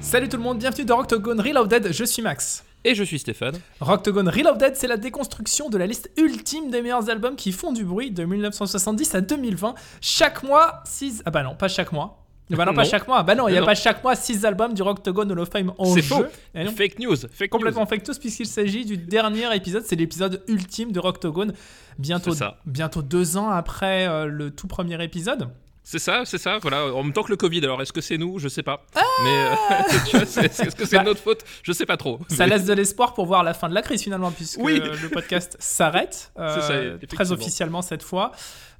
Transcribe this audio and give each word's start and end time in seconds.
Salut 0.00 0.28
tout 0.28 0.36
le 0.36 0.42
monde, 0.42 0.58
bienvenue 0.58 0.84
dans 0.84 1.00
Octogone 1.00 1.40
Reloaded, 1.40 1.90
je 1.92 2.04
suis 2.04 2.22
Max. 2.22 2.62
Et 2.84 2.94
je 2.96 3.04
suis 3.04 3.18
Stéphane. 3.20 3.54
Octogone 3.80 4.28
Reloaded, 4.28 4.74
c'est 4.76 4.88
la 4.88 4.96
déconstruction 4.96 5.70
de 5.70 5.78
la 5.78 5.86
liste 5.86 6.10
ultime 6.16 6.70
des 6.70 6.82
meilleurs 6.82 7.08
albums 7.10 7.36
qui 7.36 7.52
font 7.52 7.72
du 7.72 7.84
bruit 7.84 8.10
de 8.10 8.24
1970 8.24 9.14
à 9.14 9.20
2020. 9.20 9.74
Chaque 10.00 10.42
mois, 10.42 10.82
6... 10.84 11.22
Ah 11.24 11.30
bah 11.30 11.42
non, 11.44 11.54
pas 11.54 11.68
chaque 11.68 11.92
mois. 11.92 12.18
Bah 12.50 12.64
non, 12.64 12.74
pas 12.74 12.82
chaque 12.84 13.06
mois. 13.06 13.22
Bah 13.22 13.36
non, 13.36 13.46
il 13.46 13.52
n'y 13.52 13.56
a 13.58 13.60
Non. 13.60 13.66
pas 13.66 13.76
chaque 13.76 14.02
mois 14.02 14.16
6 14.16 14.44
albums 14.44 14.74
du 14.74 14.82
Octogone 14.82 15.30
Hall 15.30 15.38
of 15.38 15.48
Fame 15.50 15.72
en 15.78 15.84
C'est 15.94 16.02
jeu. 16.02 16.16
faux. 16.16 16.24
Et 16.56 16.64
non, 16.64 16.72
Fake 16.72 16.98
news. 16.98 17.16
Fake 17.32 17.50
complètement 17.50 17.82
news. 17.82 17.86
fake 17.88 18.08
news 18.08 18.14
puisqu'il 18.18 18.46
s'agit 18.46 18.84
du 18.84 18.96
dernier 18.98 19.54
épisode, 19.54 19.84
c'est 19.86 19.96
l'épisode 19.96 20.42
ultime 20.48 20.90
de 20.90 20.98
Octogone. 20.98 21.52
Bientôt, 21.98 22.34
C'est 22.34 22.44
bientôt 22.66 23.00
deux 23.02 23.36
ans 23.36 23.48
après 23.48 24.08
euh, 24.08 24.26
le 24.26 24.50
tout 24.50 24.66
premier 24.66 25.02
épisode. 25.04 25.48
C'est 25.84 25.98
ça, 25.98 26.22
c'est 26.24 26.38
ça. 26.38 26.58
Voilà. 26.62 26.94
En 26.94 27.02
même 27.02 27.12
temps 27.12 27.24
que 27.24 27.30
le 27.30 27.36
Covid. 27.36 27.58
Alors, 27.64 27.82
est-ce 27.82 27.92
que 27.92 28.00
c'est 28.00 28.16
nous? 28.18 28.38
Je 28.38 28.48
sais 28.48 28.62
pas. 28.62 28.84
Ah 28.94 29.00
Mais 29.24 29.30
euh, 29.30 30.14
est-ce 30.42 30.76
que 30.76 30.86
c'est 30.86 30.96
Bah, 30.96 31.02
notre 31.02 31.20
faute? 31.20 31.44
Je 31.62 31.72
sais 31.72 31.86
pas 31.86 31.96
trop. 31.96 32.20
Ça 32.28 32.46
laisse 32.46 32.64
de 32.64 32.72
l'espoir 32.72 33.14
pour 33.14 33.26
voir 33.26 33.42
la 33.42 33.52
fin 33.52 33.68
de 33.68 33.74
la 33.74 33.82
crise 33.82 34.02
finalement, 34.02 34.30
puisque 34.30 34.60
Oui. 34.62 34.80
le 34.80 35.08
podcast 35.08 35.56
s'arrête 35.60 36.32
euh, 36.38 36.98
très 37.08 37.32
officiellement 37.32 37.82
cette 37.82 38.02
fois. 38.04 38.30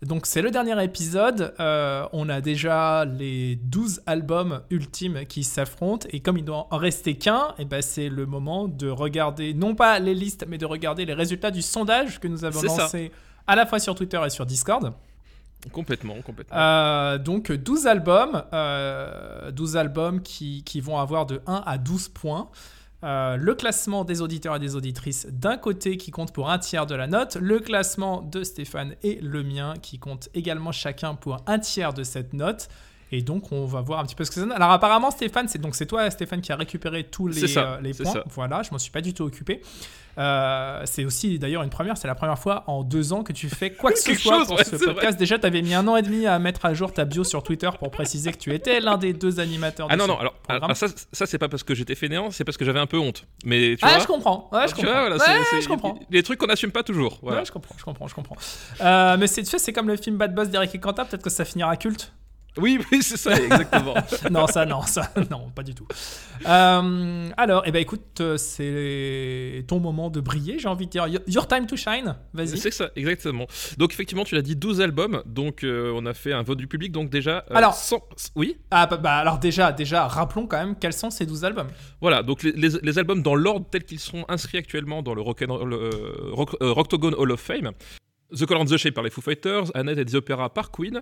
Donc 0.03 0.27
c'est 0.27 0.43
le 0.43 0.51
dernier 0.53 0.83
épisode. 0.85 1.55
Euh, 1.61 2.07
on 2.13 2.29
a 2.29 2.41
déjà 2.41 3.05
les 3.05 3.57
12 3.57 4.03
albums 4.07 4.63
ultimes 4.71 5.27
qui 5.27 5.43
s'affrontent. 5.45 6.07
Et 6.13 6.21
comme 6.21 6.39
il 6.39 6.45
doit 6.45 6.69
en 6.71 6.77
rester 6.77 7.15
qu'un, 7.17 7.55
et 7.59 7.65
ben 7.65 7.83
c'est 7.83 8.09
le 8.09 8.27
moment 8.27 8.69
de 8.69 8.89
regarder, 8.89 9.55
non 9.55 9.75
pas 9.75 9.99
les 9.99 10.15
listes, 10.15 10.45
mais 10.49 10.59
de 10.59 10.67
regarder 10.67 11.05
les 11.05 11.15
résultats 11.15 11.51
du 11.51 11.63
sondage 11.63 12.21
que 12.21 12.29
nous 12.29 12.45
avons 12.45 12.61
ça. 12.61 12.67
lancé 12.83 13.13
à 13.47 13.57
la 13.57 13.67
fois 13.67 13.81
sur 13.81 13.95
Twitter 13.97 14.21
et 14.25 14.31
sur 14.31 14.47
Discord. 14.47 14.93
Complètement, 15.71 16.21
complètement. 16.23 16.57
Euh, 16.57 17.19
donc 17.19 17.53
12 17.53 17.87
albums, 17.87 18.43
euh, 18.53 19.51
12 19.53 19.77
albums 19.77 20.23
qui, 20.23 20.65
qui 20.65 20.81
vont 20.81 20.99
avoir 20.99 21.27
de 21.27 21.41
1 21.47 21.63
à 21.65 21.79
12 21.79 22.09
points. 22.09 22.51
Euh, 23.05 23.37
le 23.37 23.55
classement 23.55 24.05
des 24.05 24.23
auditeurs 24.23 24.57
et 24.57 24.59
des 24.61 24.77
auditrices 24.77 25.27
d'un 25.29 25.57
côté 25.57 25.97
qui 25.97 26.13
compte 26.13 26.33
pour 26.33 26.51
un 26.51 26.59
tiers 26.59 26.87
de 26.87 26.95
la 26.95 27.09
note, 27.09 27.37
le 27.41 27.59
classement 27.59 28.23
de 28.23 28.45
Stéphane 28.45 28.95
et 29.03 29.19
le 29.21 29.43
mien 29.43 29.75
qui 29.83 29.99
compte 29.99 30.29
également 30.35 30.71
chacun 30.71 31.17
pour 31.17 31.39
un 31.47 31.59
tiers 31.59 31.95
de 31.95 32.05
cette 32.05 32.33
note. 32.33 32.69
Et 33.13 33.21
donc 33.21 33.53
on 33.53 33.67
va 33.67 33.83
voir 33.83 34.01
un 34.01 34.05
petit 34.05 34.15
peu 34.15 34.25
ce 34.25 34.31
que 34.31 34.37
ça 34.37 34.41
donne. 34.41 34.53
Alors 34.53 34.71
apparemment 34.71 35.11
Stéphane, 35.11 35.47
c'est 35.47 35.61
donc 35.61 35.75
c'est 35.75 35.87
toi 35.87 36.11
Stéphane 36.11 36.41
qui 36.41 36.51
a 36.51 36.57
récupéré 36.57 37.05
tous 37.05 37.29
les, 37.29 37.47
ça, 37.47 37.75
euh, 37.75 37.81
les 37.83 37.93
points. 37.93 38.11
ça. 38.11 38.25
Voilà, 38.31 38.63
je 38.63 38.71
m'en 38.71 38.79
suis 38.79 38.91
pas 38.91 39.03
du 39.03 39.13
tout 39.13 39.23
occupé. 39.23 39.61
Euh, 40.19 40.83
c'est 40.85 41.05
aussi 41.05 41.39
d'ailleurs 41.39 41.63
une 41.63 41.71
première, 41.71 41.97
c'est 41.97 42.09
la 42.09 42.15
première 42.15 42.39
fois 42.39 42.65
en 42.67 42.83
deux 42.83 43.13
ans 43.13 43.23
que 43.23 43.33
tu 43.33 43.49
fais 43.49 43.73
quoi 43.73 43.93
que 43.93 43.99
ce 44.01 44.15
soit 44.15 44.39
chose, 44.39 44.47
pour 44.47 44.57
ouais, 44.57 44.65
ce 44.65 44.77
podcast. 44.77 45.19
Déjà, 45.19 45.39
tu 45.39 45.47
avais 45.47 45.63
mis 45.63 45.75
un 45.75 45.87
an 45.89 45.97
et 45.97 46.03
demi 46.03 46.27
à 46.27 46.39
mettre 46.39 46.65
à 46.65 46.75
jour 46.75 46.93
ta 46.93 47.05
bio 47.05 47.25
sur 47.25 47.43
Twitter 47.43 47.71
pour 47.79 47.91
préciser 47.91 48.33
que 48.33 48.39
tu 48.39 48.55
étais 48.55 48.81
l'un 48.81 48.99
des 48.99 49.13
deux 49.13 49.41
animateurs 49.41 49.89
de 49.89 49.93
Ah 49.93 49.97
non, 49.97 50.07
non, 50.07 50.19
alors, 50.49 50.77
ça, 50.77 50.87
ça 51.13 51.27
c'est 51.27 51.39
pas 51.39 51.49
parce 51.49 51.63
que 51.63 51.75
j'étais 51.75 51.95
fainéant, 51.95 52.31
c'est 52.31 52.45
parce 52.45 52.57
que 52.57 52.65
j'avais 52.65 52.81
un 52.81 52.87
peu 52.87 52.99
honte. 52.99 53.27
Mais 53.45 53.77
tu 53.77 53.85
ah, 53.85 53.91
vois, 53.91 53.99
je 53.99 54.07
comprends. 54.07 54.49
Ouais, 54.53 54.63
je 54.63 54.75
tu 54.75 54.77
comprends. 54.77 54.93
vois, 54.93 55.09
voilà, 55.09 55.17
Ouais, 55.17 55.61
je 55.61 55.69
comprends. 55.69 55.99
Les 56.11 56.23
trucs 56.23 56.39
qu'on 56.39 56.47
n'assume 56.47 56.73
pas 56.73 56.83
toujours. 56.83 57.19
Voilà. 57.23 57.41
Ouais, 57.41 57.45
je 57.45 57.53
comprends, 57.53 57.75
je 57.79 57.85
comprends, 57.85 58.09
je 58.09 58.15
comprends. 58.15 58.37
Euh, 58.81 59.17
mais 59.19 59.27
c'est, 59.27 59.43
tu 59.43 59.51
sais, 59.51 59.59
c'est 59.59 59.73
comme 59.73 59.89
le 59.89 59.97
film 59.97 60.17
Bad 60.17 60.35
Boss 60.35 60.49
d'Eric 60.49 60.75
et 60.75 60.79
Quentin, 60.79 61.05
peut-être 61.05 61.23
que 61.23 61.31
ça 61.31 61.45
finira 61.45 61.77
culte. 61.77 62.13
Oui, 62.59 62.79
oui, 62.93 63.03
c'est 63.03 63.17
ça, 63.17 63.35
exactement. 63.43 63.95
non, 64.31 64.47
ça, 64.47 64.67
non, 64.67 64.83
ça, 64.83 65.11
non, 65.31 65.51
pas 65.55 65.63
du 65.63 65.75
tout. 65.75 65.87
Euh, 66.47 67.29
alors, 67.37 67.63
eh 67.67 67.73
ben, 67.73 67.81
écoute, 67.81 68.21
euh, 68.21 68.37
c'est 68.37 69.65
ton 69.69 69.81
moment 69.81 70.11
de 70.11 70.21
briller, 70.21 70.59
j'ai 70.59 70.69
envie 70.69 70.87
de 70.87 70.91
dire. 70.91 71.07
Your 71.27 71.47
time 71.49 71.67
to 71.67 71.77
shine, 71.77 72.17
vas-y. 72.35 72.59
c'est 72.59 72.71
ça, 72.71 72.91
exactement. 72.97 73.47
Donc, 73.79 73.93
effectivement, 73.93 74.25
tu 74.25 74.35
l'as 74.35 74.43
dit, 74.43 74.57
12 74.57 74.81
albums. 74.81 75.23
Donc, 75.27 75.65
euh, 75.65 75.93
on 75.95 76.05
a 76.07 76.15
fait 76.15 76.33
un 76.33 76.43
vote 76.43 76.59
du 76.59 76.67
public. 76.67 76.93
Donc, 76.93 77.11
déjà. 77.11 77.45
euh, 77.51 77.55
Alors- 77.55 77.75
100 77.75 78.01
Oui? 78.37 78.59
Ah, 78.71 78.87
bah, 78.87 78.97
bah, 78.97 79.17
alors 79.17 79.39
déjà, 79.39 79.73
déjà, 79.73 80.07
rappelons 80.07 80.47
quand 80.47 80.59
même 80.59 80.77
quels 80.79 80.93
sont 80.93 81.11
ces 81.11 81.27
12 81.27 81.45
albums. 81.45 81.69
Voilà, 82.01 82.23
donc 82.23 82.43
les, 82.43 82.53
les- 82.53 82.81
les 82.83 82.99
albums 82.99 83.23
dans 83.23 83.35
l'ordre 83.35 83.67
tels 83.71 83.85
qu'ils 83.85 84.01
sont 84.01 84.25
inscrits 84.29 84.59
actuellement 84.59 85.03
dans 85.03 85.15
le 85.15 85.23
Rock 85.23 85.43
and 85.43 85.67
euh, 85.71 85.91
Rock- 86.33 86.57
euh, 86.63 86.73
Rocktogone 86.73 87.15
Hall 87.17 87.31
of 87.33 87.41
Fame. 87.41 87.71
The 88.37 88.47
Color 88.47 88.61
and 88.63 88.65
the 88.67 88.77
Shape 88.77 88.95
par 88.95 89.05
les 89.05 89.11
Foo 89.11 89.21
Fighters, 89.21 89.65
Annette 89.75 89.99
et 89.99 90.05
the 90.05 90.15
Opera 90.15 90.49
par 90.53 90.71
Queen, 90.71 91.01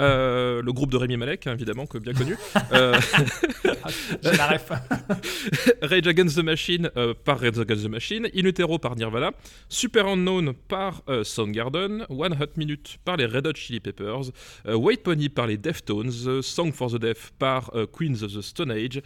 euh, 0.00 0.62
le 0.62 0.72
groupe 0.72 0.90
de 0.90 0.96
Rémi 0.96 1.16
Malek, 1.16 1.46
évidemment, 1.46 1.86
que 1.86 1.98
bien 1.98 2.12
connu, 2.12 2.36
euh, 2.72 2.94
J'ai 4.22 4.36
la 4.36 4.46
ref. 4.48 4.70
Rage 5.82 6.06
Against 6.06 6.36
the 6.36 6.42
Machine 6.44 6.90
euh, 6.96 7.14
par 7.24 7.38
Rage 7.40 7.58
Against 7.58 7.84
the 7.84 7.88
Machine, 7.88 8.26
In 8.34 8.44
Utero 8.46 8.78
par 8.78 8.96
Nirvana, 8.96 9.32
Super 9.68 10.06
Unknown 10.06 10.52
par 10.68 11.02
euh, 11.08 11.24
Soundgarden, 11.24 12.06
One 12.08 12.32
Hot 12.40 12.56
Minute 12.56 12.96
par 13.04 13.16
les 13.16 13.26
Red 13.26 13.46
Hot 13.46 13.54
Chili 13.54 13.80
Peppers, 13.80 14.30
White 14.66 15.02
Pony 15.02 15.28
par 15.28 15.46
les 15.46 15.56
Deftones, 15.58 16.42
Song 16.42 16.72
for 16.72 16.90
the 16.90 16.96
Deaf 16.98 17.32
par 17.38 17.70
Queens 17.92 18.22
of 18.22 18.32
the 18.32 18.40
Stone 18.40 18.70
Age, 18.70 19.00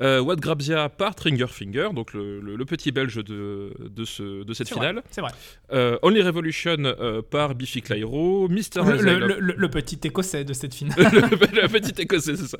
What 0.00 0.36
Grabsia 0.36 0.88
par 0.88 1.14
Triggerfinger, 1.14 1.88
donc 1.94 2.12
le, 2.14 2.40
le- 2.40 2.56
le 2.56 2.64
petit 2.64 2.92
belge 2.92 3.16
de, 3.24 3.72
de, 3.78 4.04
ce, 4.04 4.42
de 4.44 4.54
cette 4.54 4.68
finale, 4.68 4.96
vrai, 4.96 5.04
c'est 5.10 5.20
vrai. 5.20 5.98
Only 6.02 6.22
Revolution 6.22 7.21
par 7.22 7.54
Biffy 7.54 7.82
Clyro, 7.82 8.48
Mr. 8.48 8.82
Le, 8.84 9.40
le- 9.40 9.68
petit 9.70 9.98
écossais 10.04 10.44
de 10.44 10.52
cette 10.52 10.74
finale. 10.74 10.96
le, 10.98 11.68
petit 11.68 12.02
écossais, 12.02 12.36
c'est 12.36 12.46
ça. 12.46 12.58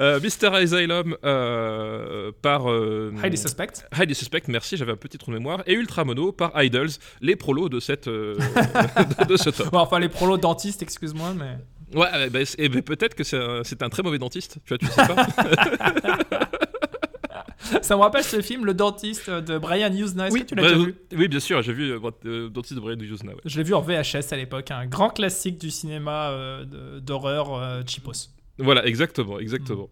Euh, 0.00 0.20
Mr. 0.20 0.54
Asylum 0.54 1.16
euh, 1.24 2.32
par 2.42 2.70
euh, 2.70 3.12
Highly 3.22 3.38
suspect. 3.38 3.68
Highly 3.92 4.14
Suspect, 4.14 4.42
merci, 4.48 4.76
j'avais 4.76 4.92
un 4.92 4.96
petit 4.96 5.18
trou 5.18 5.30
de 5.30 5.38
mémoire. 5.38 5.62
Et 5.66 5.74
Ultramono 5.74 6.32
par 6.32 6.52
Idols, 6.62 6.90
les 7.20 7.36
prolos 7.36 7.68
de, 7.68 7.80
cette, 7.80 8.08
de, 8.08 8.36
de 9.28 9.36
ce 9.36 9.50
top. 9.50 9.70
Bon, 9.70 9.78
enfin, 9.78 9.98
les 9.98 10.08
prolos 10.08 10.36
dentistes, 10.36 10.82
excuse-moi, 10.82 11.34
mais. 11.36 11.56
Ouais, 11.98 12.30
ben, 12.30 12.44
peut-être 12.82 13.14
que 13.14 13.24
c'est 13.24 13.36
un, 13.38 13.62
c'est 13.64 13.82
un 13.82 13.88
très 13.88 14.02
mauvais 14.02 14.18
dentiste, 14.18 14.58
tu 14.64 14.68
vois, 14.68 14.78
tu 14.78 14.86
sais 14.86 15.06
pas. 15.06 15.26
Ça 17.82 17.96
me 17.96 18.00
rappelle 18.00 18.24
ce 18.24 18.40
film, 18.40 18.64
Le 18.64 18.74
dentiste 18.74 19.30
de 19.30 19.58
Brian 19.58 19.92
Usna. 19.92 20.28
Est-ce 20.28 20.38
que 20.38 20.42
tu 20.44 20.54
l'as 20.54 20.62
bah, 20.62 20.68
déjà 20.72 20.84
vu? 20.84 20.94
oui, 21.16 21.28
bien 21.28 21.40
sûr, 21.40 21.62
j'ai 21.62 21.72
vu 21.72 21.90
euh, 21.92 21.98
euh, 22.26 22.48
Dentiste 22.48 22.74
de 22.74 22.80
Brian 22.80 22.98
ouais. 22.98 23.34
Je 23.44 23.56
l'ai 23.58 23.64
vu 23.64 23.74
en 23.74 23.80
VHS 23.80 24.32
à 24.32 24.36
l'époque, 24.36 24.70
un 24.70 24.86
grand 24.86 25.10
classique 25.10 25.58
du 25.58 25.70
cinéma 25.70 26.30
euh, 26.30 27.00
d'horreur 27.00 27.54
euh, 27.54 27.82
cheapos. 27.86 28.30
Voilà, 28.62 28.84
exactement, 28.86 29.38
exactement. 29.38 29.88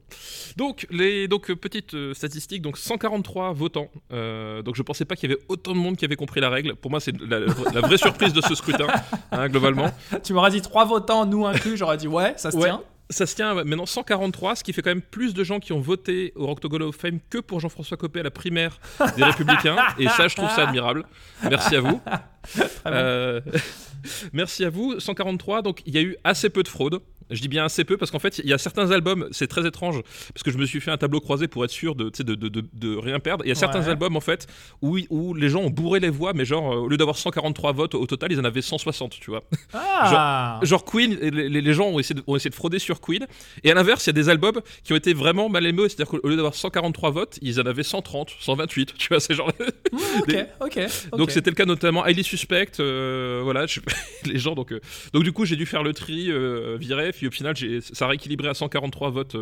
Donc, 0.56 0.87
les, 0.91 1.27
donc 1.27 1.50
euh, 1.50 1.56
petite 1.56 1.94
euh, 1.94 2.12
statistique, 2.12 2.61
donc 2.61 2.77
143 2.77 3.53
votants. 3.55 3.89
Euh, 4.12 4.60
donc, 4.62 4.77
je 4.77 4.83
pensais 4.83 5.06
pas 5.06 5.16
qu'il 5.16 5.31
y 5.31 5.33
avait 5.33 5.43
autant 5.49 5.72
de 5.72 5.78
monde 5.78 5.97
qui 5.97 6.05
avait 6.05 6.16
compris 6.16 6.41
la 6.41 6.50
règle. 6.50 6.75
Pour 6.75 6.91
moi, 6.91 7.00
c'est 7.00 7.19
la, 7.19 7.41
la 7.41 7.81
vraie 7.81 7.97
surprise 7.97 8.34
de 8.34 8.43
ce 8.43 8.55
scrutin, 8.55 8.87
hein, 9.33 9.49
globalement. 9.49 9.91
Tu 10.22 10.34
m'auras 10.34 10.50
dit 10.50 10.60
trois 10.60 10.84
votants, 10.84 11.25
nous 11.25 11.47
inclus, 11.47 11.77
j'aurais 11.78 11.97
dit 11.97 12.09
ouais, 12.09 12.34
ça 12.37 12.50
se 12.50 12.56
Ouais. 12.56 12.65
tient. 12.65 12.83
Ça 13.10 13.26
se 13.26 13.34
tient 13.34 13.54
maintenant 13.54 13.86
143, 13.86 14.56
ce 14.56 14.64
qui 14.64 14.72
fait 14.72 14.82
quand 14.82 14.91
même 14.91 15.00
plus 15.00 15.32
de 15.32 15.42
gens 15.42 15.60
qui 15.60 15.72
ont 15.72 15.80
voté 15.80 16.32
au 16.36 16.48
Octogone 16.48 16.82
of 16.82 16.96
Fame 16.96 17.20
que 17.30 17.38
pour 17.38 17.58
Jean-François 17.60 17.96
Copé 17.96 18.20
à 18.20 18.22
la 18.22 18.30
primaire 18.30 18.78
des 19.16 19.24
Républicains. 19.24 19.76
Et 19.98 20.08
ça, 20.08 20.28
je 20.28 20.36
trouve 20.36 20.50
ça 20.50 20.69
admirable. 20.69 21.04
Merci 21.42 21.76
à 21.76 21.80
vous. 21.80 22.00
Euh, 22.87 23.41
merci 24.32 24.65
à 24.65 24.71
vous. 24.71 24.99
143, 24.99 25.62
donc 25.62 25.82
il 25.87 25.94
y 25.94 25.99
a 25.99 26.03
eu 26.03 26.16
assez 26.25 26.49
peu 26.49 26.62
de 26.62 26.69
fraude. 26.69 27.00
Je 27.31 27.41
dis 27.41 27.49
bien 27.49 27.65
assez 27.65 27.84
peu 27.84 27.97
parce 27.97 28.10
qu'en 28.10 28.19
fait, 28.19 28.38
il 28.38 28.49
y 28.49 28.53
a 28.53 28.59
certains 28.59 28.91
albums, 28.91 29.28
c'est 29.32 29.49
très 29.49 29.66
étrange, 29.66 30.00
parce 30.32 30.43
que 30.43 30.50
je 30.50 30.56
me 30.56 30.65
suis 30.65 30.81
fait 30.81 30.91
un 30.91 30.97
tableau 30.97 31.21
croisé 31.21 31.47
pour 31.47 31.65
être 31.65 31.71
sûr 31.71 31.94
de, 31.94 32.97
rien 32.97 33.21
perdre. 33.21 33.44
Il 33.44 33.48
y 33.48 33.53
a 33.53 33.54
certains 33.54 33.87
albums, 33.87 34.16
en 34.16 34.21
fait, 34.21 34.47
où, 34.81 34.98
où 35.10 35.34
les 35.34 35.48
gens 35.48 35.60
ont 35.60 35.71
bourré 35.71 36.00
les 36.00 36.09
voix, 36.09 36.32
mais 36.32 36.44
genre, 36.44 36.72
euh, 36.72 36.77
au 36.77 36.88
lieu 36.88 36.97
d'avoir 36.97 37.16
143 37.19 37.72
votes, 37.72 37.94
au 37.94 38.06
total, 38.06 38.32
ils 38.32 38.41
en 38.41 38.44
avaient 38.44 38.62
160, 38.62 39.19
tu 39.21 39.31
vois. 39.31 39.44
Ah 39.75 40.59
Genre 40.62 40.84
Queen, 40.84 41.15
les, 41.15 41.74
gens 41.74 41.89
ont 41.89 41.98
essayé, 41.98 42.18
de, 42.18 42.24
ont 42.27 42.36
essayé 42.36 42.51
de 42.51 42.54
frauder 42.54 42.78
sur 42.78 43.01
Queen. 43.01 43.27
Et 43.62 43.71
à 43.71 43.74
l'inverse, 43.74 44.07
il 44.07 44.09
y 44.09 44.10
a 44.10 44.15
des 44.15 44.28
albums 44.28 44.60
qui 44.83 44.92
ont 44.92 44.97
été 44.97 45.12
vraiment 45.12 45.48
mal 45.48 45.66
aimés. 45.66 45.89
C'est-à-dire 45.89 46.09
qu'au 46.09 46.27
lieu 46.27 46.36
d'avoir 46.36 46.54
143 46.54 47.10
votes, 47.10 47.39
ils 47.42 47.60
en 47.60 47.66
avaient 47.66 47.83
130, 47.83 48.30
128. 48.41 48.95
Tu 48.97 49.09
vois, 49.09 49.21
c'est 49.21 49.34
genre. 49.34 49.53
Mmh, 49.92 50.33
ok. 50.60 50.80
Donc 51.16 51.30
c'était 51.30 51.51
le 51.51 51.57
cas 51.57 51.65
notamment 51.65 52.04
Highly 52.04 52.24
Suspect. 52.28 52.80
euh, 52.80 53.41
voilà, 53.42 53.66
je- 53.66 53.80
les 54.27 54.39
gens. 54.39 54.54
Donc, 54.54 54.72
euh, 54.72 54.80
donc 55.13 55.25
du 55.25 55.33
coup, 55.33 55.45
j'ai 55.45 55.57
dû 55.57 55.66
faire 55.66 55.83
le 55.83 55.92
tri, 55.92 56.30
euh, 56.30 56.77
virer. 56.78 57.13
Puis 57.13 57.27
au 57.27 57.30
final, 57.30 57.54
ça 57.80 58.04
a 58.04 58.09
rééquilibré 58.09 58.48
à 58.48 58.54
143 58.54 59.10
votes 59.10 59.36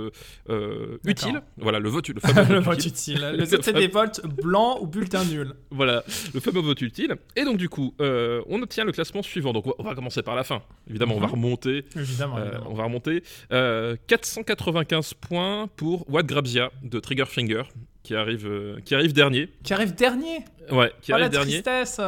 utiles. 1.05 1.43
Voilà, 1.59 1.79
le 1.79 1.89
vote, 1.89 2.09
le 2.09 2.21
fameux 2.21 2.55
le 2.55 2.61
vote 2.61 2.85
utile. 2.85 3.17
utile. 3.17 3.37
Le 3.39 3.45
c'est 3.63 3.73
des 3.73 3.89
votes 3.89 4.21
blancs 4.43 4.79
ou 4.81 4.87
bulletin 4.87 5.25
nul. 5.25 5.53
Voilà, 5.71 6.05
le 6.35 6.41
fameux 6.41 6.61
vote 6.61 6.81
utile. 6.83 7.17
Et 7.37 7.45
donc 7.45 7.57
du 7.57 7.69
coup, 7.69 7.95
on 7.99 8.63
obtient 8.63 8.85
le 8.85 8.93
classement 8.93 9.23
suivant. 9.23 9.53
Donc 9.53 9.65
on 9.79 9.83
va 9.83 9.95
commencer 9.95 10.23
par 10.23 10.35
la 10.35 10.45
fin. 10.45 10.63
Évidemment, 10.89 11.15
on 11.17 11.21
va 11.21 11.27
Mhm. 11.27 11.33
remonter. 11.33 11.85
Évidemment. 11.97 12.39
Évidemment. 12.39 12.67
on 12.71 12.75
va 12.75 12.85
remonter. 12.85 13.23
Euh, 13.53 13.97
495 14.07 15.15
points 15.15 15.69
pour 15.77 16.09
What 16.11 16.23
Grabsia 16.25 16.71
de 16.83 16.99
Triggerfinger, 17.01 17.63
qui 18.03 18.15
arrive, 18.15 18.47
euh, 18.47 18.79
qui 18.85 18.95
arrive 18.95 19.13
dernier. 19.13 19.49
Qui 19.65 19.73
arrive 19.75 19.95
dernier? 19.95 20.45
Ouais, 20.71 20.93
qui 21.03 21.13
oh 21.13 21.17
la 21.17 21.23
arrive 21.27 21.31
dernier. 21.33 21.63
tristesse. 21.63 22.01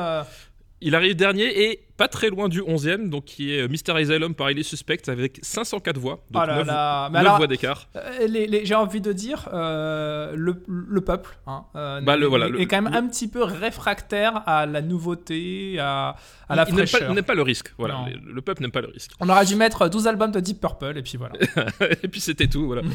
Il 0.80 0.94
arrive 0.94 1.16
dernier 1.16 1.70
et 1.70 1.87
pas 1.98 2.08
très 2.08 2.30
loin 2.30 2.48
du 2.48 2.62
11e, 2.62 3.10
donc 3.10 3.24
qui 3.26 3.52
est 3.54 3.68
Mr. 3.68 3.94
Asylum 3.96 4.34
par 4.34 4.50
Il 4.50 4.58
est 4.58 4.62
suspect 4.62 4.98
avec 5.08 5.38
504 5.42 5.98
voix, 5.98 6.20
donc 6.30 6.42
Oh 6.42 6.46
là 6.46 6.56
9, 6.58 6.66
là. 6.66 7.08
Mais 7.12 7.18
9 7.18 7.26
alors, 7.26 7.36
voix 7.36 7.46
d'écart. 7.46 7.88
euh, 7.96 8.26
les- 8.26 8.46
les- 8.46 8.64
j'ai 8.64 8.74
envie 8.74 9.00
de 9.02 9.12
dire, 9.12 9.48
euh, 9.52 10.32
le, 10.36 10.62
le 10.66 11.00
peuple 11.02 11.38
hein, 11.46 11.64
euh, 11.76 12.00
Bah, 12.00 12.16
le- 12.16 12.24
est- 12.24 12.28
voilà, 12.28 12.46
est, 12.46 12.50
le- 12.50 12.58
quand 12.66 12.80
même 12.80 12.94
un 12.94 13.06
petit 13.08 13.28
peu 13.28 13.42
réfractaire 13.42 14.42
à 14.46 14.64
la 14.64 14.80
nouveauté, 14.80 15.76
à, 15.80 16.14
à 16.48 16.56
la 16.56 16.64
il 16.68 16.72
fraîcheur. 16.74 17.10
il 17.10 17.14
n'aime 17.14 17.24
pas 17.24 17.34
le 17.34 17.42
risque, 17.42 17.74
voilà. 17.78 18.06
Le 18.24 18.40
peuple 18.42 18.62
n'aime 18.62 18.70
pas 18.70 18.80
le 18.80 18.88
risque. 18.88 19.10
On 19.20 19.28
aurait 19.28 19.44
dû 19.44 19.56
mettre 19.56 19.88
12 19.88 20.06
albums 20.06 20.30
de 20.30 20.40
Deep 20.40 20.60
Purple, 20.60 20.96
et 20.96 21.02
puis 21.02 21.18
voilà. 21.18 21.34
et 22.02 22.08
puis 22.08 22.20
c'était 22.20 22.46
tout, 22.46 22.66
voilà. 22.66 22.82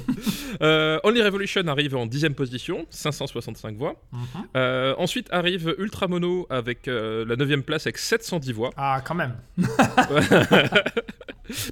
Euh, 0.62 1.00
Only 1.04 1.22
Revolution 1.22 1.68
arrive 1.68 1.96
en 1.96 2.06
10 2.06 2.30
position, 2.38 2.86
565 2.90 3.76
voix. 3.76 3.96
Mhm. 4.12 4.20
Euh, 4.56 4.94
ensuite 4.98 5.28
arrive 5.32 5.76
Ultra 5.80 6.08
Mono 6.08 6.46
avec 6.50 6.88
euh, 6.88 7.26
la 7.28 7.36
9 7.36 7.62
place 7.64 7.86
avec 7.88 7.98
710 7.98 8.52
voix. 8.54 8.70
Ah, 8.78 8.93
quand 9.02 9.16
même. 9.16 9.36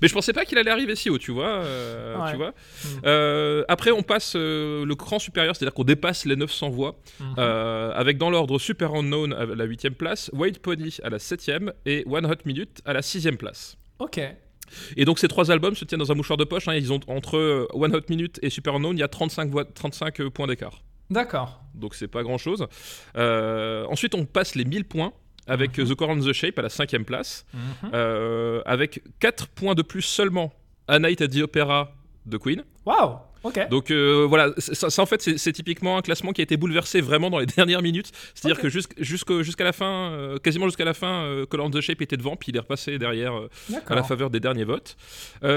Mais 0.01 0.07
je 0.07 0.13
pensais 0.13 0.33
pas 0.33 0.44
qu'il 0.45 0.57
allait 0.57 0.69
arriver 0.71 0.95
si 0.95 1.09
haut, 1.09 1.18
tu 1.18 1.31
vois. 1.31 1.47
euh, 1.47 2.18
Ouais. 2.18 2.31
tu 2.31 2.38
vois. 2.38 2.50
Mm. 2.50 2.88
Euh, 3.06 3.63
après, 3.68 3.91
on 3.91 4.03
passe 4.03 4.33
euh, 4.35 4.85
le 4.85 4.95
cran 4.95 5.18
supérieur, 5.18 5.56
c'est-à-dire 5.56 5.73
qu'on 5.73 5.83
dépasse 5.85 6.25
les 6.25 6.35
900 6.35 6.69
voix, 6.69 6.97
Mhm. 7.19 7.35
euh, 7.38 7.91
avec 7.95 8.18
dans 8.18 8.29
l'ordre 8.29 8.59
Super 8.59 8.94
Unknown 8.94 9.33
à 9.33 9.45
la 9.45 9.63
8 9.63 9.89
place, 9.91 10.29
White 10.33 10.59
Pony 10.62 10.97
à 11.03 11.09
la 11.09 11.19
7 11.19 11.50
et 11.85 12.03
One 12.09 12.25
Hot 12.25 12.35
Minute 12.45 12.81
à 12.85 12.94
la 12.94 13.01
6 13.01 13.31
place. 13.38 13.77
Ok. 14.00 14.19
Et 14.95 15.03
donc 15.06 15.19
ces 15.19 15.27
trois 15.27 15.51
albums 15.51 15.75
se 15.75 15.83
tiennent 15.85 16.00
dans 16.00 16.12
un 16.12 16.15
mouchoir 16.15 16.38
de 16.38 16.44
poche. 16.45 16.68
hein, 16.68 16.75
ils 16.75 16.94
ont 16.94 17.00
entre 17.07 17.68
One 17.73 17.95
Hot 17.95 18.01
Minute 18.09 18.39
et 18.41 18.50
Super 18.50 18.75
Unknown, 18.75 18.95
il 18.95 19.00
y 19.00 19.03
a 19.03 19.07
35, 19.07 19.50
voix, 19.50 19.65
35 19.65 20.19
euh, 20.21 20.29
points 20.29 20.47
d'écart. 20.47 20.81
D'accord. 21.09 21.62
Donc 21.75 21.94
c'est 21.95 22.07
pas 22.07 22.23
grand-chose. 22.23 22.68
Euh, 23.18 23.85
ensuite, 23.89 24.15
on 24.15 24.25
passe 24.25 24.56
les 24.56 24.63
1000 24.65 24.85
points 24.85 25.12
avec 25.48 25.78
euh, 25.80 25.86
The 25.86 25.96
Core 25.96 26.10
and 26.12 26.20
the 26.22 26.34
Shape 26.34 26.58
à 26.60 26.62
la 26.62 26.70
5 26.70 26.94
place. 27.06 27.46
Mhm. 27.54 27.92
Euh, 27.94 28.62
avec 28.66 29.02
4 29.20 29.48
points 29.48 29.76
de 29.76 29.82
plus 29.82 30.02
seulement 30.02 30.54
à 30.88 31.00
Night 31.00 31.22
at 31.22 31.28
the 31.30 31.42
Opera 31.42 31.92
de 32.26 32.38
Queen. 32.38 32.64
Waouh. 32.86 33.18
Ok. 33.44 33.60
Donc 33.72 33.90
euh, 33.90 34.28
voilà, 34.30 34.54
c'est- 34.60 34.76
ça, 34.76 34.92
ça, 34.92 35.02
en 35.02 35.08
fait 35.08 35.20
c'est 35.36 35.52
typiquement 35.52 35.98
un 35.98 36.02
classement 36.04 36.32
qui 36.32 36.42
a 36.42 36.44
été 36.44 36.58
bouleversé 36.58 37.02
vraiment 37.02 37.32
dans 37.32 37.40
les 37.40 37.46
dernières 37.58 37.82
minutes. 37.82 38.12
C'est-à-dire 38.36 38.58
Ok. 38.58 38.64
que 38.64 38.70
jusqu'- 38.70 39.42
jusqu'à 39.42 39.64
la 39.64 39.74
fin, 39.74 40.12
euh, 40.12 40.38
quasiment 40.38 40.68
jusqu'à 40.68 40.86
la 40.86 40.94
fin, 40.94 41.24
euh, 41.24 41.46
and 41.60 41.72
the 41.72 41.82
Shape 41.82 42.02
était 42.04 42.18
devant, 42.18 42.36
puis 42.36 42.52
il 42.52 42.56
est 42.56 42.60
repassé 42.60 43.00
derrière 43.00 43.34
à 43.88 43.96
la 43.96 44.04
faveur 44.04 44.30
des 44.30 44.40
derniers 44.40 44.64
votes. 44.64 44.96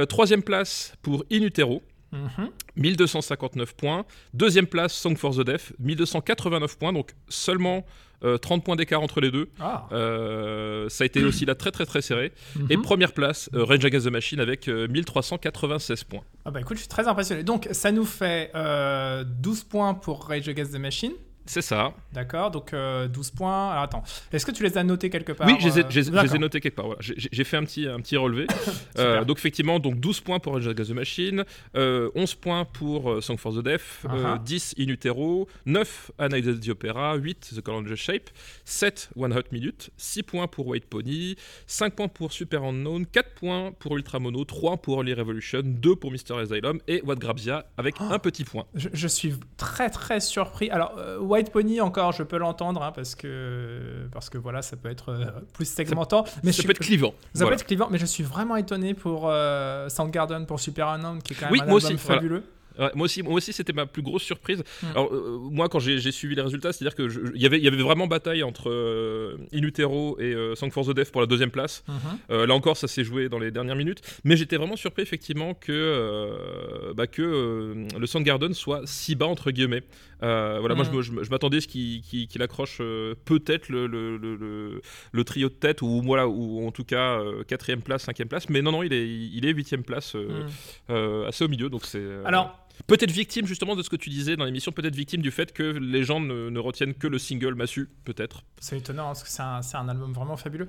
Troisième 0.09 0.43
place 0.43 0.95
pour 1.03 1.25
In 1.31 1.43
Utero, 1.43 1.83
Mhm. 2.15 2.51
1259 2.77 3.75
points. 3.75 4.05
Deuxième 4.33 4.67
place, 4.67 4.93
Song 4.95 5.17
for 5.17 5.35
the 5.35 5.41
Deaf, 5.41 5.73
1289 5.79 6.79
points, 6.79 6.93
donc 6.93 7.11
seulement 7.29 7.85
euh, 8.23 8.39
30 8.39 8.65
points 8.65 8.77
d'écart 8.77 9.03
entre 9.03 9.21
les 9.21 9.31
deux. 9.31 9.51
Ah. 9.61 9.87
Euh, 9.93 10.89
ça 10.89 11.05
a 11.05 11.07
été 11.07 11.23
aussi 11.25 11.45
là 11.45 11.55
très 11.55 11.71
très 11.71 11.85
très 11.85 12.01
serré. 12.01 12.33
Et 12.71 12.77
Mhm. 12.77 12.83
première 12.83 13.13
place, 13.13 13.51
euh, 13.55 13.65
Rage 13.65 13.85
Against 13.85 14.07
the 14.07 14.11
Machine 14.11 14.41
avec 14.41 14.67
euh, 14.69 14.89
1396 14.89 16.05
points. 16.05 16.23
Ah 16.47 16.51
bah 16.51 16.61
écoute, 16.61 16.77
je 16.77 16.83
suis 16.83 16.89
très 16.89 17.07
impressionné. 17.07 17.43
Donc, 17.43 17.69
ça 17.73 17.93
nous 17.93 18.05
fait 18.07 18.51
euh, 18.55 19.25
12 19.25 19.65
points 19.65 19.93
pour 19.95 20.25
Rage 20.27 20.49
Against 20.49 20.73
the 20.73 20.79
Machine. 20.79 21.13
C'est 21.47 21.63
ça. 21.63 21.93
D'accord, 22.13 22.51
donc 22.51 22.73
euh, 22.73 23.07
12 23.09 23.31
points. 23.33 23.71
Alors 23.71 23.83
attends, 23.85 24.03
est-ce 24.33 24.47
que 24.47 24.51
tu 24.53 24.63
les 24.63 24.79
as 24.79 24.85
notés 24.85 25.11
quelque 25.11 25.33
part 25.33 25.47
oui, 25.47 25.55
je 25.61 25.69
les 25.69 25.79
ai, 25.81 25.85
euh, 25.85 26.23
ai- 26.33 26.37
ai 26.37 26.39
notés 26.39 26.61
quelque 26.61 26.77
part. 26.77 26.87
voilà. 26.87 27.01
J'ai- 27.03 27.45
fait 27.45 27.57
un 27.59 27.65
petit, 27.65 27.87
un 27.87 28.01
petit 28.01 28.17
relevé. 28.17 28.47
Euh, 28.99 29.25
donc 29.25 29.39
effectivement, 29.39 29.81
donc 29.81 29.99
12 29.99 30.21
points 30.21 30.39
pour 30.39 30.55
Rage 30.55 30.69
Against 30.69 30.91
the 30.91 30.95
Machine, 30.95 31.45
euh, 31.77 32.11
11 32.15 32.35
points 32.37 32.65
pour 32.65 33.11
euh, 33.11 33.21
Song 33.21 33.37
for 33.37 33.53
the 33.53 33.63
Deaf, 33.63 34.07
euh, 34.09 34.35
Uh-huh. 34.35 34.39
10 34.45 34.75
In 34.79 34.85
Utero, 34.89 35.49
9 35.67 36.13
A 36.19 36.29
Night 36.29 36.47
at 36.47 36.55
the 36.55 36.69
Opera, 36.71 37.17
8 37.17 37.55
The 37.57 37.61
Color 37.61 37.97
Shape, 37.97 38.31
7 38.65 39.11
One 39.17 39.33
Hot 39.37 39.51
Minute, 39.53 39.91
6 39.97 40.23
points 40.23 40.47
pour 40.47 40.69
White 40.69 40.87
Pony, 40.87 41.35
5 41.67 41.95
points 41.95 42.09
pour 42.09 42.33
Super 42.33 42.63
Unknown, 42.63 43.05
4 43.07 43.35
points 43.35 43.73
pour 43.79 43.97
Ultra 43.97 44.21
Mono, 44.21 44.45
3 44.45 44.77
pour 44.79 44.99
Early 44.99 45.15
Revolution, 45.15 45.63
2 45.65 45.97
pour 45.97 46.13
Mr. 46.13 46.39
Asylum 46.41 46.81
et 46.87 47.03
What 47.03 47.17
Grabsia 47.17 47.67
avec 47.77 47.97
Oh. 48.01 48.05
un 48.11 48.19
petit 48.21 48.45
point. 48.45 48.65
Je, 48.75 48.89
je 48.93 49.09
suis 49.09 49.35
très 49.57 49.91
très 49.91 50.21
surpris. 50.21 50.71
Alors, 50.71 50.97
euh, 50.99 51.19
White 51.35 51.51
Pony, 51.51 51.81
encore, 51.81 52.13
je 52.13 52.23
peux 52.23 52.39
l'entendre, 52.39 52.83
hein, 52.83 52.93
parce, 52.95 53.15
que, 53.15 54.07
parce 54.13 54.31
que 54.31 54.39
voilà, 54.39 54.63
ça 54.63 54.77
peut 54.77 54.89
être 54.89 55.11
euh, 55.11 55.25
plus 55.53 55.69
segmentant. 55.69 56.25
mais 56.43 56.53
je 56.53 56.57
ça 56.57 56.63
suis- 56.63 56.65
peut 56.67 56.71
être 56.73 56.79
clivant. 56.79 57.15
Ça 57.35 57.41
Voilà. 57.45 57.51
peut 57.51 57.55
être 57.61 57.67
clivant, 57.67 57.89
mais 57.91 57.99
je 57.99 58.07
suis 58.07 58.25
vraiment 58.25 58.57
étonné 58.57 58.95
pour 58.95 59.29
euh, 59.29 59.89
Soundgarden, 59.89 60.47
pour 60.47 60.61
Super 60.61 60.89
Unknown, 60.89 61.21
qui 61.23 61.33
est 61.33 61.37
quand 61.37 61.47
même 61.47 61.53
Oui, 61.53 61.59
un 61.61 61.63
album 61.65 61.77
aussi, 61.77 61.95
voilà. 61.95 62.21
fabuleux. 62.21 62.43
Ouais, 62.77 62.91
moi 62.97 63.05
aussi, 63.05 63.23
moi 63.23 63.35
aussi 63.35 63.53
c'était 63.53 63.73
ma 63.73 63.87
plus 63.87 64.03
grosse 64.03 64.25
surprise. 64.25 64.65
Mm. 64.83 64.87
Alors, 64.97 65.15
euh, 65.15 65.39
moi, 65.49 65.69
quand 65.69 65.79
j'ai 65.79 66.11
suivi 66.11 66.35
les 66.35 66.43
résultats, 66.43 66.73
c'est-à-dire 66.73 66.97
que 66.97 67.09
il 67.33 67.41
y 67.41 67.47
avait- 67.47 67.61
y 67.61 67.69
avait 67.69 67.81
vraiment 67.81 68.09
bataille 68.09 68.43
entre 68.43 68.69
euh, 68.69 69.37
In 69.55 69.63
Utero 69.63 70.19
et 70.19 70.35
euh, 70.35 70.57
Song 70.57 70.73
for 70.73 70.85
the 70.85 70.91
Deaf 70.91 71.13
pour 71.13 71.21
la 71.21 71.29
deuxième 71.29 71.53
place. 71.53 71.85
Mhm. 71.87 72.47
Là 72.49 72.53
encore, 72.55 72.77
ça 72.77 72.89
s'est 72.89 73.05
joué 73.05 73.29
dans 73.29 73.39
les 73.39 73.53
dernières 73.53 73.77
minutes. 73.77 74.01
Mais 74.25 74.37
j'étais 74.37 74.57
vraiment 74.57 74.75
surpris, 74.75 75.03
effectivement, 75.05 75.55
que, 75.55 76.93
bah, 76.97 77.07
que 77.07 77.75
le 77.97 78.07
Soundgarden 78.07 78.55
soit 78.55 78.83
si 78.87 79.15
bas, 79.15 79.27
entre 79.27 79.51
guillemets. 79.53 79.85
Euh, 80.25 80.57
voilà, 80.61 80.75
moi, 80.75 80.85
Mm. 80.85 81.03
je 81.03 81.13
me- 81.13 81.23
je, 81.25 81.31
m'attendais 81.31 81.59
à 81.59 81.61
ce 81.61 81.69
qu'il 81.69 82.43
accroche 82.43 82.79
euh, 82.81 83.15
peut-être 83.25 83.69
le, 83.69 83.87
le, 83.87 84.17
le- 84.17 84.35
le- 84.37 84.81
le 85.13 85.25
trio 85.25 85.49
de 85.49 85.55
tête, 85.55 85.83
ou, 85.83 86.01
voilà, 86.03 86.27
ou 86.27 86.67
en 86.67 86.71
tout 86.73 86.85
cas 86.85 87.21
euh, 87.21 87.45
quatrième 87.45 87.83
place, 87.83 88.03
cinquième 88.05 88.29
place. 88.29 88.49
Mais 88.49 88.63
non, 88.63 88.73
non, 88.73 88.83
il 88.83 88.93
est, 88.93 89.07
il 89.09 89.45
est 89.47 89.53
huitième 89.53 89.83
place, 89.85 90.15
Mm. 90.17 90.95
assez 91.29 91.45
au 91.45 91.49
milieu. 91.49 91.69
Donc 91.69 91.85
c'est. 91.85 92.05
Alors, 92.25 92.59
Peut-être 92.89 93.13
victime 93.13 93.47
justement 93.47 93.77
de 93.77 93.83
ce 93.85 93.89
que 93.89 93.95
tu 93.95 94.11
disais 94.11 94.35
dans 94.35 94.45
l'émission, 94.45 94.73
peut-être 94.73 94.97
victime 94.97 95.23
du 95.23 95.31
fait 95.31 95.53
que 95.53 95.63
les 95.63 96.03
gens 96.03 96.19
ne, 96.19 96.51
ne 96.51 96.59
retiennent 96.59 96.95
que 96.95 97.07
le 97.07 97.19
single 97.21 97.55
Massu, 97.55 97.89
peut-être. 98.05 98.43
c'est 98.59 98.77
étonnant, 98.79 99.05
hein, 99.05 99.07
parce 99.15 99.23
que 99.23 99.29
c'est 99.29 99.43
un, 99.43 99.61
un 99.81 99.89
album 99.89 100.13
vraiment 100.13 100.37
fabuleux. 100.37 100.67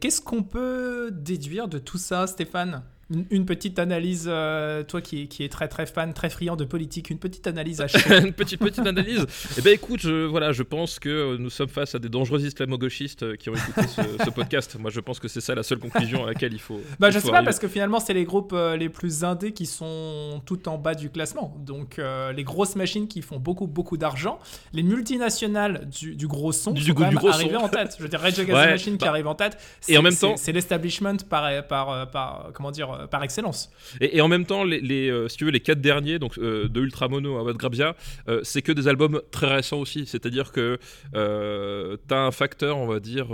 Qu'est-ce 0.00 0.20
qu'on 0.20 0.44
peut 0.44 1.10
déduire 1.12 1.66
de 1.66 1.78
tout 1.80 1.98
ça, 1.98 2.28
Stéphane? 2.28 2.84
Une, 3.30 3.44
petite 3.44 3.78
analyse, 3.78 4.24
euh, 4.28 4.82
toi 4.82 5.00
qui, 5.00 5.28
qui 5.28 5.44
es 5.44 5.48
très 5.48 5.68
très 5.68 5.86
fan, 5.86 6.12
très 6.14 6.30
friand 6.30 6.56
de 6.56 6.64
politique, 6.64 7.10
une 7.10 7.18
petite 7.18 7.46
analyse 7.46 7.80
à 7.80 7.88
chaud. 7.88 7.98
Une 8.24 8.32
petite 8.32 8.60
petite 8.60 8.86
analyse. 8.86 9.26
Eh 9.58 9.60
ben 9.62 9.72
écoute, 9.74 10.00
je, 10.00 10.24
voilà, 10.26 10.52
je 10.52 10.62
pense 10.62 10.98
que 10.98 11.08
euh, 11.08 11.36
nous 11.38 11.50
sommes 11.50 11.68
face 11.68 11.94
à 11.94 11.98
des 11.98 12.08
dangereux 12.08 12.40
islamo-gauchistes 12.40 13.22
euh, 13.24 13.36
qui 13.36 13.50
ont 13.50 13.54
écouté 13.54 13.82
ce, 13.88 14.24
ce 14.24 14.30
podcast. 14.30 14.76
Moi, 14.78 14.90
je 14.90 15.00
pense 15.00 15.20
que 15.20 15.28
c'est 15.28 15.40
ça 15.40 15.54
la 15.54 15.62
seule 15.62 15.78
conclusion 15.78 16.24
à 16.24 16.28
laquelle 16.28 16.52
il 16.52 16.60
faut. 16.60 16.80
Bah, 16.98 17.08
il 17.08 17.12
je 17.12 17.18
faut 17.18 17.26
sais 17.26 17.32
pas, 17.32 17.42
parce 17.42 17.58
que 17.58 17.68
finalement, 17.68 18.00
c'est 18.00 18.14
les 18.14 18.24
groupes 18.24 18.52
euh, 18.54 18.76
les 18.76 18.88
plus 18.88 19.22
indés 19.24 19.52
qui 19.52 19.66
sont 19.66 20.40
tout 20.46 20.68
en 20.68 20.78
bas 20.78 20.94
du 20.94 21.10
classement. 21.10 21.54
Donc, 21.60 21.98
euh, 21.98 22.32
les 22.32 22.44
grosses 22.44 22.76
machines 22.76 23.06
qui 23.08 23.20
font 23.22 23.38
beaucoup, 23.38 23.66
beaucoup 23.66 23.96
d'argent. 23.96 24.38
Les 24.72 24.82
multinationales 24.82 25.88
du, 25.88 26.16
du 26.16 26.26
gros 26.26 26.52
son 26.52 26.72
Du- 26.72 26.80
sont 26.80 26.86
du- 26.86 26.94
quand 26.94 27.00
du 27.04 27.06
même 27.10 27.14
gros 27.18 27.28
arrivées 27.28 27.54
son. 27.54 27.64
en 27.64 27.68
tête. 27.68 27.94
Je 27.98 28.02
veux 28.02 28.08
dire, 28.08 28.20
Rage 28.20 28.38
Against 28.38 28.52
Ouais, 28.58 28.70
Machine 28.70 28.96
qui 28.98 29.04
bah, 29.04 29.10
arrive 29.10 29.26
en 29.26 29.34
tête. 29.34 29.58
et 29.88 29.98
en 29.98 30.02
même 30.02 30.14
temps- 30.16 30.36
c'est 30.36 30.52
l'establishment 30.52 31.16
par, 31.28 31.66
par, 31.66 32.10
par, 32.10 32.50
comment 32.54 32.70
dire, 32.70 32.93
euh, 33.00 33.06
par 33.06 33.22
excellence. 33.22 33.70
Et, 34.00 34.16
et 34.16 34.20
en 34.20 34.28
même 34.28 34.46
temps, 34.46 34.64
les, 34.64 34.80
les, 34.80 35.10
euh, 35.10 35.28
si 35.28 35.36
tu 35.36 35.44
veux, 35.44 35.50
les 35.50 35.60
quatre 35.60 35.80
derniers, 35.80 36.18
donc 36.18 36.38
euh, 36.38 36.68
de 36.68 36.80
Ultra 36.80 37.08
Mono 37.08 37.36
à 37.38 37.42
What 37.42 37.54
Grabia, 37.54 37.96
euh, 38.28 38.40
c'est 38.42 38.62
que 38.62 38.72
des 38.72 38.88
albums 38.88 39.20
très 39.30 39.54
récents 39.54 39.78
aussi. 39.78 40.06
C'est-à-dire 40.06 40.52
que 40.52 40.78
euh, 41.14 41.96
t'as 42.08 42.20
un 42.20 42.30
facteur, 42.30 42.76
on 42.78 42.86
va 42.86 43.00
dire, 43.00 43.28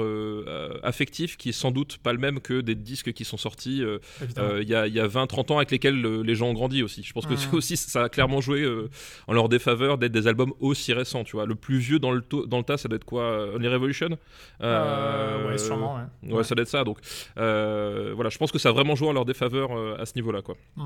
affectif 0.83 1.37
qui 1.37 1.51
est 1.51 1.53
sans 1.53 1.71
doute 1.71 1.99
pas 1.99 2.13
le 2.13 2.19
même 2.19 2.41
que 2.41 2.61
des 2.61 2.75
disques 2.75 3.13
qui 3.13 3.25
sont 3.25 3.37
sortis 3.37 3.83
il 4.61 4.69
y, 4.69 4.75
a, 4.75 4.87
y 4.87 5.01
a 5.01 5.07
20-30 5.09 5.53
ans 5.53 5.57
avec 5.59 5.71
lesquels 5.71 6.01
les 6.01 6.35
gens 6.35 6.49
ont 6.49 6.55
grandi 6.55 6.83
aussi. 6.83 7.03
Je 7.03 7.13
pense 7.13 7.27
que 7.27 7.37
ça 7.37 7.49
aussi, 7.53 7.77
ça 7.77 8.05
a 8.05 8.09
clairement 8.09 8.41
joué 8.41 8.67
en 9.27 9.33
leur 9.33 9.49
défaveur 9.49 9.99
d'être 9.99 10.13
des 10.13 10.27
albums 10.27 10.53
aussi 10.61 10.93
récents. 10.93 11.25
Tu 11.25 11.33
vois, 11.37 11.47
le 11.47 11.55
plus 11.55 11.79
vieux 11.79 11.99
dans 11.99 12.13
le, 12.13 12.21
to- 12.23 12.47
dans 12.47 12.59
le 12.59 12.65
tas, 12.65 12.77
ça 12.77 12.89
doit 12.89 12.97
être 12.97 13.05
quoi 13.05 13.55
Only 13.55 13.69
Revolution? 13.69 14.19
Euh, 14.63 15.49
ouais, 15.49 15.59
sûrement, 15.59 15.97
ouais. 16.23 16.33
Ouais, 16.33 16.45
ça 16.45 16.55
doit 16.55 16.63
être 16.63 16.69
ça. 16.69 16.85
Donc, 16.85 16.99
euh, 17.39 18.13
voilà, 18.15 18.31
je 18.31 18.39
pense 18.39 18.53
que 18.53 18.59
ça 18.59 18.71
a 18.71 18.73
vraiment 18.73 18.95
joué 18.95 19.09
en 19.09 19.13
leur 19.13 19.25
défaveur 19.25 19.50
euh, 19.59 19.97
à 20.01 20.07
ce 20.07 20.13
niveau-là, 20.17 20.43
quoi. 20.43 20.57
Il 20.77 20.83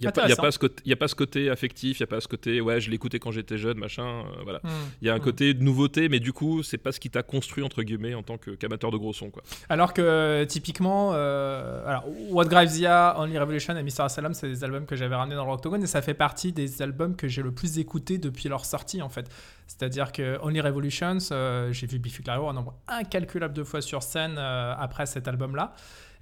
n'y 0.00 0.06
a, 0.06 0.12
pas- 0.12 0.28
y 0.28 0.92
a 0.92 0.96
pas 0.96 1.08
ce 1.08 1.14
côté- 1.14 1.50
affectif, 1.50 1.98
il 1.98 2.02
n'y 2.02 2.04
a 2.04 2.06
pas 2.06 2.20
ce 2.20 2.28
côté, 2.28 2.60
ouais, 2.60 2.80
je 2.80 2.90
l'écoutais 2.90 3.18
quand 3.18 3.30
j'étais 3.30 3.58
jeune, 3.58 3.78
machin. 3.78 4.04
euh, 4.04 4.42
voilà. 4.44 4.60
Il 5.00 5.06
y 5.06 5.10
a 5.10 5.14
un 5.14 5.20
côté 5.20 5.54
de 5.54 5.62
nouveauté, 5.62 6.08
mais 6.08 6.20
du 6.20 6.32
coup, 6.32 6.62
c'est 6.62 6.78
pas 6.78 6.92
ce 6.92 7.00
qui 7.00 7.10
t'a 7.10 7.22
construit, 7.22 7.62
entre 7.64 7.82
guillemets, 7.82 8.14
en 8.14 8.22
tant 8.22 8.36
qu'amateur 8.38 8.90
de 8.90 8.96
gros 8.96 9.12
son, 9.12 9.30
quoi. 9.30 9.42
Alors 9.68 9.92
que 9.94 10.44
typiquement, 10.44 11.10
euh, 11.14 11.86
alors, 11.86 12.04
What 12.30 12.46
Drives 12.46 12.76
Ya, 12.78 13.14
Only 13.18 13.38
Revolution 13.38 13.76
et 13.76 13.82
Mr. 13.82 14.02
Asylum, 14.02 14.34
c'est 14.34 14.48
des 14.48 14.64
albums 14.64 14.86
que 14.86 14.96
j'avais 14.96 15.14
ramenés 15.14 15.36
dans 15.36 15.46
l'Octogone 15.46 15.82
et 15.82 15.86
ça 15.86 16.02
fait 16.02 16.14
partie 16.14 16.52
des 16.52 16.82
albums 16.82 17.16
que 17.16 17.28
j'ai 17.28 17.42
le 17.42 17.52
plus 17.52 17.78
écoutés 17.78 18.18
depuis 18.18 18.48
leur 18.48 18.64
sortie 18.64 19.02
en 19.02 19.08
fait. 19.08 19.28
C'est-à-dire 19.66 20.12
que 20.12 20.38
Only 20.42 20.60
Revolutions, 20.60 21.18
euh, 21.30 21.72
j'ai 21.72 21.86
vu 21.86 21.98
Biffy 21.98 22.22
Clyro 22.22 22.48
un 22.48 22.52
nombre 22.52 22.74
incalculable 22.88 23.54
de 23.54 23.64
fois 23.64 23.80
sur 23.80 24.02
scène 24.02 24.34
euh, 24.38 24.74
après 24.78 25.06
cet 25.06 25.28
album-là. 25.28 25.74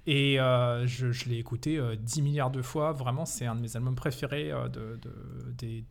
Et 0.07 0.39
euh, 0.39 0.85
je, 0.87 1.11
je 1.11 1.29
l'ai 1.29 1.37
écouté 1.37 1.77
euh, 1.77 1.95
10 1.95 2.21
milliards 2.23 2.51
de 2.51 2.61
fois. 2.61 2.91
Vraiment, 2.91 3.25
c'est 3.25 3.45
un 3.45 3.55
de 3.55 3.61
mes 3.61 3.75
albums 3.75 3.95
préférés 3.95 4.51
euh, 4.51 4.67
de, 4.67 4.99
de- 5.01 5.51
des 5.57 5.85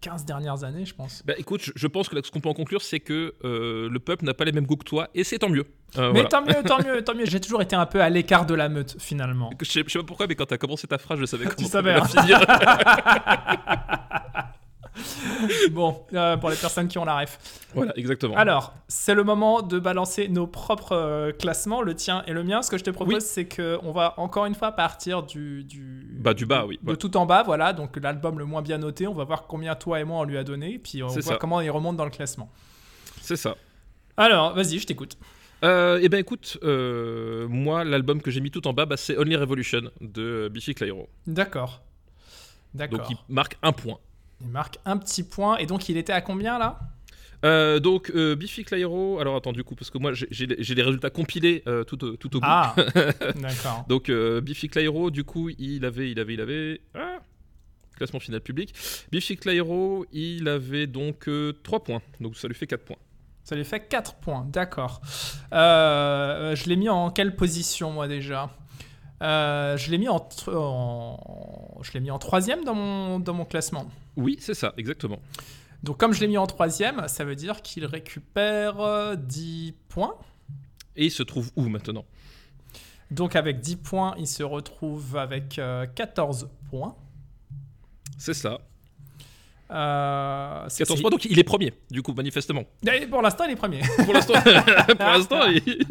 15 0.00 0.24
dernières 0.24 0.64
années, 0.64 0.84
je 0.84 0.94
pense. 0.96 1.22
Bah 1.24 1.34
écoute, 1.38 1.60
je, 1.62 1.70
je 1.76 1.86
pense 1.86 2.08
que 2.08 2.16
là, 2.16 2.22
ce 2.24 2.30
qu'on 2.32 2.40
peut 2.40 2.48
en 2.48 2.54
conclure, 2.54 2.82
c'est 2.82 2.98
que 2.98 3.34
euh, 3.44 3.88
le 3.88 3.98
peuple 4.00 4.24
n'a 4.24 4.34
pas 4.34 4.44
les 4.44 4.50
mêmes 4.50 4.66
goûts 4.66 4.74
que 4.74 4.82
toi, 4.84 5.08
et 5.14 5.22
c'est 5.22 5.38
tant 5.38 5.48
mieux. 5.48 5.64
Mais 5.96 6.10
voilà. 6.10 6.24
tant 6.28 6.42
mieux, 6.44 6.60
tant 6.64 6.78
mieux, 6.82 7.02
tant 7.04 7.14
mieux. 7.14 7.24
J'ai 7.26 7.40
toujours 7.40 7.62
été 7.62 7.76
un 7.76 7.86
peu 7.86 8.02
à 8.02 8.10
l'écart 8.10 8.44
de 8.44 8.54
la 8.54 8.68
meute 8.68 8.96
finalement. 8.98 9.50
Je 9.60 9.64
sais, 9.64 9.84
je 9.86 9.92
sais 9.92 9.98
pas 10.00 10.04
pourquoi, 10.04 10.26
mais 10.26 10.34
quand 10.34 10.46
t'as 10.46 10.58
commencé 10.58 10.88
ta 10.88 10.98
phrase, 10.98 11.20
je 11.20 11.26
savais 11.26 11.44
comment 11.56 11.68
savais, 11.68 11.92
la 11.92 12.02
hein. 12.02 12.06
finir. 12.06 12.40
bon, 15.70 16.04
euh, 16.12 16.36
pour 16.36 16.50
les 16.50 16.56
personnes 16.56 16.88
qui 16.88 16.98
ont 16.98 17.04
la 17.04 17.18
ref. 17.20 17.38
Voilà, 17.74 17.92
exactement. 17.96 18.36
Alors, 18.36 18.74
c'est 18.88 19.14
le 19.14 19.24
moment 19.24 19.62
de 19.62 19.78
balancer 19.78 20.28
nos 20.28 20.46
propres 20.46 20.92
euh, 20.92 21.32
classements, 21.32 21.82
le 21.82 21.94
tien 21.94 22.22
et 22.26 22.32
le 22.32 22.44
mien. 22.44 22.62
Ce 22.62 22.70
que 22.70 22.78
je 22.78 22.84
te 22.84 22.90
propose, 22.90 23.14
Oui. 23.14 23.20
c'est 23.22 23.46
qu'on 23.48 23.92
va 23.92 24.14
encore 24.18 24.46
une 24.46 24.54
fois 24.54 24.72
partir 24.72 25.22
du, 25.22 25.64
du, 25.64 26.06
Bah, 26.20 26.34
du 26.34 26.44
bas, 26.46 26.66
oui. 26.66 26.78
de 26.82 26.90
Ouais. 26.90 26.96
tout 26.96 27.16
en 27.16 27.24
bas, 27.26 27.42
voilà. 27.42 27.72
Donc 27.72 27.96
l'album 27.96 28.38
le 28.38 28.44
moins 28.44 28.62
bien 28.62 28.78
noté. 28.78 29.06
On 29.06 29.14
va 29.14 29.24
voir 29.24 29.46
combien 29.46 29.74
toi 29.74 30.00
et 30.00 30.04
moi 30.04 30.20
on 30.20 30.24
lui 30.24 30.36
a 30.36 30.44
donné, 30.44 30.78
puis 30.78 31.02
on 31.02 31.06
voit 31.08 31.22
ça. 31.22 31.36
comment 31.36 31.60
il 31.60 31.70
remonte 31.70 31.96
dans 31.96 32.04
le 32.04 32.10
classement. 32.10 32.50
C'est 33.20 33.36
ça. 33.36 33.56
Alors, 34.16 34.54
vas-y, 34.54 34.78
je 34.78 34.86
t'écoute. 34.86 35.16
Euh, 35.64 36.00
eh 36.02 36.08
ben 36.08 36.18
écoute, 36.18 36.58
euh, 36.64 37.46
moi 37.48 37.84
l'album 37.84 38.20
que 38.20 38.30
j'ai 38.32 38.40
mis 38.40 38.50
tout 38.50 38.66
en 38.66 38.72
bas, 38.72 38.84
bah, 38.84 38.96
c'est 38.96 39.16
Only 39.16 39.36
Revolution 39.36 39.82
de 40.00 40.50
Biffy 40.52 40.74
Clyro. 40.74 41.08
D'accord. 41.26 41.82
D'accord. 42.74 42.98
Donc 42.98 43.10
il 43.10 43.16
marque 43.32 43.56
un 43.62 43.72
point. 43.72 43.98
Il 44.42 44.48
marque 44.48 44.78
un 44.84 44.96
petit 44.96 45.22
point. 45.22 45.56
Et 45.58 45.66
donc, 45.66 45.88
il 45.88 45.96
était 45.96 46.12
à 46.12 46.20
combien 46.20 46.58
là? 46.58 46.80
Euh, 47.44 47.80
donc 47.80 48.12
euh, 48.14 48.36
Biffy 48.36 48.62
Clyro, 48.62 49.18
alors 49.18 49.34
attends 49.34 49.50
du 49.52 49.64
coup 49.64 49.74
parce 49.74 49.90
que 49.90 49.98
moi 49.98 50.12
j'ai- 50.14 50.46
les- 50.46 50.82
résultats 50.84 51.10
compilés 51.10 51.64
euh, 51.66 51.82
tout, 51.82 52.04
au- 52.04 52.14
tout 52.16 52.36
au 52.36 52.38
bout. 52.38 52.46
Ah 52.48 52.72
D'accord. 53.34 53.84
Donc 53.88 54.10
euh, 54.10 54.40
Biffy 54.40 54.68
Clyro, 54.68 55.10
du 55.10 55.24
coup 55.24 55.48
il 55.58 55.84
avait, 55.84 56.12
il 56.12 56.20
avait, 56.20 56.34
il 56.34 56.40
avait, 56.40 56.80
ah, 56.94 57.18
classement 57.96 58.20
final 58.20 58.40
public. 58.42 58.72
Biffy 59.10 59.36
Clyro, 59.36 60.06
il 60.12 60.46
avait 60.46 60.86
donc 60.86 61.28
3 61.64 61.82
points, 61.82 62.00
donc 62.20 62.36
ça 62.36 62.46
lui 62.46 62.54
fait 62.54 62.68
4 62.68 62.84
points. 62.84 62.96
Ça 63.42 63.56
lui 63.56 63.64
fait 63.64 63.88
4 63.88 64.14
points. 64.20 64.46
D'accord. 64.48 65.00
Euh, 65.52 66.54
je 66.54 66.68
l'ai 66.68 66.76
mis 66.76 66.88
en 66.88 67.10
quelle 67.10 67.34
position, 67.34 67.90
moi, 67.90 68.06
déjà? 68.06 68.50
Euh, 69.20 69.76
je 69.76 69.90
l'ai 69.90 69.98
mis 69.98 70.08
en, 70.08 70.28
en- 70.46 71.80
je 71.82 71.92
l'ai 71.92 71.98
mis 72.00 72.10
en 72.12 72.18
troisième 72.20 72.62
dans 72.64 72.74
mon, 72.74 73.18
dans 73.18 73.34
mon 73.34 73.44
classement. 73.44 73.86
Oui, 74.16 74.36
c'est 74.40 74.54
ça, 74.54 74.74
exactement. 74.76 75.20
Donc 75.82 75.98
comme 75.98 76.12
je 76.12 76.20
l'ai 76.20 76.28
mis 76.28 76.38
en 76.38 76.46
troisième, 76.46 77.06
ça 77.08 77.24
veut 77.24 77.34
dire 77.36 77.60
qu'il 77.62 77.84
récupère 77.86 78.80
euh, 78.80 79.16
10 79.16 79.74
points. 79.88 80.14
Et 80.96 81.06
il 81.06 81.10
se 81.10 81.22
trouve 81.22 81.50
où 81.56 81.62
maintenant? 81.68 82.04
Donc 83.10 83.34
avec 83.36 83.60
10 83.60 83.76
points, 83.76 84.14
il 84.18 84.26
se 84.26 84.42
retrouve 84.42 85.16
avec 85.16 85.58
euh, 85.58 85.86
14 85.86 86.48
points. 86.70 86.94
C'est 88.18 88.34
ça. 88.34 88.58
Euh, 89.70 90.64
c'est- 90.68 90.78
14 90.84 90.98
c'est- 90.98 91.02
points, 91.02 91.10
donc 91.10 91.24
il 91.24 91.38
est 91.38 91.44
premier, 91.44 91.72
du 91.90 92.02
coup, 92.02 92.12
manifestement. 92.12 92.64
Et 92.86 93.06
pour 93.06 93.22
l'instant, 93.22 93.44
il 93.44 93.52
est 93.52 93.56
premier. 93.56 93.80
Pour 94.04 94.12
l'instant, 94.12 94.34
pour 94.98 95.06
l'instant, 95.06 95.46
il... 95.48 95.86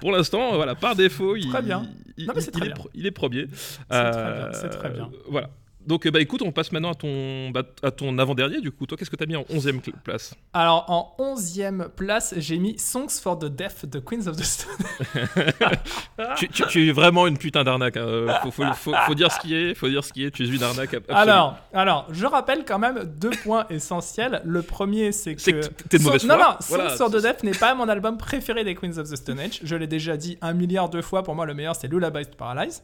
pour 0.00 0.10
l'instant, 0.12 0.54
voilà, 0.56 0.74
par 0.74 0.96
défaut, 0.96 1.36
il, 1.36 1.50
bien. 1.62 1.82
Non, 2.18 2.32
mais 2.34 2.42
très 2.42 2.62
est, 2.62 2.66
bien. 2.66 2.74
pro- 2.74 2.90
il 2.94 3.06
est 3.06 3.10
premier. 3.12 3.46
C'est 3.90 4.10
très 4.10 4.32
bien, 4.34 4.52
c'est 4.52 4.68
très 4.70 4.90
bien. 4.90 5.10
Voilà. 5.28 5.50
Donc, 5.86 6.06
euh, 6.06 6.10
bah 6.10 6.20
écoute, 6.20 6.42
on 6.42 6.52
passe 6.52 6.72
maintenant 6.72 6.92
à 6.92 6.94
ton, 6.94 7.50
bah, 7.50 7.62
à 7.82 7.90
ton 7.90 8.16
avant-dernier, 8.18 8.60
du 8.60 8.70
coup. 8.70 8.86
Toi, 8.86 8.96
qu'est-ce 8.96 9.10
que 9.10 9.16
t'as 9.16 9.26
mis 9.26 9.36
en 9.36 9.42
11ème 9.42 9.80
cl- 9.80 9.92
place? 10.02 10.34
Alors 10.52 10.84
en 10.88 11.14
11e 11.18 11.88
place, 11.90 12.34
j'ai 12.38 12.58
mis 12.58 12.78
Songs 12.78 13.08
for 13.22 13.38
the 13.38 13.46
Deaf 13.46 13.84
de 13.86 13.98
Queens 13.98 14.26
of 14.26 14.36
the 14.36 14.44
Stone. 14.44 14.76
tu, 16.36 16.48
tu- 16.48 16.66
tu 16.66 16.88
es 16.88 16.92
vraiment 16.92 17.26
une 17.26 17.38
putain 17.38 17.64
d'arnaque. 17.64 17.96
hein. 17.96 18.06
Euh, 18.06 18.32
Faut, 18.42 18.50
faut- 18.50 18.72
faut- 18.74 18.94
faut 19.06 19.14
dire 19.14 19.30
ce 19.32 19.38
qui 19.40 19.54
est, 19.54 19.74
faut 19.74 19.88
dire 19.88 20.04
ce 20.04 20.12
qui 20.12 20.24
est. 20.24 20.30
Tu 20.30 20.44
es 20.44 20.48
une 20.48 20.62
arnaque. 20.62 20.94
ab- 20.94 21.02
absolue. 21.08 21.20
Alors, 21.30 21.56
alors, 21.72 22.06
je 22.10 22.26
rappelle 22.26 22.64
quand 22.64 22.78
même 22.78 23.04
deux 23.04 23.30
points 23.42 23.66
essentiels. 23.70 24.40
Le 24.44 24.62
premier, 24.62 25.12
c'est 25.12 25.34
que. 25.34 25.40
T'es 25.88 25.98
de 25.98 26.02
mauvaise 26.02 26.24
Non, 26.24 26.34
foi. 26.36 26.44
non, 26.48 26.56
Voilà. 26.68 26.90
Songs 26.96 26.96
for 26.96 27.10
the 27.10 27.22
Deaf 27.22 27.42
n'est 27.42 27.52
pas 27.58 27.74
mon 27.74 27.88
album 27.88 28.16
préféré 28.18 28.64
des 28.64 28.74
Queens 28.74 28.98
of 28.98 29.10
the 29.10 29.16
Stone 29.16 29.38
Age. 29.40 29.60
Je 29.62 29.76
l'ai 29.76 29.86
déjà 29.86 30.16
dit 30.16 30.38
un 30.40 30.52
milliard 30.54 30.88
de 30.88 31.00
fois. 31.00 31.22
Pour 31.22 31.34
moi, 31.34 31.46
le 31.46 31.54
meilleur, 31.54 31.76
c'est 31.76 31.88
Lullaby 31.88 32.24
to 32.26 32.36
Paralyze. 32.36 32.82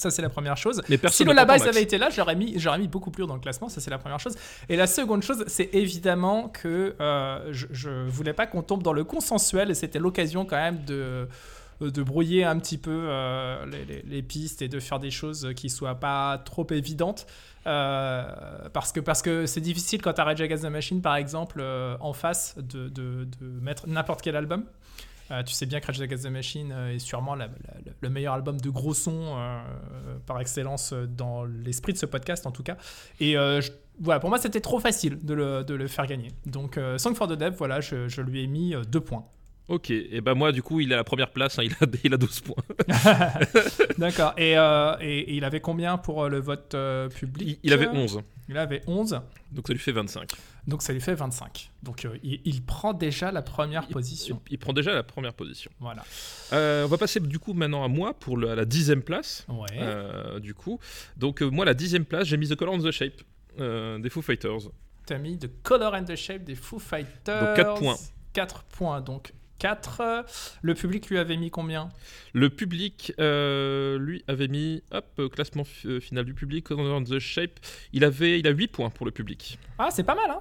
Ça, 0.00 0.10
c'est 0.10 0.22
la 0.22 0.30
première 0.30 0.56
chose. 0.56 0.80
Mais 0.88 0.96
Si 1.10 1.24
Labaise 1.34 1.60
Max. 1.64 1.76
avait 1.76 1.82
été 1.82 1.98
là, 1.98 2.08
j'aurais 2.10 2.34
mis, 2.34 2.58
j'aurais 2.58 2.78
mis 2.78 2.88
beaucoup 2.88 3.10
plus 3.10 3.22
haut 3.24 3.26
dans 3.26 3.34
le 3.34 3.40
classement, 3.40 3.68
ça 3.68 3.80
c'est 3.82 3.90
la 3.90 3.98
première 3.98 4.18
chose. 4.18 4.34
Et 4.70 4.76
la 4.76 4.86
seconde 4.86 5.22
chose, 5.22 5.44
c'est 5.46 5.68
évidemment 5.74 6.48
que 6.48 6.94
euh, 7.00 7.48
je, 7.52 7.66
je 7.70 7.90
voulais 8.08 8.32
pas 8.32 8.46
qu'on 8.46 8.62
tombe 8.62 8.82
dans 8.82 8.94
le 8.94 9.04
consensuel 9.04 9.70
et 9.70 9.74
c'était 9.74 9.98
l'occasion 9.98 10.46
quand 10.46 10.56
même 10.56 10.84
de, 10.86 11.28
de 11.82 12.02
brouiller 12.02 12.44
un 12.44 12.58
petit 12.58 12.78
peu 12.78 12.90
euh, 13.08 13.66
les, 13.66 13.84
les- 13.84 14.02
les 14.06 14.22
pistes 14.22 14.62
et 14.62 14.68
de 14.68 14.80
faire 14.80 15.00
des 15.00 15.10
choses 15.10 15.50
qui 15.54 15.68
soient 15.68 15.96
pas 15.96 16.38
trop 16.38 16.66
évidentes. 16.70 17.26
Euh, 17.66 18.24
parce 18.72 18.92
que 18.92 19.00
parce 19.00 19.20
que 19.20 19.44
c'est 19.44 19.60
difficile 19.60 20.00
quand 20.00 20.14
tu 20.14 20.20
as 20.22 20.24
Rage 20.24 20.40
Against 20.40 20.64
the 20.64 20.70
Machine 20.70 21.02
par 21.02 21.16
exemple 21.16 21.58
euh, 21.60 21.94
en 22.00 22.14
face 22.14 22.54
de, 22.56 22.88
de- 22.88 23.24
de 23.38 23.46
mettre 23.60 23.86
n'importe 23.86 24.22
quel 24.22 24.34
album. 24.36 24.64
Euh, 25.30 25.42
tu 25.42 25.54
sais 25.54 25.66
bien 25.66 25.80
Rage 25.84 26.00
Against 26.00 26.24
the 26.24 26.30
Machine 26.30 26.72
euh, 26.72 26.94
est 26.94 26.98
sûrement 26.98 27.36
le 27.36 28.10
meilleur 28.10 28.34
album 28.34 28.60
de 28.60 28.68
gros 28.68 28.94
son 28.94 29.36
euh, 29.36 29.62
par 30.26 30.40
excellence 30.40 30.92
dans 30.92 31.44
l'esprit 31.44 31.92
de 31.92 31.98
ce 31.98 32.06
podcast 32.06 32.46
en 32.46 32.50
tout 32.50 32.62
cas. 32.62 32.76
Et 33.20 33.36
voilà, 34.00 34.18
pour 34.18 34.30
moi 34.30 34.38
c'était 34.38 34.60
trop 34.60 34.80
facile 34.80 35.18
de 35.24 35.34
le, 35.34 35.64
de 35.64 35.74
le 35.74 35.86
faire 35.86 36.06
gagner. 36.06 36.32
Donc 36.46 36.78
Song 36.96 37.14
for 37.14 37.28
the 37.28 37.32
Dev, 37.32 37.54
voilà, 37.56 37.80
je, 37.80 38.08
je 38.08 38.22
lui 38.22 38.42
ai 38.42 38.46
mis 38.46 38.74
deux 38.88 39.00
points. 39.00 39.26
Ok, 39.70 39.90
et 39.90 40.20
ben 40.20 40.34
moi, 40.34 40.50
du 40.50 40.62
coup, 40.62 40.80
il 40.80 40.90
est 40.90 40.94
à 40.94 40.98
la 40.98 41.04
première 41.04 41.30
place. 41.30 41.58
hein, 41.58 41.62
il, 41.62 41.72
a, 41.80 41.86
il 42.04 42.12
a 42.12 42.16
12 42.16 42.40
points. 42.40 42.64
D'accord. 43.98 44.34
Et, 44.36 44.56
euh, 44.58 44.96
et- 45.00 45.20
et 45.20 45.34
il 45.36 45.44
avait 45.44 45.60
combien 45.60 45.96
pour 45.96 46.24
euh, 46.24 46.28
le 46.28 46.40
vote 46.40 46.74
euh, 46.74 47.08
public? 47.08 47.48
Il, 47.62 47.68
il 47.68 47.72
avait 47.72 47.86
11, 47.88 48.20
Il 48.48 48.56
avait 48.58 48.82
11. 48.86 49.20
donc 49.52 49.66
ça 49.68 49.72
lui 49.72 49.78
fait 49.78 49.92
25. 49.92 50.32
Donc 50.66 50.82
ça 50.82 50.92
lui 50.92 51.00
fait 51.00 51.14
25. 51.14 51.70
Donc 51.82 52.04
euh, 52.04 52.18
il, 52.22 52.40
il 52.44 52.62
prend 52.62 52.92
déjà 52.94 53.30
la 53.30 53.42
première 53.42 53.86
position. 53.86 54.42
Il, 54.50 54.58
prend 54.58 54.72
déjà 54.72 54.92
la 54.92 55.02
première 55.02 55.34
position. 55.34 55.70
Voilà. 55.78 56.04
On 56.52 56.86
va 56.88 56.98
passer 56.98 57.20
du 57.20 57.38
coup 57.38 57.52
maintenant 57.54 57.84
à 57.84 57.88
moi 57.88 58.14
pour 58.14 58.36
le- 58.36 58.54
la 58.54 58.64
dixième 58.64 59.02
place. 59.02 59.46
Ouais. 59.48 60.40
Du 60.40 60.52
coup, 60.54 60.80
donc 61.16 61.42
moi 61.42 61.64
la 61.64 61.74
dixième 61.74 62.04
place, 62.04 62.26
j'ai 62.26 62.36
mis 62.36 62.48
The 62.48 62.56
Color 62.56 62.74
and 62.74 62.78
the 62.80 62.90
Shape 62.90 63.22
des 63.56 64.10
Foo 64.10 64.20
Fighters. 64.22 64.68
T'as 65.06 65.18
mis 65.18 65.38
The 65.38 65.50
Color 65.62 65.94
and 65.94 66.04
the 66.04 66.16
Shape 66.16 66.44
des 66.44 66.54
Foo 66.54 66.78
Fighters. 66.78 67.40
Donc, 67.46 67.56
quatre 67.56 67.74
points. 67.78 67.96
4 68.32 68.62
points. 68.64 69.00
Donc 69.00 69.32
4. 69.60 70.24
Le 70.62 70.74
public 70.74 71.08
lui 71.08 71.18
avait 71.18 71.36
mis 71.36 71.50
combien? 71.50 71.90
Le 72.32 72.50
public, 72.50 73.12
euh, 73.20 73.98
lui, 73.98 74.24
avait 74.26 74.48
mis, 74.48 74.82
hop, 74.90 75.06
euh, 75.18 75.28
classement 75.28 75.64
euh, 75.84 76.00
final 76.00 76.24
du 76.24 76.34
public, 76.34 76.68
the 76.68 77.18
Shape, 77.18 77.60
il, 77.92 78.02
avait, 78.02 78.40
il 78.40 78.46
a 78.48 78.50
8 78.50 78.68
points 78.68 78.90
pour 78.90 79.06
le 79.06 79.12
public. 79.12 79.58
Ah, 79.78 79.90
c'est 79.92 80.02
pas 80.02 80.16
mal, 80.16 80.30
hein 80.30 80.40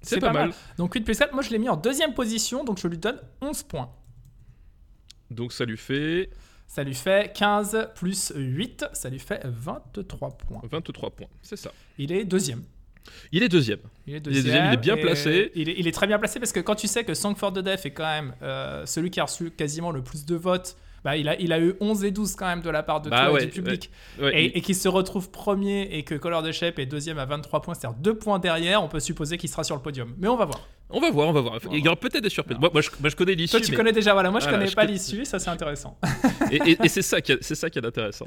C'est 0.00 0.18
pas, 0.18 0.32
mal. 0.32 0.52
Donc 0.78 0.94
8 0.94 1.02
plus 1.02 1.18
4, 1.18 1.32
moi 1.32 1.42
je 1.42 1.50
l'ai 1.50 1.58
mis 1.58 1.68
en 1.68 1.76
deuxième 1.76 2.14
position, 2.14 2.64
donc 2.64 2.78
je 2.78 2.88
lui 2.88 2.98
donne 2.98 3.20
11 3.42 3.62
points. 3.64 3.92
Donc 5.30 5.52
ça 5.52 5.64
lui 5.64 5.76
fait 5.76 6.30
Ça 6.66 6.82
lui 6.82 6.94
fait 6.94 7.32
15 7.36 7.90
plus 7.94 8.32
8, 8.34 8.86
ça 8.94 9.10
lui 9.10 9.18
fait 9.18 9.42
23 9.44 10.38
points. 10.38 10.60
23 10.64 11.10
points, 11.10 11.28
c'est 11.42 11.56
ça. 11.56 11.72
Il 11.98 12.10
est 12.10 12.24
deuxième. 12.24 12.62
Il 13.32 13.42
est 13.42 13.48
deuxième. 13.48 13.78
Il 14.06 14.14
est 14.14 14.16
est 14.16 14.20
deuxième. 14.20 14.66
il 14.66 14.74
est 14.74 14.76
bien 14.76 14.96
placé. 14.96 15.52
Il 15.54 15.68
est, 15.68 15.74
il 15.78 15.88
est 15.88 15.92
très 15.92 16.06
bien 16.06 16.18
placé 16.18 16.38
parce 16.38 16.52
que 16.52 16.60
quand 16.60 16.74
tu 16.74 16.86
sais 16.86 17.04
que 17.04 17.14
Song 17.14 17.34
for 17.36 17.52
the 17.52 17.58
Deaf 17.58 17.86
est 17.86 17.90
quand 17.90 18.04
même 18.06 18.34
euh, 18.42 18.84
celui 18.86 19.10
qui 19.10 19.20
a 19.20 19.24
reçu 19.24 19.50
quasiment 19.50 19.90
le 19.90 20.02
plus 20.02 20.24
de 20.26 20.36
votes, 20.36 20.76
bah, 21.04 21.16
il, 21.16 21.28
a, 21.28 21.40
il 21.40 21.52
a 21.52 21.60
eu 21.60 21.74
11 21.80 22.04
et 22.04 22.10
12 22.10 22.34
quand 22.34 22.46
même 22.46 22.62
de 22.62 22.70
la 22.70 22.82
part 22.82 23.00
de 23.00 23.10
Bah 23.10 23.28
et 23.28 23.32
ouais, 23.32 23.46
du 23.46 23.52
public. 23.52 23.90
Ouais, 24.20 24.44
Et, 24.44 24.58
et 24.58 24.60
qu'il 24.60 24.74
se 24.74 24.88
retrouve 24.88 25.30
premier 25.30 25.82
et 25.92 26.02
que 26.02 26.14
Color 26.16 26.42
the 26.42 26.52
Shape 26.52 26.78
est 26.80 26.86
deuxième 26.86 27.18
à 27.18 27.24
23 27.26 27.62
points, 27.62 27.74
c'est-à-dire 27.74 27.98
2 28.00 28.14
points 28.18 28.38
derrière, 28.38 28.82
on 28.82 28.88
peut 28.88 29.00
supposer 29.00 29.38
qu'il 29.38 29.48
sera 29.48 29.62
sur 29.62 29.76
le 29.76 29.82
podium. 29.82 30.14
Mais 30.18 30.28
on 30.28 30.36
va 30.36 30.46
voir. 30.46 30.66
On 30.88 31.00
va 31.00 31.10
voir, 31.10 31.28
on 31.28 31.32
va 31.32 31.40
voir. 31.40 31.58
Il 31.72 31.84
y 31.84 31.88
aura 31.88 31.96
peut-être 31.96 32.22
des 32.22 32.28
surprises. 32.30 32.58
Moi, 32.60 32.70
moi, 32.72 32.80
je, 32.80 32.90
moi, 33.00 33.10
je 33.10 33.16
connais 33.16 33.34
l'issue. 33.34 33.50
Toi, 33.56 33.60
tu 33.60 33.72
mais- 33.72 33.76
connais 33.76 33.92
déjà, 33.92 34.12
voilà. 34.12 34.30
Moi, 34.30 34.38
je 34.38 34.44
Voilà, 34.44 34.58
connais 34.58 34.70
je 34.70 34.76
pas 34.76 34.82
connais- 34.82 34.92
l'issue, 34.94 35.24
ça 35.24 35.40
c'est 35.40 35.50
intéressant. 35.50 35.98
Et, 36.52 36.56
et- 36.64 36.78
et 36.84 36.88
c'est 36.88 37.02
ça 37.02 37.20
qui 37.20 37.32
est, 37.32 37.38
c'est 37.42 37.56
ça 37.56 37.68
qui 37.68 37.80
est 37.80 37.84
intéressant. 37.84 38.26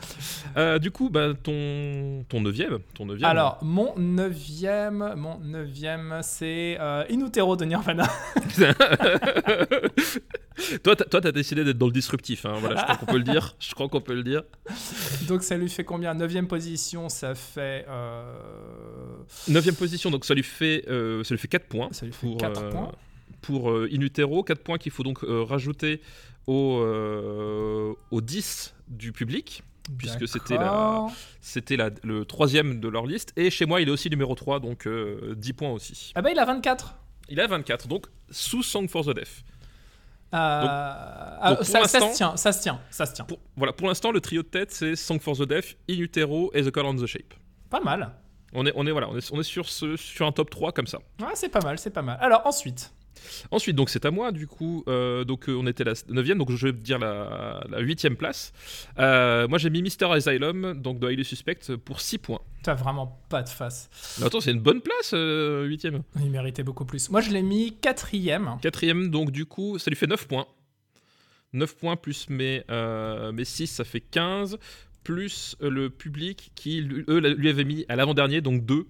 Euh, 0.57 0.77
du 0.77 0.91
coup, 0.91 1.09
bah, 1.09 1.29
ton, 1.41 2.25
ton 2.27 2.41
neuvième, 2.41 2.79
ton 2.93 3.05
neuvième. 3.05 3.29
Alors, 3.29 3.59
mon 3.61 3.93
neuvième, 3.97 5.13
mon 5.15 5.39
neuvième, 5.39 6.19
c'est 6.21 6.75
euh, 6.81 7.05
In 7.09 7.25
Utero 7.25 7.55
de 7.55 7.63
Nirvana. 7.63 8.07
toi, 10.83 10.95
t'as, 10.95 11.05
toi, 11.05 11.21
t'as 11.21 11.31
décidé 11.31 11.63
d'être 11.63 11.77
dans 11.77 11.85
le 11.85 11.91
disruptif. 11.93 12.45
hein. 12.45 12.55
Voilà, 12.59 12.75
je 12.75 12.83
crois 12.83 12.95
qu'on 12.97 13.05
peut 13.05 13.17
le 13.17 13.23
dire. 13.23 13.55
Je 13.59 13.73
crois 13.73 13.87
qu'on 13.87 14.01
peut 14.01 14.15
le 14.15 14.23
dire. 14.23 14.43
Donc, 15.27 15.43
ça 15.43 15.55
lui 15.55 15.69
fait 15.69 15.85
combien? 15.85 16.13
Neuvième 16.13 16.47
position, 16.47 17.07
ça 17.09 17.35
fait. 17.35 17.85
euh, 17.87 18.23
Neuvième 19.47 19.75
position, 19.75 20.11
donc 20.11 20.25
ça 20.25 20.33
lui 20.33 20.43
fait, 20.43 20.83
euh, 20.89 21.23
ça 21.23 21.33
lui 21.33 21.39
fait 21.39 21.47
4 21.47 21.67
points. 21.67 21.87
Ça 21.91 22.05
lui 22.05 22.11
fait 22.11 22.27
pour, 22.27 22.37
4 22.37 22.48
euh, 22.57 22.69
points. 22.71 22.91
Pour 23.41 23.71
euh, 23.71 23.89
In 23.93 24.01
Utero, 24.01 24.43
4 24.43 24.61
points 24.63 24.77
qu'il 24.77 24.91
faut 24.91 25.03
donc 25.03 25.23
euh, 25.23 25.43
rajouter 25.43 26.01
au, 26.47 26.79
euh, 26.81 27.93
au 28.11 28.21
10 28.21 28.73
du 28.87 29.11
public. 29.11 29.63
puisque 29.97 30.27
c'était 30.27 30.55
la-. 30.57 31.07
C'était 31.41 31.77
la- 31.77 31.89
le 32.03 32.25
troisième 32.25 32.79
de 32.79 32.87
leur 32.89 33.05
liste. 33.07 33.33
Et 33.37 33.49
chez 33.49 33.65
moi, 33.65 33.81
il 33.81 33.87
est 33.87 33.91
aussi 33.91 34.09
numéro 34.09 34.35
3, 34.35 34.59
donc 34.59 34.85
euh, 34.87 35.33
10 35.35 35.53
points 35.53 35.71
aussi. 35.71 36.11
Ah 36.15 36.21
bah, 36.21 36.31
il 36.31 36.37
a 36.39 36.45
24. 36.45 36.95
Il 37.29 37.39
a 37.39 37.47
24, 37.47 37.87
donc 37.87 38.05
sous 38.29 38.61
Song 38.63 38.87
for 38.89 39.05
the 39.05 39.15
Deaf. 39.15 39.43
Euh, 40.31 40.37
ah, 40.37 41.55
donc, 41.55 41.65
ça, 41.65 41.85
ça 41.87 41.99
se 42.01 42.15
tient, 42.15 42.37
ça 42.37 42.51
se 42.51 42.61
tient, 42.61 42.79
ça 42.91 43.05
se 43.07 43.13
tient. 43.13 43.25
Pour, 43.25 43.39
voilà, 43.55 43.73
pour 43.73 43.87
l'instant, 43.87 44.11
le 44.11 44.21
trio 44.21 44.43
de 44.43 44.47
tête, 44.47 44.71
c'est 44.71 44.95
Song 44.95 45.19
for 45.19 45.35
the 45.35 45.43
Deaf, 45.43 45.75
In 45.89 45.95
Utero 45.95 46.51
et 46.53 46.61
The 46.63 46.69
Color 46.71 46.89
and 46.89 46.95
the 46.97 47.05
Shape. 47.07 47.33
Pas 47.69 47.79
mal. 47.79 48.11
On 48.53 48.65
est, 48.65 48.71
on 48.75 48.85
est, 48.87 48.91
voilà, 48.91 49.09
on 49.09 49.17
est, 49.17 49.31
on 49.31 49.39
est 49.39 49.43
sur, 49.43 49.67
ce, 49.69 49.95
sur 49.95 50.25
un 50.25 50.31
top 50.31 50.49
3 50.49 50.71
comme 50.71 50.87
ça. 50.87 50.99
Ouais, 51.19 51.27
c'est 51.35 51.49
pas 51.49 51.61
mal, 51.61 51.77
c'est 51.79 51.91
pas 51.91 52.01
mal. 52.01 52.17
Alors, 52.21 52.41
ensuite. 52.45 52.91
Ensuite, 53.51 53.75
donc 53.75 53.89
c'est 53.89 54.05
à 54.05 54.11
moi, 54.11 54.31
du 54.31 54.47
coup. 54.47 54.83
euh, 54.87 55.23
donc 55.23 55.49
euh, 55.49 55.57
on 55.59 55.67
était 55.67 55.83
la 55.83 55.93
9 56.07 56.37
donc 56.37 56.51
je 56.51 56.67
vais 56.67 56.73
dire 56.73 56.99
la, 56.99 57.63
la 57.69 57.79
8 57.79 58.09
place. 58.15 58.53
Euh, 58.97 59.47
moi 59.47 59.57
j'ai 59.57 59.69
mis 59.69 59.81
Mister 59.81 60.05
Asylum, 60.05 60.73
donc 60.81 60.99
de 60.99 61.07
Highly 61.07 61.25
Suspect, 61.25 61.59
pour 61.83 62.01
6 62.01 62.17
points. 62.19 62.39
T'as 62.63 62.75
vraiment 62.75 63.19
pas 63.29 63.43
de 63.43 63.49
face. 63.49 63.89
Mais 64.19 64.25
attends, 64.25 64.41
c'est 64.41 64.51
une 64.51 64.61
bonne 64.61 64.81
place, 64.81 65.11
8 65.13 65.87
Il 66.21 66.31
méritait 66.31 66.63
beaucoup 66.63 66.85
plus. 66.85 67.09
Moi, 67.09 67.21
je 67.21 67.31
l'ai 67.31 67.41
mis 67.41 67.77
quatrième. 67.77 68.57
Quatrième, 68.61 69.09
donc 69.09 69.31
du 69.31 69.45
coup, 69.45 69.77
ça 69.79 69.89
lui 69.89 69.97
fait 69.97 70.07
9 70.07 70.27
points. 70.27 70.47
9 71.53 71.77
points 71.77 71.95
plus 71.95 72.29
mes, 72.29 72.63
euh, 72.69 73.31
mes 73.31 73.45
6, 73.45 73.67
ça 73.67 73.83
fait 73.83 74.01
15. 74.01 74.57
Plus 75.03 75.55
euh, 75.61 75.69
le 75.69 75.89
public 75.89 76.51
qui, 76.55 76.81
lui- 76.81 77.03
eux, 77.07 77.19
lui 77.19 77.49
avait 77.49 77.63
mis 77.63 77.85
à 77.89 77.95
l'avant-dernier, 77.95 78.41
donc 78.41 78.65
2. 78.65 78.85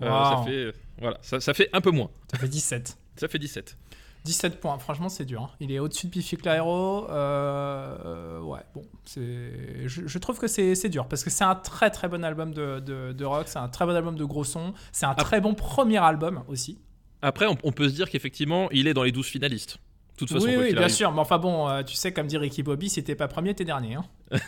ça, 0.00 0.36
Wow. 0.38 0.44
fait, 0.44 0.72
voilà, 0.98 1.18
ça, 1.22 1.40
ça 1.40 1.54
fait 1.54 1.68
un 1.72 1.80
peu 1.80 1.90
moins. 1.90 2.10
Ça 2.32 2.38
fait 2.38 2.48
17. 2.48 2.98
Ça 3.16 3.28
fait 3.28 3.38
17. 3.38 3.76
17 4.24 4.60
points, 4.60 4.78
franchement 4.78 5.08
c'est 5.08 5.24
dur. 5.24 5.42
hein. 5.42 5.50
Il 5.58 5.72
est 5.72 5.80
au-dessus 5.80 6.06
de 6.06 6.12
Biffy 6.12 6.36
Clyro. 6.36 7.08
Euh, 7.10 7.96
euh, 8.04 8.40
ouais, 8.40 8.60
bon. 8.74 8.82
Je, 9.06 9.86
je 10.06 10.18
trouve 10.18 10.38
que 10.38 10.46
c'est 10.46 10.74
c'est 10.76 10.88
dur 10.88 11.08
parce 11.08 11.24
que 11.24 11.30
c'est 11.30 11.42
un 11.44 11.56
très 11.56 11.90
très 11.90 12.06
bon 12.08 12.22
album 12.24 12.54
de, 12.54 12.78
de, 12.80 13.12
de 13.12 13.24
rock, 13.24 13.48
c'est 13.48 13.58
un 13.58 13.68
très 13.68 13.84
bon 13.84 13.94
album 13.96 14.14
de 14.16 14.24
gros 14.24 14.44
son, 14.44 14.74
c'est 14.92 15.06
un 15.06 15.14
très 15.14 15.40
bon 15.40 15.54
premier 15.54 15.98
album 15.98 16.44
aussi. 16.48 16.78
Après, 17.20 17.46
on, 17.46 17.56
on 17.64 17.72
peut 17.72 17.88
se 17.88 17.94
dire 17.94 18.08
qu'effectivement, 18.10 18.68
il 18.70 18.86
est 18.86 18.94
dans 18.94 19.02
les 19.02 19.12
12 19.12 19.26
finalistes. 19.26 19.78
Toute 20.16 20.30
façon, 20.30 20.46
oui, 20.46 20.72
bien 20.72 20.82
arrive. 20.82 20.94
sûr, 20.94 21.10
mais 21.12 21.20
enfin 21.20 21.38
bon, 21.38 21.68
euh, 21.68 21.82
tu 21.82 21.94
sais, 21.96 22.12
comme 22.12 22.26
dit 22.26 22.36
Ricky 22.36 22.62
Bobby, 22.62 22.88
si 22.90 23.02
t'es 23.02 23.14
pas 23.14 23.28
premier, 23.28 23.54
t'es 23.54 23.64
dernier. 23.64 23.94
hein. 23.96 24.04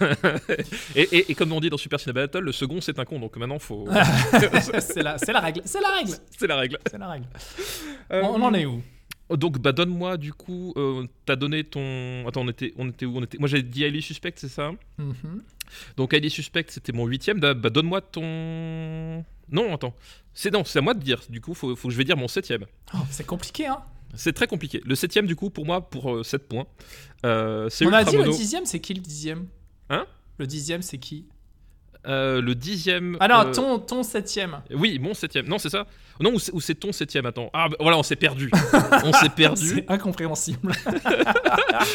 et, 0.95 1.03
et- 1.03 1.31
et 1.33 1.35
comme 1.35 1.53
on 1.53 1.61
dit 1.61 1.71
dans 1.71 1.77
Super 1.79 1.99
Ciné 2.01 2.13
Battle, 2.13 2.39
le 2.41 2.53
second 2.53 2.81
c'est 2.81 2.99
un 2.99 3.05
con, 3.05 3.19
donc 3.19 3.37
maintenant 3.37 3.59
faut. 3.59 3.87
c'est 4.81 5.03
la, 5.03 5.17
la 5.33 5.41
règle, 5.41 5.63
c'est 5.65 5.81
la 5.81 5.89
règle, 5.91 6.15
c'est 6.39 6.47
la 6.47 6.57
règle. 6.57 6.79
c'est 6.91 6.99
la 6.99 7.09
règle. 7.09 7.27
Euh, 8.13 8.23
On, 8.23 8.41
on 8.41 8.43
en 8.43 8.55
est 8.55 8.67
où? 8.67 8.83
Donc, 9.31 9.59
bah, 9.59 9.73
donne-moi 9.73 10.19
du 10.19 10.35
coup. 10.35 10.75
euh, 10.77 11.07
T'as 11.25 11.37
donné 11.37 11.65
ton. 11.65 12.25
Attends, 12.29 12.43
on 12.43 12.49
était, 12.49 12.75
on 12.77 12.89
était 12.91 13.07
où 13.07 13.17
on 13.17 13.23
était... 13.23 13.39
Moi 13.39 13.49
j'ai 13.49 13.63
dit 13.63 13.85
Highly 13.85 14.03
Suspect, 14.03 14.35
c'est 14.37 14.49
ça? 14.51 14.71
Mhm. 14.99 15.43
Donc 15.97 16.13
Highly 16.13 16.29
Suspect, 16.31 16.67
c'était 16.69 16.93
mon 16.93 17.07
huitième. 17.07 17.41
Bah, 17.41 17.55
bah, 17.55 17.71
donne-moi 17.71 18.03
ton. 18.03 19.25
Non, 19.51 19.75
attends. 19.75 19.95
C'est 20.35 20.53
non, 20.53 20.63
c'est 20.65 20.79
à 20.79 20.83
moi 20.83 20.93
de 20.95 21.01
dire. 21.03 21.21
Du 21.31 21.41
coup, 21.41 21.55
faut, 21.55 21.75
faut 21.75 21.89
que 21.89 21.93
je 21.93 21.99
vais 21.99 22.05
dire 22.05 22.17
mon 22.19 22.29
septième. 22.29 22.67
Oh, 22.93 22.99
C'est 23.11 23.27
compliqué, 23.27 23.67
hein. 23.67 23.79
C'est 24.17 24.33
très 24.33 24.47
compliqué. 24.47 24.81
Le 24.85 24.95
septième, 24.95 25.27
du 25.27 25.37
coup, 25.37 25.51
pour 25.51 25.65
moi, 25.67 25.81
pour 25.89 26.25
7 26.25 26.49
points. 26.49 26.67
Euh, 27.25 27.69
c'est 27.71 27.87
On 27.87 27.93
a 27.93 28.05
dit 28.05 28.13
le 28.13 28.19
Mono. 28.19 28.33
dixième, 28.33 28.67
c'est 28.67 28.81
qui 28.81 28.95
le 28.95 29.01
dixième? 29.01 29.47
Hein? 29.91 30.07
Le 30.39 30.47
dixième, 30.47 30.83
c'est 30.83 30.99
qui? 30.99 31.27
Euh, 32.07 32.43
le 32.43 32.55
dixième. 32.55 33.17
Ah 33.21 33.29
non, 33.29 33.49
euh, 33.49 33.53
ton, 33.53 33.79
ton 33.79 34.03
septième. 34.03 34.61
Oui, 34.71 34.99
mon 34.99 35.15
septième. 35.15 35.47
Non, 35.49 35.57
c'est 35.59 35.71
ça? 35.71 35.87
Non, 36.21 36.35
ou 36.53 36.61
c'est- 36.61 36.75
ton 36.75 36.93
septième. 36.93 37.25
Attends. 37.25 37.49
Ah, 37.55 37.69
bah, 37.71 37.77
voilà, 37.81 37.97
on 37.99 38.03
s'est 38.03 38.17
perdu. 38.17 38.51
on 39.05 39.13
s'est 39.15 39.31
perdu. 39.31 39.69
C'est 39.77 39.91
incompréhensible. 39.91 40.71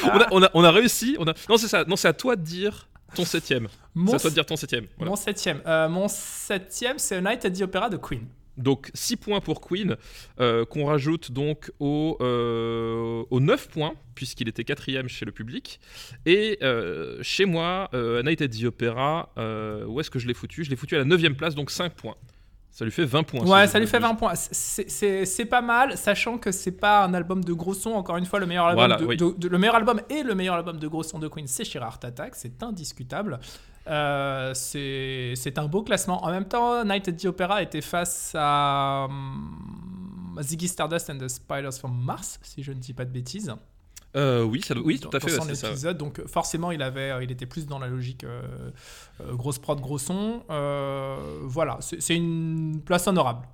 on, 0.04 0.08
a, 0.20 0.28
on, 0.32 0.44
a, 0.44 0.50
on 0.56 0.64
a 0.64 0.72
réussi. 0.72 1.16
On 1.20 1.28
a... 1.28 1.34
Non, 1.48 1.58
c'est 1.58 1.68
ça. 1.68 1.84
Non, 1.86 1.96
c'est 1.96 2.08
à 2.08 2.14
toi 2.14 2.36
de 2.36 2.42
dire 2.42 2.88
ton 3.14 3.24
septième. 3.24 3.68
C'est 4.08 4.16
à 4.16 4.20
toi 4.20 4.30
de 4.32 4.36
dire 4.36 4.46
ton 4.48 4.56
septième. 4.56 4.86
Voilà. 4.98 5.12
mon 5.12 5.16
septième. 5.16 5.62
Euh, 5.68 5.88
mon 5.90 6.08
septième, 6.08 6.98
c'est 6.98 7.18
A 7.18 7.22
Night 7.22 7.46
at 7.46 7.52
the 7.52 7.62
Opera 7.62 7.90
de 7.90 7.98
Queen. 7.98 8.26
Donc 8.60 8.92
6 8.94 9.18
points 9.18 9.40
pour 9.40 9.62
Queen, 9.62 9.96
euh, 10.40 10.66
qu'on 10.66 10.86
rajoute 10.86 11.32
donc 11.32 11.72
aux, 11.80 12.18
euh, 12.22 13.24
aux 13.30 13.40
9 13.40 13.70
points, 13.70 13.94
puisqu'il 14.16 14.48
était 14.48 14.64
quatrième 14.64 15.08
chez 15.08 15.26
le 15.26 15.32
public. 15.32 15.80
Et 16.26 16.60
euh, 16.62 17.18
chez 17.22 17.46
moi, 17.46 17.90
Night 17.94 18.42
at 18.42 18.50
the 18.50 18.64
Opera, 18.66 19.30
où 19.88 20.00
est-ce 20.00 20.10
que 20.10 20.20
je 20.20 20.28
l'ai 20.28 20.34
foutu? 20.34 20.64
Je 20.64 20.70
l'ai 20.70 20.76
foutu 20.76 20.96
à 20.96 21.00
la 21.00 21.06
9 21.06 21.22
place, 21.36 21.56
donc 21.56 21.72
5 21.72 21.94
points. 21.94 22.16
Ça 22.72 22.86
lui 22.86 22.92
fait 22.92 23.04
20 23.04 23.24
points. 23.24 23.42
Ouais, 23.46 23.68
ça 23.68 23.80
lui 23.80 23.88
fait 23.88 24.00
m'abuse. 24.00 24.12
20 24.14 24.16
points. 24.20 24.34
C'est- 24.36 25.46
pas 25.46 25.62
mal, 25.62 25.98
sachant 25.98 26.38
que 26.38 26.52
c'est 26.52 26.72
pas 26.72 27.04
un 27.04 27.14
album 27.14 27.44
de 27.44 27.52
gros 27.52 27.74
son. 27.74 27.90
Encore 27.92 28.18
une 28.18 28.26
fois, 28.26 28.40
le 28.40 28.46
meilleur 28.46 28.68
album, 28.68 28.86
Voilà, 28.86 28.98
de, 28.98 29.06
oui. 29.06 29.18
de- 29.18 29.34
de- 29.38 29.48
le 29.48 29.58
meilleur 29.58 29.76
album 29.76 30.00
et 30.10 30.22
le 30.24 30.36
meilleur 30.36 30.56
album 30.56 30.78
de 30.78 30.88
gros 30.88 31.02
son 31.04 31.18
de 31.20 31.28
Queen, 31.28 31.48
c'est 31.48 31.64
Sheer 31.66 31.82
Heart 31.82 32.06
Attack. 32.06 32.36
C'est 32.36 32.62
indiscutable. 32.62 33.40
Euh, 33.90 34.54
c'est 34.54 35.58
un 35.58 35.68
beau 35.68 35.82
classement. 35.84 36.24
En 36.24 36.32
même 36.32 36.46
temps, 36.46 36.84
Night 36.86 37.08
at 37.08 37.14
the 37.14 37.26
Opera 37.26 37.62
était 37.64 37.82
face 37.82 38.34
à 38.38 39.08
hum, 39.10 40.38
Ziggy 40.42 40.68
Stardust 40.68 41.10
and 41.10 41.18
the 41.18 41.28
Spiders 41.28 41.74
from 41.80 41.98
Mars, 42.04 42.40
si 42.44 42.62
je 42.64 42.72
ne 42.72 42.80
dis 42.80 42.94
pas 42.94 43.06
de 43.06 43.12
bêtises. 43.12 43.54
Euh, 44.16 44.44
oui, 44.44 44.62
ça, 44.64 44.74
oui, 44.84 44.98
dans- 45.00 45.10
tout 45.10 45.18
à 45.18 45.20
dans 45.20 45.28
fait. 45.28 45.36
son 45.36 45.44
c'est 45.44 45.56
ça. 45.56 45.70
épisode. 45.70 45.98
Donc 45.98 46.26
forcément, 46.28 46.72
il 46.72 46.82
avait, 46.82 47.12
euh, 47.12 47.24
il 47.24 47.32
était 47.32 47.46
plus 47.46 47.68
dans 47.68 47.78
la 47.80 47.88
logique 47.88 48.24
euh, 48.24 48.42
euh, 49.22 49.36
grosse 49.36 49.60
prod, 49.60 49.80
gros 49.80 49.98
son. 50.00 50.42
Euh, 50.50 51.40
voilà, 51.44 51.78
c'est 51.82 52.16
une 52.16 52.82
place 52.84 53.06
honorable. 53.08 53.48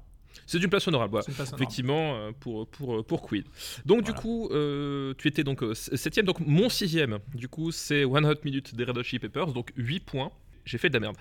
C'est 0.45 0.59
une 0.59 0.69
place 0.69 0.87
honorable. 0.87 1.19
une 1.27 1.33
place. 1.33 1.51
Effectivement, 1.53 2.15
euh, 2.15 2.31
pour, 2.39 2.67
pour, 2.67 3.03
pour 3.05 3.27
Queen. 3.27 3.43
Donc, 3.85 4.03
du 4.03 4.13
coup, 4.13 4.47
euh, 4.51 5.13
tu 5.17 5.27
étais 5.27 5.43
donc 5.43 5.63
euh, 5.63 5.73
septième. 5.73 6.25
Donc, 6.25 6.39
mon 6.39 6.69
sixième, 6.69 7.19
du 7.33 7.47
coup, 7.47 7.71
c'est 7.71 8.05
One 8.05 8.25
Hot 8.25 8.35
Minute 8.43 8.75
des 8.75 8.83
Red 8.83 8.97
Hot 8.97 9.03
Chili 9.03 9.19
Peppers. 9.19 9.47
Donc, 9.47 9.71
8 9.75 9.99
points. 10.01 10.31
J'ai 10.65 10.77
fait 10.77 10.89
de 10.89 10.93
la 10.95 10.99
merde. 10.99 11.15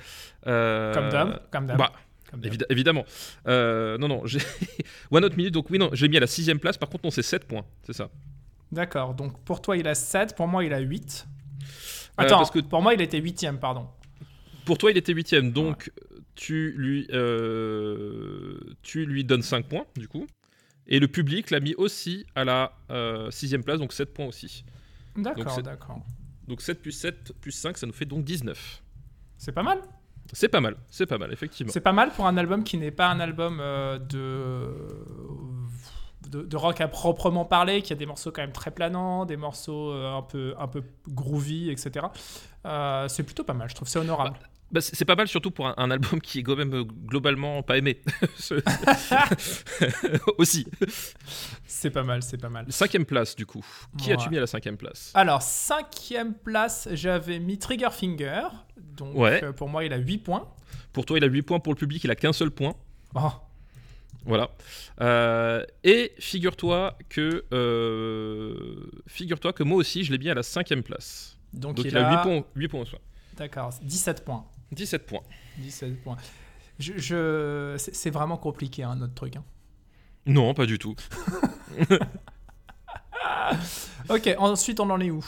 Euh, 0.46 0.92
Comme 0.94 1.08
d'hab, 1.10 1.42
comme 1.50 1.66
d'hab. 1.66 1.76
Bah, 1.78 1.92
évid- 2.42 2.64
évidemment. 2.70 3.04
Euh, 3.46 3.98
non, 3.98 4.08
non. 4.08 4.26
j'ai- 4.26 4.38
One 5.10 5.24
Hot 5.24 5.30
Minute, 5.36 5.52
donc 5.54 5.68
oui, 5.70 5.78
non, 5.78 5.90
j'ai 5.92 6.08
mis 6.08 6.16
à 6.16 6.20
la 6.20 6.26
sixième 6.26 6.58
place. 6.58 6.76
Par 6.78 6.88
contre, 6.88 7.04
non, 7.04 7.10
c'est 7.10 7.22
7 7.22 7.44
points. 7.46 7.64
C'est 7.82 7.92
ça. 7.92 8.10
D'accord, 8.72 9.14
donc 9.14 9.38
pour 9.44 9.60
toi 9.62 9.76
il 9.76 9.86
a 9.86 9.94
7, 9.94 10.34
pour 10.34 10.48
moi 10.48 10.64
il 10.64 10.72
a 10.72 10.80
8. 10.80 11.26
Euh, 11.28 11.64
Attends, 12.16 12.38
parce 12.38 12.50
que- 12.50 12.58
pour 12.58 12.82
moi 12.82 12.94
il 12.94 13.00
était 13.02 13.20
8ème, 13.20 13.58
pardon. 13.58 13.86
Pour 14.64 14.78
toi, 14.78 14.90
il 14.90 14.96
était 14.96 15.12
huitième. 15.12 15.52
Donc, 15.52 15.90
tu, 16.34 16.72
lui, 16.76 17.06
euh, 17.12 18.58
tu 18.82 19.06
lui 19.06 19.24
donnes 19.24 19.42
5 19.42 19.66
points, 19.66 19.86
du 19.96 20.08
coup. 20.08 20.26
Et 20.86 20.98
le 20.98 21.08
public 21.08 21.50
l'a 21.50 21.60
mis 21.60 21.74
aussi 21.74 22.26
à 22.34 22.44
la 22.44 22.72
euh, 22.90 23.30
sixième 23.30 23.64
place, 23.64 23.78
donc 23.78 23.92
7 23.92 24.12
points 24.12 24.26
aussi. 24.26 24.64
D'accord, 25.16 25.62
d'accord. 25.62 26.00
Donc 26.46 26.60
7 26.60 26.82
plus 26.82 26.92
7 26.92 27.32
plus 27.40 27.52
5, 27.52 27.78
ça 27.78 27.86
nous 27.86 27.92
fait 27.92 28.04
donc 28.04 28.24
19. 28.24 28.82
C'est 29.38 29.52
pas 29.52 29.62
mal. 29.62 29.80
C'est 30.32 30.48
pas 30.48 30.60
mal, 30.60 30.76
c'est 30.90 31.06
pas 31.06 31.18
mal, 31.18 31.32
effectivement. 31.32 31.72
C'est 31.72 31.80
pas 31.80 31.92
mal 31.92 32.10
pour 32.10 32.26
un 32.26 32.36
album 32.36 32.64
qui 32.64 32.78
n'est 32.78 32.90
pas 32.90 33.08
un 33.08 33.20
album 33.20 33.58
euh, 33.60 33.98
de... 33.98 34.70
de 36.30 36.42
de 36.42 36.56
rock 36.56 36.80
à 36.80 36.88
proprement 36.88 37.44
parler, 37.44 37.82
qui 37.82 37.92
a 37.92 37.96
des 37.96 38.06
morceaux 38.06 38.32
quand 38.32 38.40
même 38.40 38.52
très 38.52 38.70
planants, 38.70 39.26
des 39.26 39.36
morceaux 39.36 39.92
euh, 39.92 40.16
un 40.16 40.22
peu 40.22 40.54
un 40.58 40.66
peu 40.66 40.82
groovy, 41.08 41.70
etc. 41.70 42.06
Euh, 42.64 43.06
c'est 43.08 43.22
plutôt 43.22 43.44
pas 43.44 43.52
mal, 43.52 43.68
je 43.68 43.74
trouve 43.74 43.88
c'est 43.88 43.98
honorable. 43.98 44.38
Bah, 44.40 44.48
c'est 44.80 44.94
c'est 44.96 45.04
pas 45.04 45.14
mal, 45.14 45.28
surtout 45.28 45.50
pour 45.50 45.66
un, 45.68 45.74
un 45.76 45.90
album 45.90 46.20
qui 46.20 46.40
est 46.40 46.42
quand 46.42 46.56
même 46.56 46.74
euh, 46.74 46.84
globalement 46.84 47.62
pas 47.62 47.78
aimé. 47.78 48.00
Aussi. 50.38 50.66
c'est 51.66 51.90
pas 51.90 52.02
mal, 52.02 52.22
c'est 52.22 52.38
pas 52.38 52.48
mal. 52.48 52.66
Cinquième 52.70 53.04
place, 53.04 53.36
du 53.36 53.46
coup. 53.46 53.64
Qui 53.98 54.08
Ouais. 54.08 54.14
as-tu 54.14 54.28
mis 54.30 54.36
à 54.36 54.40
la 54.40 54.46
cinquième 54.46 54.76
place? 54.76 55.10
Alors, 55.14 55.42
cinquième 55.42 56.34
place, 56.34 56.88
j'avais 56.92 57.38
mis 57.38 57.58
Triggerfinger. 57.58 58.42
Donc, 58.76 59.14
Ouais. 59.16 59.42
euh, 59.44 59.52
pour 59.52 59.68
moi, 59.68 59.84
il 59.84 59.92
a 59.92 59.96
8 59.98 60.18
points. 60.18 60.48
Pour 60.92 61.04
toi, 61.06 61.18
il 61.18 61.24
a 61.24 61.28
8 61.28 61.42
points. 61.42 61.60
Pour 61.60 61.72
le 61.72 61.78
public, 61.78 62.02
il 62.04 62.10
a 62.10 62.16
qu'un 62.16 62.32
seul 62.32 62.50
point. 62.50 62.74
Oh, 63.14 63.30
Voilà. 64.24 64.50
Euh, 65.00 65.64
et 65.82 66.12
figure-toi 66.18 66.96
que, 67.08 67.44
euh, 67.52 68.90
figure-toi 69.06 69.52
que 69.52 69.62
moi 69.62 69.76
aussi, 69.78 70.04
je 70.04 70.12
l'ai 70.12 70.18
mis 70.18 70.30
à 70.30 70.34
la 70.34 70.42
cinquième 70.42 70.82
place. 70.82 71.36
donc, 71.52 71.76
Donc 71.76 71.84
il, 71.86 71.90
il 71.92 71.96
a 71.98 72.08
a 72.08 72.10
8 72.10 72.22
points, 72.22 72.44
8 72.56 72.68
points 72.68 72.80
au. 72.82 72.84
D'accord, 73.36 73.70
17 73.82 74.24
points. 74.24 74.44
17 74.74 75.06
points. 75.06 75.22
17 75.58 76.02
points. 76.02 76.16
Je, 76.78 76.92
je- 76.96 77.74
c'est 77.78 78.10
vraiment 78.10 78.36
compliqué, 78.36 78.82
hein, 78.82 78.96
notre 78.96 79.14
truc. 79.14 79.36
hein. 79.36 79.44
Non, 80.26 80.54
pas 80.54 80.66
du 80.66 80.78
tout. 80.78 80.94
Ok, 84.08 84.28
ensuite, 84.38 84.80
on 84.80 84.90
en 84.90 85.00
est 85.00 85.10
où? 85.10 85.24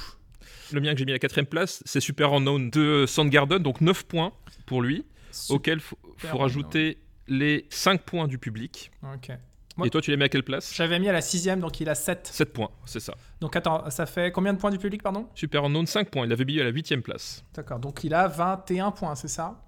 Le 0.72 0.80
mien 0.80 0.92
que 0.92 0.98
j'ai 0.98 1.04
mis 1.04 1.12
à 1.12 1.14
la 1.14 1.18
quatrième 1.18 1.46
place, 1.46 1.82
c'est 1.86 2.00
Super 2.00 2.32
Unknown 2.32 2.70
de 2.70 3.04
Soundgarden, 3.06 3.58
donc 3.62 3.80
9 3.80 4.04
points 4.04 4.32
pour 4.66 4.82
lui, 4.82 5.04
auquel 5.48 5.78
il 5.78 5.80
faut, 5.80 5.98
faut 6.16 6.38
rajouter 6.38 6.98
les 7.28 7.66
5 7.70 8.02
points 8.02 8.26
du 8.28 8.38
public. 8.38 8.90
Ok. 9.14 9.30
Moi- 9.76 9.86
Et 9.86 9.90
toi, 9.90 10.00
tu 10.00 10.10
l'as 10.10 10.16
mis 10.16 10.24
à 10.24 10.28
quelle 10.30 10.42
place 10.42 10.74
J'avais 10.74 10.98
mis 10.98 11.08
à 11.08 11.12
la 11.12 11.20
sixième, 11.20 11.60
donc 11.60 11.80
il 11.80 11.88
a 11.88 11.94
7. 11.94 12.28
7 12.32 12.52
points, 12.52 12.70
c'est 12.86 13.00
ça. 13.00 13.14
Donc 13.40 13.56
attends, 13.56 13.90
ça 13.90 14.06
fait 14.06 14.32
combien 14.32 14.54
de 14.54 14.58
points 14.58 14.70
du 14.70 14.78
public, 14.78 15.02
pardon? 15.02 15.28
Super 15.34 15.64
Unknown, 15.64 15.86
5 15.86 16.10
points. 16.10 16.24
Il 16.26 16.32
avait 16.32 16.44
mis 16.46 16.58
à 16.60 16.64
la 16.64 16.70
8 16.70 17.02
place. 17.02 17.44
D'accord, 17.54 17.78
donc 17.78 18.02
il 18.02 18.14
a 18.14 18.26
21 18.26 18.90
points, 18.90 19.14
c'est 19.14 19.28
ça? 19.28 19.62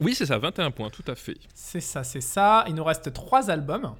Oui, 0.00 0.14
c'est 0.14 0.26
ça, 0.26 0.38
21 0.38 0.70
points, 0.70 0.90
tout 0.90 1.02
à 1.08 1.16
fait. 1.16 1.36
C'est 1.54 1.80
ça, 1.80 2.04
c'est 2.04 2.20
ça. 2.20 2.64
Il 2.68 2.74
nous 2.76 2.84
reste 2.84 3.12
3 3.12 3.50
albums. 3.50 3.94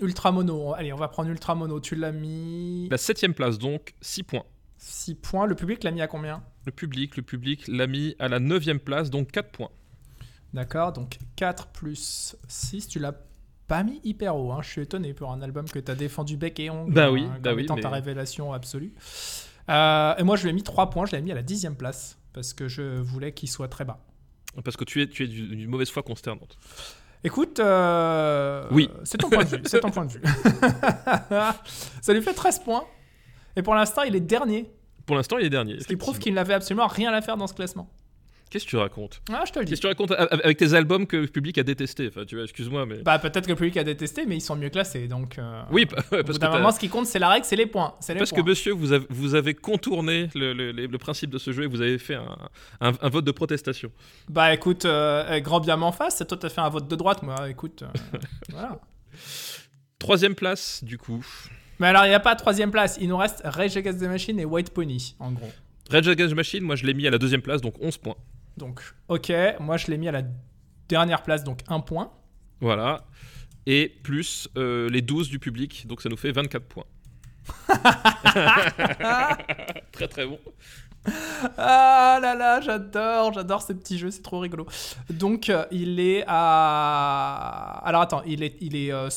Ultra 0.00 0.32
Mono, 0.32 0.74
allez, 0.74 0.92
on 0.92 0.96
va 0.96 1.08
prendre 1.08 1.30
Ultra 1.30 1.54
Mono. 1.54 1.78
Tu 1.80 1.94
l'as 1.94 2.10
mis 2.12 2.88
La 2.90 2.98
7 2.98 3.28
place, 3.34 3.58
donc 3.58 3.94
6 4.00 4.24
points. 4.24 4.44
6 4.78 5.14
points. 5.14 5.46
Le 5.46 5.54
public 5.54 5.84
l'a 5.84 5.92
mis 5.92 6.02
à 6.02 6.08
combien? 6.08 6.42
Le 6.66 6.72
public, 6.72 7.16
le 7.16 7.22
public 7.22 7.66
l'a 7.68 7.86
mis 7.86 8.16
à 8.18 8.26
la 8.28 8.40
9 8.40 8.78
place, 8.84 9.10
donc 9.10 9.30
4 9.30 9.50
points. 9.50 9.70
D'accord, 10.52 10.92
donc 10.92 11.18
4 11.36 11.68
plus 11.68 12.36
6, 12.48 12.88
tu 12.88 12.98
l'as 12.98 13.14
pas 13.68 13.82
mis 13.82 14.00
hyper 14.04 14.36
haut. 14.36 14.52
hein. 14.52 14.60
Je 14.62 14.68
suis 14.70 14.82
étonné 14.82 15.12
pour 15.14 15.30
un 15.32 15.42
album 15.42 15.66
que 15.68 15.78
tu 15.78 15.90
as 15.90 15.94
défendu 15.94 16.36
bec 16.36 16.58
et 16.60 16.70
ongle. 16.70 16.92
Bah 16.92 17.10
oui, 17.10 17.24
hein, 17.24 17.36
bah 17.40 17.50
comme 17.50 17.58
oui, 17.58 17.64
étant 17.64 17.76
ta 17.76 17.88
révélation 17.90 18.52
absolue. 18.52 18.92
Euh, 19.68 20.14
et 20.16 20.22
moi, 20.22 20.36
je 20.36 20.44
lui 20.44 20.50
ai 20.50 20.52
mis 20.52 20.62
3 20.62 20.90
points, 20.90 21.06
je 21.06 21.12
l'ai 21.16 21.22
mis 21.22 21.32
à 21.32 21.34
la 21.34 21.42
dixième 21.42 21.76
place. 21.76 22.18
Parce 22.32 22.52
que 22.52 22.68
je 22.68 22.98
voulais 23.00 23.32
qu'il 23.32 23.48
soit 23.48 23.68
très 23.68 23.84
bas. 23.84 23.98
Parce 24.62 24.76
que 24.76 24.84
tu 24.84 25.00
es, 25.02 25.08
tu 25.08 25.24
es 25.24 25.26
du- 25.26 25.48
d'une 25.56 25.70
mauvaise 25.70 25.90
foi 25.90 26.02
consternante. 26.02 26.56
Écoute, 27.24 27.58
euh, 27.60 28.66
Oui. 28.70 28.88
c'est 29.04 29.18
ton 29.18 29.30
point 29.30 29.42
de 29.44 29.48
vue. 29.48 29.62
C'est 29.64 29.80
ton 29.80 29.90
point 29.90 30.04
de 30.04 30.12
vue. 30.12 30.20
ça 32.02 32.12
lui 32.12 32.22
fait 32.22 32.34
13 32.34 32.60
points. 32.60 32.84
Et 33.56 33.62
pour 33.62 33.74
l'instant, 33.74 34.02
il 34.02 34.14
est 34.14 34.20
dernier. 34.20 34.70
Pour 35.06 35.16
l'instant, 35.16 35.38
il 35.38 35.46
est 35.46 35.50
dernier. 35.50 35.80
Ce 35.80 35.86
qui 35.86 35.96
prouve 35.96 36.18
qu'il 36.18 36.34
n'avait 36.34 36.54
absolument 36.54 36.86
rien 36.86 37.12
à 37.12 37.20
faire 37.22 37.36
dans 37.36 37.46
ce 37.46 37.54
classement. 37.54 37.88
Qu'est-ce 38.48 38.64
que 38.64 38.70
tu 38.70 38.76
racontes 38.76 39.20
Ah, 39.32 39.42
je 39.46 39.50
te 39.52 39.58
le 39.58 39.64
dis. 39.64 39.70
Qu'est-ce 39.72 39.80
que 39.80 39.86
tu 39.88 39.88
racontes 39.88 40.12
avec 40.12 40.56
tes 40.56 40.72
albums 40.74 41.06
que 41.06 41.16
le 41.16 41.26
public 41.26 41.58
a 41.58 41.64
détestés 41.64 42.06
Enfin, 42.08 42.24
tu 42.24 42.36
vois, 42.36 42.44
excuse-moi, 42.44 42.86
mais. 42.86 42.98
Bah, 42.98 43.18
peut-être 43.18 43.44
que 43.46 43.50
le 43.50 43.56
public 43.56 43.76
a 43.76 43.82
détesté, 43.84 44.24
mais 44.24 44.36
ils 44.36 44.40
sont 44.40 44.54
mieux 44.54 44.68
classés. 44.70 45.08
Donc, 45.08 45.38
euh, 45.38 45.62
oui, 45.72 45.86
pa- 45.86 45.96
au 46.12 46.16
bout 46.18 46.22
parce 46.24 46.38
que, 46.38 46.44
d'un 46.44 46.50
moment, 46.52 46.70
ce 46.70 46.78
qui 46.78 46.88
compte, 46.88 47.06
c'est 47.06 47.18
la 47.18 47.28
règle, 47.28 47.44
c'est 47.44 47.56
les 47.56 47.66
points. 47.66 47.94
C'est 47.98 48.14
les 48.14 48.18
parce 48.20 48.30
que 48.32 48.40
monsieur, 48.42 48.72
vous 48.72 48.92
avez, 48.92 49.04
vous 49.10 49.34
avez 49.34 49.54
contourné 49.54 50.28
le, 50.36 50.52
le- 50.52 50.70
le- 50.70 50.86
le 50.86 50.98
principe 50.98 51.30
de 51.30 51.38
ce 51.38 51.50
jeu 51.52 51.64
et 51.64 51.66
vous 51.66 51.80
avez 51.80 51.98
fait 51.98 52.14
un, 52.14 52.36
un- 52.80 52.92
un 53.00 53.08
vote 53.08 53.24
de 53.24 53.32
protestation. 53.32 53.90
Bah, 54.28 54.54
écoute, 54.54 54.84
euh, 54.84 55.24
eh, 55.32 55.40
grand 55.42 55.58
bien 55.58 55.76
m'en 55.76 55.90
face. 55.92 56.22
Toi, 56.28 56.38
t'as 56.38 56.48
fait 56.48 56.60
un 56.60 56.68
vote 56.68 56.86
de 56.88 56.94
droite. 56.96 57.24
Moi, 57.24 57.50
écoute, 57.50 57.82
euh, 57.82 58.18
voilà. 58.50 58.78
Troisième 59.98 60.34
place, 60.34 60.84
du 60.84 60.98
coup. 60.98 61.24
Mais 61.78 61.88
alors, 61.88 62.04
il 62.06 62.10
n'y 62.10 62.14
a 62.14 62.20
pas 62.20 62.34
de 62.34 62.40
troisième 62.40 62.70
place. 62.70 62.96
Il 63.00 63.08
nous 63.08 63.16
reste 63.16 63.42
Rage 63.44 63.76
Against 63.76 63.98
the 64.00 64.04
Machine 64.04 64.38
et 64.38 64.44
White 64.44 64.70
Pony, 64.70 65.14
en 65.18 65.32
gros. 65.32 65.50
Rage 65.90 66.08
Against 66.08 66.32
the 66.32 66.36
Machine, 66.36 66.62
moi 66.64 66.74
je 66.76 66.84
l'ai 66.84 66.94
mis 66.94 67.06
à 67.06 67.10
la 67.10 67.18
deuxième 67.18 67.42
place, 67.42 67.60
donc 67.60 67.74
11 67.80 67.96
points. 67.98 68.16
Donc, 68.56 68.80
ok. 69.08 69.30
Moi, 69.60 69.76
je 69.76 69.88
l'ai 69.88 69.98
mis 69.98 70.08
à 70.08 70.12
la 70.12 70.22
dernière 70.88 71.22
place, 71.22 71.44
donc 71.44 71.60
un 71.68 71.80
point. 71.80 72.10
Voilà. 72.60 73.04
Et 73.66 73.94
plus 74.02 74.48
euh, 74.56 74.88
les 74.88 75.02
12 75.02 75.28
du 75.28 75.38
public, 75.38 75.86
donc 75.86 76.00
ça 76.00 76.08
nous 76.08 76.16
fait 76.16 76.32
24 76.32 76.64
points. 76.64 76.84
très 79.92 80.08
très 80.08 80.26
bon. 80.26 80.38
Ah 81.56 82.18
là 82.20 82.34
là, 82.34 82.60
j'adore, 82.60 83.32
j'adore 83.32 83.62
ces 83.62 83.74
petits 83.74 83.98
jeux, 83.98 84.10
c'est 84.10 84.22
trop 84.22 84.40
rigolo. 84.40 84.66
Donc, 85.10 85.48
euh, 85.48 85.64
il 85.70 86.00
est 86.00 86.24
à. 86.26 87.80
Alors, 87.84 88.02
attends, 88.02 88.22
il 88.26 88.42
est, 88.42 88.56
il 88.60 88.74
est 88.74 88.92
euh, 88.92 89.08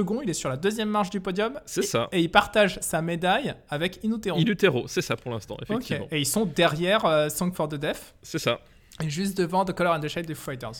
second, 0.00 0.20
il 0.22 0.28
est 0.30 0.34
sur 0.34 0.48
la 0.48 0.56
deuxième 0.56 0.90
marche 0.90 1.10
du 1.10 1.20
podium. 1.20 1.58
C'est 1.64 1.82
ça. 1.82 2.08
Et 2.12 2.20
il 2.20 2.30
partage 2.30 2.78
sa 2.82 3.00
médaille 3.02 3.54
avec 3.68 4.02
Inutero. 4.04 4.38
In 4.38 4.42
utero, 4.42 4.86
c'est 4.88 5.02
ça 5.02 5.16
pour 5.16 5.30
l'instant, 5.32 5.56
effectivement. 5.62 6.06
Et 6.10 6.18
ils 6.20 6.26
sont 6.26 6.44
derrière 6.44 7.04
euh, 7.06 7.28
Song 7.28 7.52
for 7.54 7.68
the 7.68 7.76
Deaf 7.76 8.14
C'est 8.22 8.38
ça. 8.38 8.60
et 9.02 9.08
juste 9.08 9.36
devant 9.38 9.64
The 9.64 9.72
Color 9.72 9.94
and 9.94 10.00
the 10.00 10.08
Shade 10.08 10.26
des 10.26 10.34
Fighters. 10.34 10.72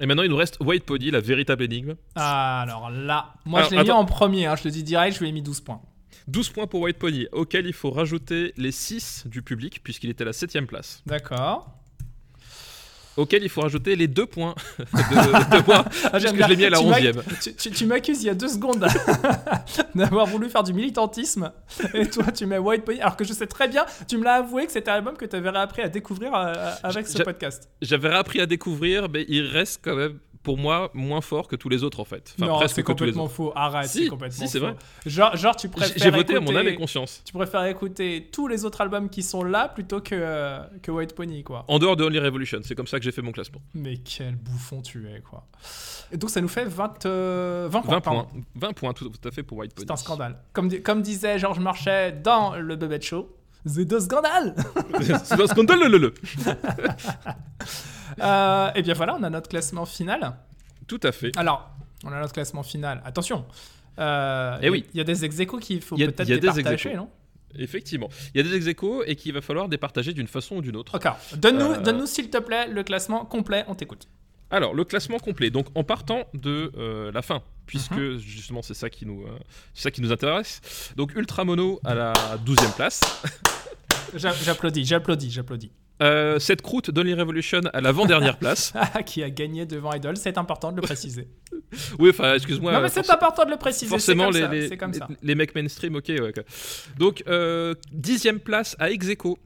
Et 0.00 0.06
maintenant 0.06 0.24
il 0.24 0.30
nous 0.30 0.36
reste 0.36 0.56
White 0.60 0.84
Pony, 0.84 1.10
la 1.10 1.20
véritable 1.20 1.62
énigme. 1.62 1.94
Ah, 2.16 2.62
alors 2.62 2.90
là, 2.90 3.34
moi 3.44 3.60
Alors, 3.60 3.70
je 3.70 3.76
l'ai 3.76 3.82
mis 3.84 3.90
en 3.92 4.04
premier, 4.04 4.46
hein, 4.46 4.56
je 4.56 4.64
le 4.64 4.70
dis 4.70 4.82
direct, 4.82 5.14
je 5.16 5.20
lui 5.20 5.28
ai 5.28 5.32
mis 5.32 5.42
12 5.42 5.60
points. 5.60 5.80
12 6.26 6.48
points 6.50 6.66
pour 6.66 6.80
White 6.80 6.98
Pony, 6.98 7.26
auquel 7.32 7.66
il 7.66 7.72
faut 7.72 7.90
rajouter 7.90 8.54
les 8.56 8.72
6 8.72 9.24
du 9.26 9.42
public, 9.42 9.82
puisqu'il 9.84 10.10
était 10.10 10.22
à 10.22 10.26
la 10.26 10.32
7ème 10.32 10.66
place. 10.66 11.02
D'accord. 11.06 11.70
Auquel 13.16 13.42
il 13.44 13.48
faut 13.48 13.60
rajouter 13.60 13.94
les 13.96 14.08
2 14.08 14.26
points 14.26 14.54
de, 14.78 14.84
de 15.60 15.66
moi, 15.66 15.84
Ah, 16.04 16.18
puisque 16.18 16.36
je 16.42 16.48
l'ai 16.48 16.56
mis 16.56 16.64
à 16.64 16.70
la 16.70 16.78
Tu 16.78 16.84
11ème. 16.84 17.22
Tu, 17.42 17.54
tu- 17.54 17.70
tu 17.70 17.86
m'accuses 17.86 18.22
il 18.22 18.26
y 18.26 18.30
a 18.30 18.34
deux 18.34 18.48
secondes 18.48 18.84
d'avoir 19.94 20.26
voulu 20.26 20.48
faire 20.48 20.62
du 20.64 20.72
militantisme 20.72 21.52
et 21.94 22.08
toi 22.08 22.24
tu 22.32 22.46
mets 22.46 22.58
White 22.58 22.84
Pony 22.84 23.00
alors 23.00 23.16
que 23.16 23.24
je 23.24 23.32
sais 23.32 23.46
très 23.46 23.68
bien, 23.68 23.84
tu 24.08 24.18
me 24.18 24.24
l'as 24.24 24.34
avoué 24.36 24.66
que 24.66 24.72
c'était 24.72 24.90
un 24.90 24.94
album 24.94 25.16
que 25.16 25.24
tu 25.26 25.36
avais 25.36 25.50
réappris 25.50 25.82
à 25.82 25.88
découvrir 25.88 26.34
euh, 26.34 26.52
avec 26.82 27.06
ce 27.06 27.22
podcast. 27.22 27.68
J'avais 27.82 28.10
appris 28.10 28.40
à 28.40 28.46
découvrir, 28.46 29.08
mais 29.08 29.24
il 29.28 29.46
reste 29.46 29.80
quand 29.82 29.94
même, 29.96 30.18
pour 30.44 30.56
moi, 30.58 30.90
moins 30.94 31.20
fort 31.20 31.48
que 31.48 31.56
tous 31.56 31.68
les 31.68 31.82
autres 31.82 31.98
en 31.98 32.04
fait. 32.04 32.34
Enfin, 32.38 32.46
non, 32.52 32.58
presque 32.58 32.76
c'est 32.76 32.82
que 32.84 32.92
tous 32.92 33.02
les 33.04 33.10
complètement 33.10 33.28
faux. 33.28 33.52
Arrête, 33.56 33.88
Si, 33.88 34.04
c'est 34.04 34.08
complètement 34.08 34.46
si, 34.46 34.52
c'est 34.52 34.58
vrai. 34.60 34.76
Genre, 35.04 35.34
genre 35.36 35.56
tu 35.56 35.68
préfères 35.68 35.96
j'ai 35.96 36.10
voté 36.10 36.36
à 36.36 36.40
mon 36.40 36.46
écouter- 36.52 36.58
âme 36.58 36.68
et 36.68 36.76
conscience. 36.76 37.22
Tu 37.24 37.32
préfères 37.32 37.64
écouter 37.64 38.28
tous 38.30 38.46
les 38.46 38.64
autres 38.64 38.80
albums 38.80 39.08
qui 39.08 39.22
sont 39.24 39.42
là 39.42 39.68
plutôt 39.68 40.00
que, 40.00 40.14
euh, 40.14 40.60
que 40.82 40.92
White 40.92 41.14
Pony, 41.16 41.42
quoi. 41.42 41.64
En 41.66 41.80
dehors 41.80 41.96
de 41.96 42.04
Only 42.04 42.18
Revolution, 42.20 42.60
c'est 42.62 42.74
comme 42.76 42.86
ça 42.86 42.98
que 42.98 43.04
j'ai 43.04 43.10
fait 43.12 43.22
mon 43.22 43.32
classement. 43.32 43.60
Mais 43.74 43.96
quel 43.96 44.36
bouffon 44.36 44.82
tu 44.82 45.08
es, 45.10 45.20
quoi. 45.20 45.46
Et 46.12 46.16
donc 46.16 46.30
ça 46.30 46.40
nous 46.40 46.48
fait 46.48 46.66
20, 46.66 47.06
euh, 47.06 47.66
20 47.70 47.80
points. 47.82 47.94
20 47.94 48.00
pardon. 48.02 48.24
points. 48.24 48.40
20 48.54 48.72
points 48.74 48.92
tout, 48.92 49.08
tout 49.08 49.28
à 49.28 49.32
fait 49.32 49.42
pour 49.42 49.58
White 49.58 49.74
Pony. 49.74 49.86
C'est 49.88 49.92
un 49.92 49.96
scandale. 49.96 50.36
Comme, 50.52 50.68
di- 50.68 50.82
comme 50.82 51.00
disait 51.02 51.38
Georges 51.38 51.58
Marchais 51.60 52.12
dans 52.12 52.54
le 52.56 52.76
Bebet 52.76 53.00
Show, 53.00 53.34
c'est 53.66 53.90
un 53.90 54.00
scandale 54.00 54.54
c'est 55.24 55.40
un 55.40 55.46
scandale, 55.46 55.80
le, 55.80 55.88
le, 55.88 55.96
le. 55.98 56.14
euh, 58.20 58.70
Et 58.74 58.82
bien 58.82 58.94
voilà, 58.94 59.16
on 59.18 59.22
a 59.22 59.30
notre 59.30 59.48
classement 59.48 59.86
final. 59.86 60.34
Tout 60.86 61.00
à 61.02 61.12
fait. 61.12 61.32
Alors, 61.38 61.70
on 62.04 62.12
a 62.12 62.20
notre 62.20 62.32
classement 62.34 62.62
final. 62.62 63.02
Attention 63.04 63.44
euh, 63.98 64.56
Eh 64.60 64.62
il 64.62 64.64
y 64.64 64.68
a- 64.68 64.70
oui. 64.72 64.86
Il 64.94 64.98
y 64.98 65.00
a 65.00 65.04
des 65.04 65.24
exéchos 65.24 65.58
qu'il 65.58 65.80
faut 65.82 65.96
peut-être 65.96 66.22
départager, 66.24 66.94
non? 66.94 67.08
Effectivement. 67.56 68.08
Il 68.34 68.38
y 68.38 68.40
a 68.40 68.50
des 68.50 68.68
ex 68.68 68.82
et 69.06 69.14
qu'il 69.16 69.32
va 69.32 69.40
falloir 69.40 69.68
départager 69.68 70.12
d'une 70.12 70.26
façon 70.26 70.56
ou 70.56 70.60
d'une 70.60 70.74
autre. 70.76 70.96
Ok, 70.96 71.06
donne-nous, 71.36 71.72
Euh, 71.74 71.80
donne-nous 71.80 72.06
s'il 72.06 72.28
te 72.28 72.38
plaît 72.38 72.66
le 72.68 72.82
classement 72.82 73.24
complet, 73.24 73.64
on 73.68 73.74
t'écoute. 73.76 74.08
Alors, 74.50 74.74
le 74.74 74.84
classement 74.84 75.18
complet. 75.20 75.50
Donc, 75.50 75.66
en 75.76 75.84
partant 75.84 76.24
de 76.34 76.72
euh, 76.76 77.12
la 77.12 77.22
fin, 77.22 77.42
puisque 77.66 77.92
Mhm. 77.92 78.18
justement, 78.18 78.62
c'est 78.62 78.74
ça, 78.74 78.90
qui 78.90 79.06
nous, 79.06 79.22
euh, 79.22 79.38
ça 79.72 79.90
qui 79.92 80.00
nous 80.02 80.10
intéresse. 80.12 80.92
Donc, 80.96 81.14
Ultramono 81.14 81.80
à 81.84 81.94
la 81.94 82.12
12e 82.44 82.72
place. 82.74 83.00
J'a- 84.14 84.32
J'applaudis, 84.32 84.84
j'applaudis, 84.84 85.30
j'applaudis. 85.30 85.70
Euh, 86.02 86.38
cette 86.40 86.60
croûte 86.60 86.90
d'Only 86.90 87.14
Revolution 87.14 87.60
à 87.72 87.80
l'avant-dernière 87.80 88.36
place. 88.38 88.72
Ah, 88.94 89.02
qui 89.02 89.22
a 89.22 89.30
gagné 89.30 89.64
devant 89.64 89.92
Idol, 89.92 90.16
c'est 90.16 90.36
important 90.38 90.70
de 90.72 90.76
le 90.76 90.82
préciser. 90.82 91.28
Oui, 91.98 92.10
enfin, 92.10 92.34
excuse-moi. 92.34 92.72
non 92.72 92.80
mais 92.80 92.88
c'est 92.88 93.08
important 93.10 93.44
de 93.44 93.50
le 93.50 93.56
préciser, 93.56 93.88
Forcément, 93.88 94.24
comme 94.26 94.34
les, 94.34 94.40
ça. 94.40 94.48
les, 94.48 94.76
comme 94.76 94.92
ça. 94.92 95.08
les 95.22 95.34
mecs 95.34 95.54
mainstream, 95.54 95.96
ok. 95.96 96.04
Ouais. 96.08 96.32
Donc, 96.98 97.22
euh, 97.26 97.74
dixième 97.92 98.38
place 98.38 98.76
à 98.78 98.90
Execo, 98.90 99.38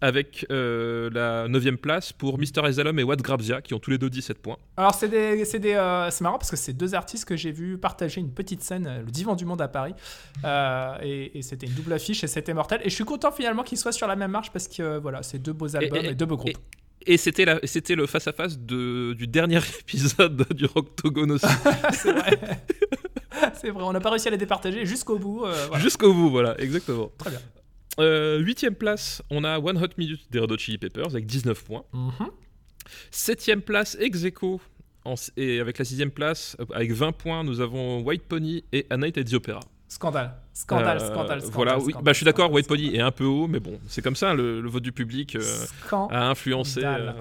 avec 0.00 0.46
euh, 0.50 1.10
la 1.12 1.48
neuvième 1.48 1.76
place 1.78 2.12
pour 2.12 2.38
Mr. 2.38 2.66
Ezalom 2.68 2.98
et 2.98 3.02
Watt 3.02 3.20
Grabzia, 3.20 3.60
qui 3.62 3.74
ont 3.74 3.78
tous 3.80 3.90
les 3.90 3.98
deux 3.98 4.08
17 4.10 4.38
points. 4.38 4.56
Alors 4.76 4.94
c'est 4.94 5.08
des, 5.08 5.44
c'est 5.44 5.58
des, 5.58 5.74
euh, 5.74 6.08
c'est 6.10 6.22
marrant 6.22 6.38
parce 6.38 6.50
que 6.50 6.56
c'est 6.56 6.72
deux 6.72 6.94
artistes 6.94 7.24
que 7.24 7.36
j'ai 7.36 7.50
vu 7.50 7.78
partager 7.78 8.20
une 8.20 8.30
petite 8.32 8.62
scène, 8.62 8.86
euh, 8.86 9.00
le 9.00 9.10
Divan 9.10 9.34
du 9.34 9.44
Monde 9.44 9.60
à 9.60 9.68
Paris, 9.68 9.94
Euh, 10.44 10.94
et, 11.02 11.38
et 11.38 11.42
c'était 11.42 11.66
une 11.66 11.72
double 11.74 11.92
affiche 11.92 12.22
et 12.22 12.28
c'était 12.28 12.54
mortel. 12.54 12.80
Et 12.84 12.90
je 12.90 12.94
suis 12.94 13.04
content 13.04 13.32
finalement 13.32 13.64
qu'ils 13.64 13.78
soient 13.78 13.92
sur 13.92 14.06
la 14.06 14.14
même 14.16 14.30
marche 14.30 14.50
parce 14.52 14.68
que 14.68 14.98
voilà, 14.98 15.22
c'est 15.24 15.38
deux 15.40 15.52
beaux 15.52 15.74
albums 15.76 16.04
et, 16.04 16.08
et- 16.10 16.14
deux 16.14 16.26
beaux 16.26 16.36
groupes. 16.36 16.58
Et 17.06 17.16
c'était 17.16 17.46
c'était 17.64 17.94
le 17.94 18.06
face-à-face 18.06 18.58
de- 18.58 19.14
du 19.14 19.26
dernier 19.26 19.58
épisode 19.80 20.46
du 20.52 20.66
Rocktogone 20.66 21.32
aussi. 21.32 21.46
c'est 21.92 22.12
vrai, 22.12 22.38
c'est 23.54 23.70
vrai. 23.70 23.82
On 23.84 23.92
n'a 23.92 24.00
pas 24.00 24.10
réussi 24.10 24.28
à 24.28 24.30
les 24.30 24.36
départager 24.36 24.84
jusqu'au 24.84 25.18
bout. 25.18 25.44
euh, 25.44 25.54
voilà. 25.68 25.82
Jusqu'au 25.82 26.12
bout, 26.12 26.28
voilà, 26.30 26.60
exactement. 26.60 27.10
Très 27.18 27.30
bien. 27.30 27.40
Euh, 27.98 28.38
Huitième 28.38 28.74
place, 28.74 29.22
on 29.30 29.44
a 29.44 29.58
One 29.58 29.76
Hot 29.82 29.88
Minute 29.98 30.20
des 30.30 30.38
Red 30.38 30.52
Hot 30.52 30.58
Chili 30.58 30.78
Peppers 30.78 31.08
avec 31.08 31.26
19 31.26 31.64
points. 31.64 31.84
Mhm. 31.92 32.12
Septième 33.10 33.60
place, 33.62 33.96
Execo. 34.00 34.60
En- 35.04 35.14
et 35.36 35.60
avec 35.60 35.78
la 35.78 35.84
sixième 35.84 36.10
place, 36.10 36.56
euh, 36.60 36.64
avec 36.74 36.92
20 36.92 37.12
points, 37.12 37.42
nous 37.44 37.60
avons 37.60 38.00
White 38.02 38.24
Pony 38.24 38.64
et 38.72 38.86
A 38.90 38.96
Night 38.96 39.16
at 39.18 39.24
the 39.24 39.34
Opera. 39.34 39.60
Scandale, 39.88 40.34
scandale, 40.52 40.98
Euh, 40.98 41.00
scandale, 41.00 41.40
scandale. 41.40 41.54
Voilà, 41.54 41.76
oui, 41.78 41.84
scandale, 41.92 42.02
bah, 42.04 42.12
je 42.12 42.16
suis 42.16 42.24
d'accord, 42.26 42.52
White 42.52 42.68
Pony 42.68 42.94
est 42.94 43.00
un 43.00 43.10
peu 43.10 43.24
haut, 43.24 43.46
mais 43.46 43.58
bon, 43.60 43.80
c'est 43.88 44.02
comme 44.02 44.16
ça, 44.16 44.34
le, 44.34 44.60
le 44.60 44.68
vote 44.68 44.82
du 44.82 44.92
public 44.92 45.36
euh, 45.36 45.66
a 46.10 46.28
influencé, 46.28 46.80
euh, 46.84 47.12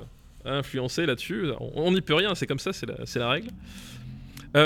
a 0.43 0.51
influencé 0.55 1.05
là-dessus. 1.05 1.45
On- 1.59 1.91
n'y 1.91 2.01
peut 2.01 2.15
rien, 2.15 2.35
c'est 2.35 2.45
comme 2.47 2.59
ça, 2.59 2.73
c'est 2.73 2.85
la, 2.85 2.95
la 3.15 3.29
règle. 3.29 3.49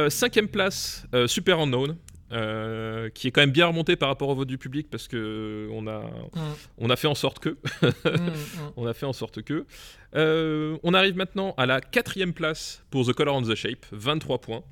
Cinquième 0.09 0.47
place, 0.47 1.05
Super 1.27 1.59
Unknown. 1.59 1.95
Euh, 2.31 3.09
qui 3.09 3.27
est 3.27 3.31
quand 3.31 3.41
même 3.41 3.51
bien 3.51 3.67
remonté 3.67 3.95
par 3.95 4.09
rapport 4.09 4.29
au 4.29 4.35
vote 4.35 4.47
du 4.47 4.57
public 4.57 4.89
parce 4.89 5.07
que 5.07 5.67
on 5.71 5.87
a, 5.87 6.01
Mm, 6.35 6.39
on 6.77 6.89
a 6.89 6.95
fait 6.95 7.07
en 7.07 7.15
sorte 7.15 7.39
que 7.39 7.49
mm, 7.49 7.87
mm. 8.05 8.31
on 8.77 8.87
a 8.87 8.93
fait 8.93 9.05
en 9.05 9.13
sorte 9.13 9.41
que 9.41 9.65
Euh, 10.13 10.77
on 10.83 10.93
arrive 10.93 11.15
maintenant 11.15 11.53
à 11.57 11.65
la 11.65 11.79
quatrième 11.79 12.33
place 12.33 12.83
pour 12.89 13.05
The 13.07 13.13
Color 13.13 13.33
and 13.35 13.43
the 13.43 13.55
Shape 13.55 13.85
23 13.93 14.39
points 14.41 14.63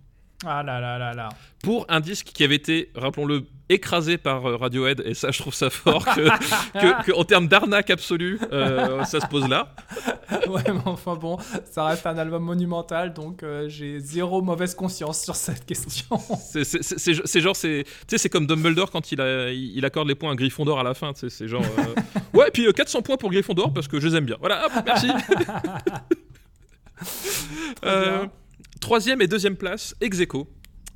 Ah 0.46 0.64
là 0.64 0.80
là 0.80 0.98
là 0.98 1.14
là. 1.14 1.30
pour 1.64 1.86
un 1.90 2.00
disque 2.00 2.28
qui 2.28 2.44
avait 2.46 2.56
été, 2.56 2.92
rappelons-le, 2.96 3.44
écrasé 3.68 4.18
par 4.18 4.46
euh, 4.48 4.56
Radiohead, 4.56 5.02
et 5.06 5.14
ça 5.14 5.30
je 5.32 5.40
trouve 5.40 5.54
ça 5.54 5.70
fort, 5.70 6.04
que, 6.06 6.22
que- 6.80 7.06
que 7.06 7.12
en 7.12 7.24
termes 7.26 7.48
d'arnaque 7.50 7.90
absolue, 7.90 8.40
euh, 8.54 9.04
ça 9.04 9.20
se 9.20 9.28
pose 9.28 9.48
là. 9.50 9.76
Ouais, 10.48 10.62
mais 10.66 10.80
enfin 10.86 11.16
bon, 11.16 11.38
ça 11.70 11.86
reste 11.86 12.06
un 12.08 12.18
album 12.18 12.44
monumental, 12.44 13.14
donc 13.14 13.44
euh, 13.44 13.68
j'ai 13.68 14.00
zéro 14.00 14.42
mauvaise 14.42 14.74
conscience 14.76 15.22
sur 15.24 15.36
cette 15.36 15.66
question. 15.66 16.18
C'est- 16.40 17.42
genre, 17.42 17.56
c'est 17.56 17.84
tu 17.86 17.92
sais, 18.08 18.18
c'est 18.18 18.30
comme 18.30 18.48
Dumbledore 18.48 18.90
quand 18.92 19.12
il, 19.12 19.20
a- 19.22 19.52
il 19.52 19.76
il 19.78 19.86
accorde 19.86 20.08
les 20.08 20.16
points 20.16 20.32
à 20.32 20.36
Gryffondor 20.36 20.80
à 20.80 20.84
la 20.84 20.94
fin, 20.94 21.14
tu 21.14 21.20
sais, 21.22 21.30
c'est 21.30 21.48
genre... 21.48 21.62
euh, 21.80 22.38
ouais, 22.38 22.48
et 22.48 22.52
puis 22.52 22.66
euh, 22.68 22.72
400 22.72 23.02
points 23.02 23.18
pour 23.18 23.30
Gryffondor 23.32 23.74
parce 23.74 23.88
que 23.88 24.00
je 24.00 24.08
les 24.08 24.16
aime 24.16 24.26
bien. 24.26 24.38
Voilà, 24.40 24.66
hop, 24.66 24.72
merci. 24.86 25.08
Troisième 28.80 29.22
et 29.22 29.28
deuxième 29.28 29.58
place, 29.58 29.94
ex 30.00 30.20
aequo, 30.20 30.48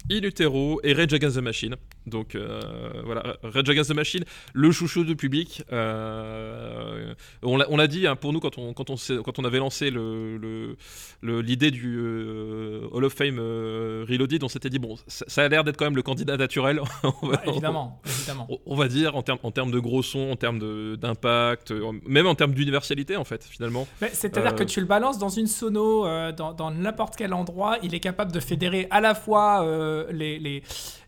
In 0.09 0.23
Utero 0.23 0.79
et 0.83 0.93
Rage 0.93 1.13
Against 1.13 1.35
the 1.35 1.41
Machine. 1.41 1.75
Donc 2.07 2.35
euh, 2.35 2.59
voilà, 3.05 3.37
Rage 3.43 3.69
Against 3.69 3.89
the 3.89 3.95
Machine, 3.95 4.23
le 4.53 4.71
chouchou 4.71 5.03
du 5.03 5.15
public. 5.15 5.63
Euh, 5.71 7.13
on 7.41 7.77
l'a 7.77 7.87
dit 7.87 8.07
hein, 8.07 8.15
pour 8.15 8.33
nous 8.33 8.39
quand 8.39 8.57
on, 8.57 8.73
quand, 8.73 8.89
on, 8.89 8.95
quand 9.23 9.39
on 9.39 9.45
avait 9.45 9.59
lancé 9.59 9.85
l'idée 9.85 9.97
le, 10.01 10.75
le, 11.21 11.71
du 11.71 11.97
euh, 11.97 12.87
Hall 12.91 13.05
of 13.05 13.13
Fame 13.13 13.39
Reloaded, 13.39 14.43
on 14.43 14.49
s'était 14.49 14.69
dit 14.69 14.79
bon, 14.79 14.97
ça, 15.07 15.43
a 15.43 15.47
l'air 15.47 15.63
d'être 15.63 15.77
quand 15.77 15.85
même 15.85 15.95
le 15.95 16.01
candidat 16.01 16.35
naturel. 16.35 16.81
on 17.21 17.27
va, 17.27 17.41
évidemment, 17.47 18.01
on, 18.05 18.09
évidemment. 18.09 18.47
On 18.65 18.75
va 18.75 18.87
dire 18.87 19.15
en 19.15 19.21
termes 19.21 19.39
en 19.43 19.51
de 19.67 19.79
gros 19.79 20.03
son, 20.03 20.31
en 20.31 20.35
termes 20.35 20.97
d'impact, 20.97 21.73
même 22.05 22.27
en 22.27 22.35
termes 22.35 22.53
d'universalité 22.53 23.15
en 23.15 23.23
fait 23.23 23.43
finalement. 23.43 23.87
C'est-à-dire 24.11 24.55
que 24.55 24.63
tu 24.63 24.81
le 24.81 24.87
balances 24.87 25.19
dans 25.19 25.29
une 25.29 25.47
sono, 25.47 26.05
dans 26.33 26.71
n'importe 26.71 27.15
quel 27.15 27.33
endroit, 27.33 27.77
il 27.81 27.95
est 27.95 27.99
capable 28.01 28.31
de 28.31 28.39
fédérer 28.41 28.87
à 28.91 28.99
la 28.99 29.15
fois 29.15 29.65
les, 30.11 30.39
les, 30.39 30.63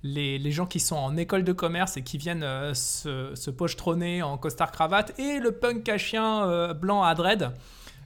les, 0.06 0.38
les 0.38 0.52
gens 0.52 0.68
qui 0.68 0.80
sont 0.80 0.96
en 0.96 1.18
école 1.18 1.44
de 1.44 1.52
commerce 1.52 1.98
et 1.98 2.04
qui 2.04 2.18
viennent 2.18 2.44
euh, 2.44 2.74
se, 2.76 3.34
se, 3.34 3.50
pochetronner 3.50 4.22
en 4.22 4.38
costard 4.38 4.72
cravate, 4.72 5.20
et 5.20 5.40
le 5.40 5.52
punk 5.52 5.90
à 5.90 5.98
chien 5.98 6.48
euh, 6.48 6.74
blanc 6.74 7.04
à 7.04 7.16
dread, 7.16 7.52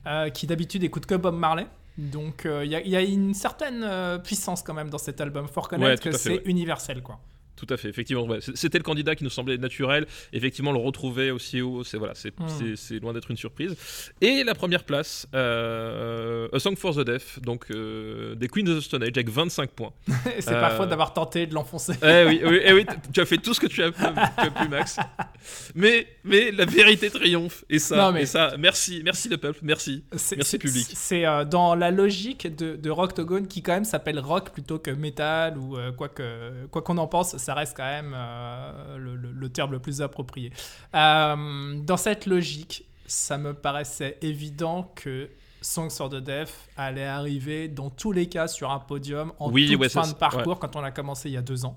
euh, 0.07 0.29
qui 0.29 0.47
d'habitude 0.47 0.83
écoute 0.83 1.05
que 1.05 1.15
Bob 1.15 1.35
Marley. 1.35 1.67
Donc 1.97 2.47
il 2.47 2.71
y, 2.71 2.89
y, 2.89 2.95
a 2.95 3.01
une 3.01 3.33
certaine 3.33 3.85
puissance 4.23 4.63
quand 4.63 4.73
même 4.73 4.89
dans 4.89 4.97
cet 4.97 5.19
album. 5.19 5.49
Faut 5.49 5.59
reconnaître 5.59 6.01
que 6.01 6.13
c'est 6.13 6.41
universel, 6.45 7.03
quoi. 7.03 7.19
Tout 7.59 7.73
à 7.73 7.77
fait, 7.77 7.89
effectivement. 7.89 8.25
C'était 8.55 8.77
le 8.77 8.83
candidat 8.83 9.15
qui 9.15 9.25
nous 9.25 9.29
semblait 9.29 9.57
naturel. 9.57 10.07
Effectivement, 10.31 10.71
le 10.71 10.79
retrouver 10.79 11.29
aussi 11.29 11.61
haut, 11.61 11.83
c'est 11.83 11.97
voilà, 11.97 12.13
c'est 12.15 12.99
loin 13.01 13.11
d'être 13.11 13.29
une 13.29 13.37
surprise. 13.37 13.75
Et 14.21 14.45
la 14.45 14.55
première 14.55 14.85
place, 14.85 15.27
euh, 15.35 16.47
A 16.53 16.59
Song 16.59 16.77
for 16.77 16.95
the 16.95 17.01
Deaf, 17.01 17.41
donc 17.41 17.65
euh, 17.71 18.35
des 18.35 18.47
Queens 18.47 18.67
of 18.67 18.79
the 18.79 18.81
Stone 18.81 19.03
Age 19.03 19.09
avec 19.09 19.29
25 19.29 19.71
points. 19.71 19.91
c'est 20.39 20.51
pas 20.51 20.69
faute 20.71 20.87
d'avoir 20.87 21.13
tenté 21.13 21.47
de 21.47 21.53
l'enfoncer. 21.53 21.93
eh 22.01 22.25
oui, 22.27 22.41
oui, 22.45 22.59
eh 22.63 22.73
oui 22.73 22.85
tu 23.13 23.19
as 23.19 23.25
fait 23.25 23.37
tout 23.37 23.53
ce 23.53 23.59
que 23.59 23.67
tu 23.67 23.83
as, 23.83 23.91
pu, 23.91 24.67
Max. 24.69 24.97
Mais, 25.75 26.07
mais 26.23 26.51
la 26.51 26.63
vérité 26.63 27.09
triomphe. 27.09 27.65
Et 27.69 27.79
ça, 27.79 28.11
mais... 28.13 28.21
et 28.21 28.25
ça 28.25 28.53
merci, 28.57 29.01
merci 29.03 29.27
le 29.27 29.37
peuple, 29.37 29.59
merci. 29.63 30.03
Merci 30.37 30.57
public. 30.59 30.87
C'est 30.93 31.25
euh, 31.25 31.43
dans 31.43 31.75
la 31.75 31.91
logique 31.91 32.55
de, 32.55 32.77
de 32.77 32.89
Rocktogone 32.89 33.47
qui 33.47 33.61
quand 33.61 33.73
même 33.73 33.85
s'appelle 33.85 34.19
rock 34.19 34.51
plutôt 34.51 34.79
que 34.79 34.91
metal 34.91 35.57
ou 35.57 35.75
quoi 35.97 36.07
qu'on 36.07 36.67
quoi 36.71 36.81
qu'on 36.81 36.97
en 36.97 37.07
pense 37.07 37.35
ça 37.49 37.55
reste 37.55 37.75
quand 37.75 37.83
même 37.83 38.13
euh, 38.15 38.99
le, 38.99 39.49
terme 39.49 39.71
le 39.71 39.79
plus 39.79 40.03
approprié. 40.03 40.53
Euh, 40.93 41.79
dans 41.81 41.97
cette 41.97 42.27
logique, 42.27 42.85
ça 43.07 43.39
me 43.39 43.55
paraissait 43.55 44.19
évident 44.21 44.91
que 44.93 45.31
Songs 45.59 45.89
for 45.89 46.11
the 46.11 46.17
Deaf 46.17 46.69
allait 46.77 47.07
arriver 47.07 47.67
dans 47.67 47.89
tous 47.89 48.11
les 48.11 48.29
cas 48.29 48.47
sur 48.47 48.69
un 48.69 48.77
podium 48.77 49.33
en 49.39 49.49
toute 49.49 49.87
fin 49.87 50.07
de 50.07 50.13
parcours 50.13 50.59
quand 50.59 50.75
on 50.75 50.83
a 50.83 50.91
commencé 50.91 51.29
il 51.29 51.31
y 51.33 51.37
a 51.37 51.41
deux 51.41 51.65
ans. 51.65 51.75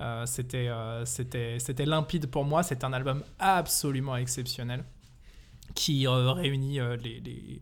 Euh, 0.00 0.24
c'était, 0.24 0.70
c'était, 1.04 1.58
c'était 1.58 1.84
limpide 1.84 2.28
pour 2.28 2.46
moi. 2.46 2.62
C'est 2.62 2.82
un 2.82 2.94
album 2.94 3.22
absolument 3.38 4.16
exceptionnel 4.16 4.84
qui 5.74 6.08
réunit 6.08 6.78
les, 6.78 7.20
les, 7.20 7.60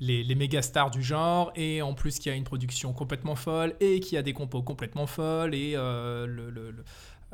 les, 0.00 0.22
les 0.22 0.34
méga 0.34 0.62
stars 0.62 0.90
du 0.90 1.02
genre 1.02 1.52
et 1.56 1.82
en 1.82 1.94
plus 1.94 2.18
qui 2.18 2.30
a 2.30 2.34
une 2.34 2.44
production 2.44 2.92
complètement 2.92 3.34
folle 3.34 3.74
et 3.80 4.00
qui 4.00 4.16
a 4.16 4.22
des 4.22 4.32
compos 4.32 4.62
complètement 4.62 5.06
folles 5.06 5.54
et 5.54 5.72
euh, 5.76 6.50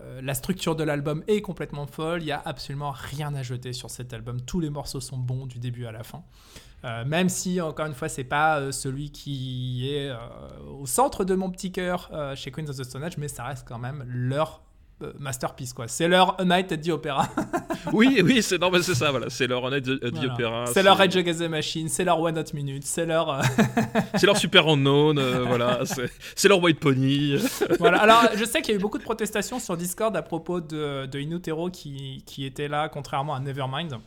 euh, 0.00 0.20
la 0.22 0.34
structure 0.34 0.74
de 0.74 0.82
l'album 0.82 1.22
est 1.28 1.40
complètement 1.40 1.86
folle. 1.86 2.22
Il 2.22 2.26
n'y 2.26 2.32
a 2.32 2.42
absolument 2.44 2.90
rien 2.90 3.34
à 3.34 3.42
jeter 3.42 3.72
sur 3.72 3.90
cet 3.90 4.12
album. 4.12 4.40
Tous 4.40 4.60
les 4.60 4.70
morceaux 4.70 5.00
sont 5.00 5.18
bons 5.18 5.46
du 5.46 5.58
début 5.58 5.86
à 5.86 5.92
la 5.92 6.02
fin. 6.02 6.24
Euh, 6.84 7.04
même 7.04 7.28
si, 7.28 7.60
encore 7.60 7.86
une 7.86 7.94
fois, 7.94 8.08
c'est 8.08 8.24
pas 8.24 8.72
celui 8.72 9.10
qui 9.10 9.88
est 9.88 10.12
au 10.68 10.86
centre 10.86 11.24
de 11.24 11.34
mon 11.34 11.50
petit 11.50 11.70
cœur 11.70 12.10
chez 12.34 12.50
Queens 12.50 12.68
of 12.68 12.76
the 12.76 12.84
Stone 12.84 13.04
Age, 13.04 13.18
mais 13.18 13.28
ça 13.28 13.44
reste 13.44 13.66
quand 13.66 13.78
même 13.78 14.04
leur 14.06 14.63
masterpiece 15.18 15.72
quoi. 15.72 15.88
C'est 15.88 16.08
leur 16.08 16.40
A 16.40 16.44
Night 16.44 16.72
at 16.72 16.78
the 16.78 16.88
Opera. 16.90 17.28
oui, 17.92 18.20
oui, 18.24 18.42
c'est 18.42 18.58
non, 18.58 18.70
c'est 18.80 18.94
ça, 18.94 19.10
voilà. 19.10 19.28
C'est 19.28 19.46
leur 19.46 19.66
A 19.66 19.70
Night 19.70 19.88
at 19.88 20.10
the 20.10 20.24
Opera. 20.24 20.66
C'est 20.66 20.82
leur 20.82 20.96
Rage 20.96 21.16
Against 21.16 21.40
the 21.40 21.48
Machine, 21.48 21.88
c'est 21.88 22.04
leur 22.04 22.20
One 22.20 22.38
Hot 22.38 22.54
Minute, 22.54 22.84
c'est 22.84 23.06
leur. 23.06 23.30
Euh, 23.30 23.42
c'est 24.14 24.26
leur 24.26 24.36
Super 24.36 24.68
Unknown, 24.68 25.18
euh, 25.18 25.44
voilà. 25.46 25.80
C'est 26.34 26.48
leur 26.48 26.62
White 26.62 26.80
Pony. 26.80 27.36
voilà. 27.78 27.98
Alors, 27.98 28.24
je 28.36 28.44
sais 28.44 28.62
qu'il 28.62 28.72
y 28.72 28.76
a 28.76 28.78
eu 28.78 28.82
beaucoup 28.82 28.98
de 28.98 29.04
protestations 29.04 29.58
sur 29.58 29.76
Discord 29.76 30.16
à 30.16 30.22
propos 30.22 30.60
de, 30.60 31.06
de 31.06 31.18
Inutero 31.18 31.70
qui, 31.70 32.22
qui 32.26 32.44
était 32.44 32.68
là, 32.68 32.88
contrairement 32.88 33.34
à 33.34 33.40
Nevermind. 33.40 33.98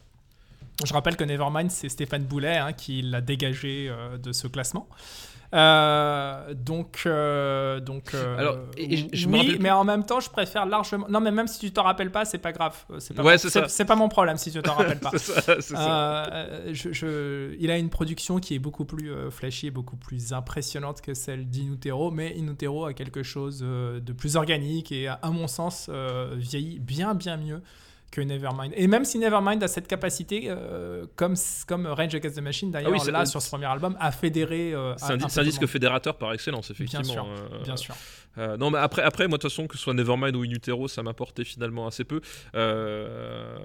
Je 0.86 0.94
rappelle 0.94 1.16
que 1.16 1.24
Nevermind, 1.24 1.72
c'est 1.72 1.90
Stéphane 1.90 2.24
Boulet 2.24 2.58
hein, 2.58 2.72
qui 2.72 3.02
l'a 3.02 3.20
dégagé 3.20 3.92
de 4.22 4.32
ce 4.32 4.48
classement. 4.48 4.88
Euh, 5.54 6.54
donc, 6.54 7.04
euh, 7.06 7.80
donc 7.80 8.14
euh, 8.14 8.38
Alors, 8.38 8.58
je 8.78 9.28
oui, 9.28 9.58
mais 9.62 9.72
en 9.72 9.86
même 9.86 10.06
temps, 10.06 10.20
je 10.20 10.30
préfère 10.30 10.66
largement. 10.66 11.08
Non, 11.10 11.22
mais 11.22 11.32
même 11.32 11.48
si 11.48 11.60
tu 11.60 11.72
t'en 11.72 11.84
rappelles 11.84 12.12
pas, 12.12 12.26
c'est 12.26 12.38
pas 12.38 12.52
grave. 12.52 12.76
C'est 13.00 13.14
pas, 13.14 13.24
ouais, 13.24 13.38
c'est 13.38 13.86
pas 13.86 13.96
mon 13.96 14.10
problème 14.10 14.38
si 14.38 14.52
tu 14.52 14.62
t'en 14.62 14.74
rappelles 14.74 15.00
pas. 15.00 15.12
ça, 15.18 15.62
ça. 15.62 16.48
Je, 16.72 16.92
je... 16.92 17.56
Il 17.60 17.72
a 17.72 17.78
une 17.78 17.90
production 17.90 18.40
qui 18.40 18.56
est 18.56 18.60
beaucoup 18.60 18.86
plus 18.86 19.12
flashy, 19.32 19.72
beaucoup 19.72 19.98
plus 19.98 20.34
impressionnante 20.34 21.02
que 21.02 21.14
celle 21.14 21.50
d'Inutero, 21.50 22.12
mais 22.12 22.36
Inutero 22.36 22.86
a 22.86 22.94
quelque 22.94 23.24
chose 23.24 23.60
de 23.60 24.14
plus 24.14 24.36
organique 24.36 24.92
et, 24.92 25.08
à 25.08 25.30
mon 25.32 25.48
sens, 25.48 25.90
vieillit 26.36 26.80
bien, 26.80 27.16
bien 27.16 27.38
mieux 27.38 27.62
que 28.12 28.22
Nevermind. 28.22 28.74
Et 28.76 28.88
même 28.88 29.06
si 29.06 29.20
Nevermind 29.20 29.62
a 29.64 29.68
cette 29.68 29.88
capacité, 29.88 30.46
euh, 30.48 31.06
comme, 31.16 31.36
comme 31.68 31.86
Rage 31.88 32.16
Against 32.16 32.38
the 32.38 32.42
Machine 32.42 32.72
d'ailleurs, 32.72 32.94
ah 33.08 33.12
là, 33.12 33.26
sur 33.26 33.42
ce 33.42 33.50
premier 33.50 33.66
album, 33.66 33.98
à 34.00 34.12
fédérer. 34.12 34.74
Euh, 34.74 34.94
c'est 34.98 35.40
un, 35.40 35.44
disque 35.44 35.66
fédérateur 35.66 36.18
par 36.18 36.34
excellence, 36.34 36.72
effectivement. 36.72 37.04
Bien 37.04 37.14
sûr. 37.14 37.28
Euh, 37.28 37.64
bien 37.64 37.78
sûr. 37.78 37.96
Euh, 38.38 38.58
non, 38.58 38.72
mais 38.72 38.78
après, 38.78 39.02
après, 39.02 39.28
moi, 39.28 39.38
de 39.38 39.42
toute 39.42 39.52
façon, 39.52 39.68
que 39.68 39.78
ce 39.78 39.84
soit 39.84 39.94
Nevermind 39.94 40.36
ou 40.36 40.44
Inutero, 40.44 40.88
ça 40.88 41.04
m'apportait 41.04 41.44
finalement 41.44 41.88
assez 41.88 42.04
peu. 42.04 42.22
Euh, 42.56 43.58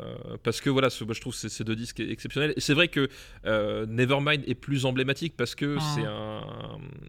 parce 0.43 0.61
que 0.61 0.71
voilà, 0.71 0.89
je 0.89 1.21
trouve 1.21 1.35
ces, 1.35 1.49
ces 1.49 1.65
deux 1.65 1.77
disques 1.77 2.01
exceptionnels. 2.01 2.55
Et 2.57 2.61
c'est 2.61 2.75
vrai 2.75 2.89
que 2.89 3.09
euh, 3.47 3.87
Nevermind 3.87 4.43
est 4.47 4.55
plus 4.55 4.87
emblématique 4.87 5.35
parce 5.37 5.55
que 5.55 5.77
ah. 5.79 5.83
c'est 5.95 6.05
un, 6.05 6.43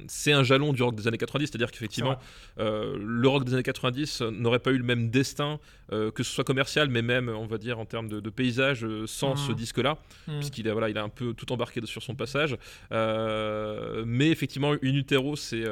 c'est 0.08 0.32
un 0.32 0.43
jalon 0.43 0.73
du 0.73 0.84
rock 0.84 0.95
des 0.95 1.08
années 1.08 1.17
90. 1.17 1.47
C'est-à-dire 1.47 1.71
qu'effectivement, 1.71 2.17
le 2.58 3.28
rock 3.28 3.45
des 3.45 3.54
années 3.54 3.63
90 3.63 4.21
n'aurait 4.21 4.60
pas 4.60 4.71
eu 4.71 4.78
le 4.78 4.84
même 4.84 5.10
destin, 5.10 5.60
que 5.89 6.23
ce 6.23 6.32
soit 6.32 6.43
commercial, 6.43 6.89
mais 6.89 7.02
même, 7.02 7.30
on 7.30 7.45
va 7.45 7.58
dire, 7.58 7.80
en 7.80 7.86
termes 7.86 8.10
de, 8.10 8.30
paysage, 8.34 8.86
sans 9.06 9.36
ce 9.36 9.52
mmh. 9.52 9.56
disque-là. 9.56 9.97
Mmh. 10.28 10.38
Puisqu'il 10.39 10.67
a, 10.67 10.73
voilà, 10.73 10.89
il 10.89 10.97
a 10.97 11.04
un 11.04 11.10
peu 11.10 11.34
tout 11.34 11.52
embarqué 11.52 11.82
sur 11.86 12.02
son 12.02 12.15
passage. 12.15 12.58
mais 12.91 14.30
effectivement, 14.30 14.73
Inutero, 14.82 15.36
c'est, 15.36 15.63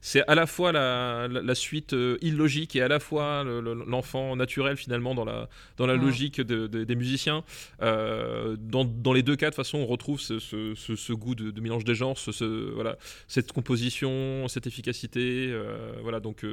c'est 0.00 0.26
à 0.26 0.34
la 0.34 0.46
fois 0.46 0.72
la 0.72 1.11
la, 1.28 1.54
suite 1.54 1.92
euh, 1.92 2.16
illogique 2.22 2.76
et 2.76 2.82
à 2.82 2.88
la 2.88 3.00
fois 3.00 3.44
l'enfant 3.44 4.36
naturel 4.36 4.76
finalement 4.76 5.14
dans 5.14 5.24
la, 5.24 5.48
dans 5.76 5.86
la 5.86 5.96
logique 5.96 6.40
des 6.40 6.96
musiciens. 6.96 7.44
Euh, 7.82 8.56
dans, 8.58 9.12
les 9.12 9.22
deux 9.22 9.36
cas, 9.36 9.46
de 9.46 9.50
toute 9.50 9.56
façon, 9.56 9.78
on 9.78 9.86
retrouve 9.86 10.20
ce, 10.20 11.12
goût 11.12 11.34
de, 11.34 11.60
mélange 11.60 11.84
des 11.84 11.94
genres, 11.94 12.18
ce, 12.18 12.70
voilà, 12.72 12.96
cette 13.28 13.52
composition, 13.52 14.46
cette 14.48 14.66
efficacité. 14.66 15.48
Euh, 15.50 15.92
voilà, 16.02 16.20
donc 16.20 16.44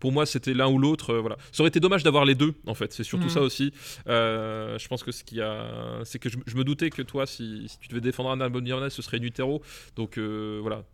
pour 0.00 0.12
moi, 0.12 0.26
c'était 0.26 0.54
l'un 0.54 0.68
ou 0.68 0.78
l'autre. 0.78 1.14
voilà. 1.14 1.36
Ça 1.52 1.62
aurait 1.62 1.68
été 1.68 1.80
dommage 1.80 2.02
d'avoir 2.02 2.24
les 2.24 2.34
deux, 2.34 2.54
en 2.66 2.74
fait. 2.74 2.92
C'est 2.92 3.04
surtout 3.04 3.26
mm. 3.26 3.30
ça 3.30 3.40
aussi. 3.40 3.72
je 4.06 4.88
pense 4.88 5.02
que 5.02 5.12
ce 5.12 5.24
qu'il 5.24 5.38
y 5.38 5.42
a, 5.42 6.00
c'est 6.04 6.18
que 6.18 6.28
je, 6.28 6.56
me 6.56 6.64
doutais 6.64 6.90
que 6.90 7.02
toi, 7.02 7.26
si, 7.26 7.66
tu 7.80 7.88
devais 7.88 8.00
défendre 8.00 8.30
un 8.30 8.40
album 8.40 8.64
Nirvana, 8.64 8.90
ce 8.90 9.02
serait 9.02 9.18
Nutero. 9.18 9.62
Donc 9.96 10.18
voilà, 10.18 10.84